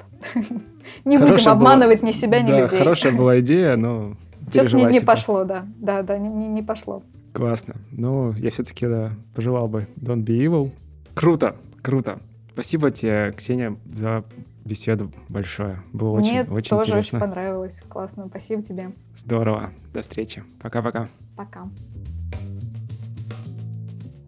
Не 1.05 1.17
будем 1.17 1.47
обманывать 1.49 2.03
ни 2.03 2.11
себя, 2.11 2.41
ни 2.41 2.51
людей. 2.51 2.77
хорошая 2.77 3.11
была 3.11 3.39
идея, 3.39 3.75
но 3.75 4.15
Что-то 4.51 4.77
не 4.77 4.99
пошло, 4.99 5.43
да. 5.43 5.65
Да, 5.77 6.01
да, 6.03 6.17
не 6.17 6.61
пошло. 6.61 7.03
Классно. 7.33 7.75
Ну, 7.91 8.31
я 8.33 8.51
все-таки, 8.51 8.85
да, 8.85 9.13
пожелал 9.33 9.67
бы 9.67 9.87
Don't 9.95 10.23
Be 10.23 10.37
Evil. 10.37 10.71
Круто, 11.15 11.55
круто. 11.81 12.19
Спасибо 12.53 12.91
тебе, 12.91 13.31
Ксения, 13.35 13.75
за 13.91 14.23
беседу 14.63 15.11
большое. 15.29 15.81
Было 15.91 16.19
очень, 16.19 16.31
Мне 16.31 16.43
очень 16.43 16.69
тоже 16.69 16.91
интересно. 16.91 17.17
очень 17.19 17.27
понравилось. 17.27 17.81
Классно. 17.89 18.27
Спасибо 18.27 18.61
тебе. 18.61 18.91
Здорово. 19.15 19.71
До 19.93 20.01
встречи. 20.01 20.43
Пока-пока. 20.61 21.09
Пока. 21.35 21.67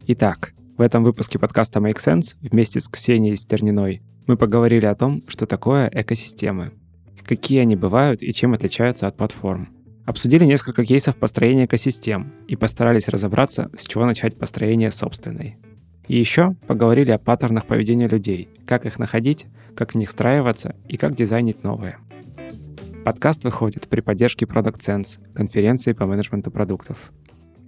Итак, 0.08 0.54
в 0.78 0.82
этом 0.82 1.04
выпуске 1.04 1.40
подкаста 1.40 1.80
Make 1.80 1.98
Sense 1.98 2.36
вместе 2.42 2.82
с 2.82 2.90
Ксенией 2.90 3.38
Стерниной 3.38 4.02
мы 4.28 4.36
поговорили 4.36 4.86
о 4.86 4.96
том, 4.96 5.24
что 5.28 5.46
такое 5.46 5.90
экосистемы, 5.94 6.74
какие 7.24 7.62
они 7.62 7.78
бывают 7.78 8.22
и 8.22 8.34
чем 8.34 8.54
отличаются 8.54 9.08
от 9.08 9.16
платформ. 9.16 9.70
Обсудили 10.06 10.44
несколько 10.44 10.84
кейсов 10.84 11.16
построения 11.16 11.66
экосистем 11.66 12.34
и 12.48 12.58
постарались 12.58 13.08
разобраться, 13.08 13.72
с 13.78 13.86
чего 13.86 14.06
начать 14.06 14.38
построение 14.38 14.92
собственной. 14.92 15.58
И 16.08 16.20
еще 16.20 16.56
поговорили 16.68 17.12
о 17.12 17.20
паттернах 17.20 17.66
поведения 17.66 18.08
людей, 18.08 18.50
как 18.68 18.86
их 18.86 19.00
находить, 19.00 19.48
как 19.76 19.94
в 19.94 19.96
них 19.96 20.10
встраиваться 20.10 20.76
и 20.90 20.98
как 20.98 21.16
дизайнить 21.16 21.64
новые. 21.64 21.98
Подкаст 23.06 23.46
выходит 23.46 23.88
при 23.88 24.02
поддержке 24.02 24.46
Product 24.46 24.80
Sense, 24.80 25.20
конференции 25.34 25.94
по 25.94 26.06
менеджменту 26.06 26.52
продуктов. 26.52 27.14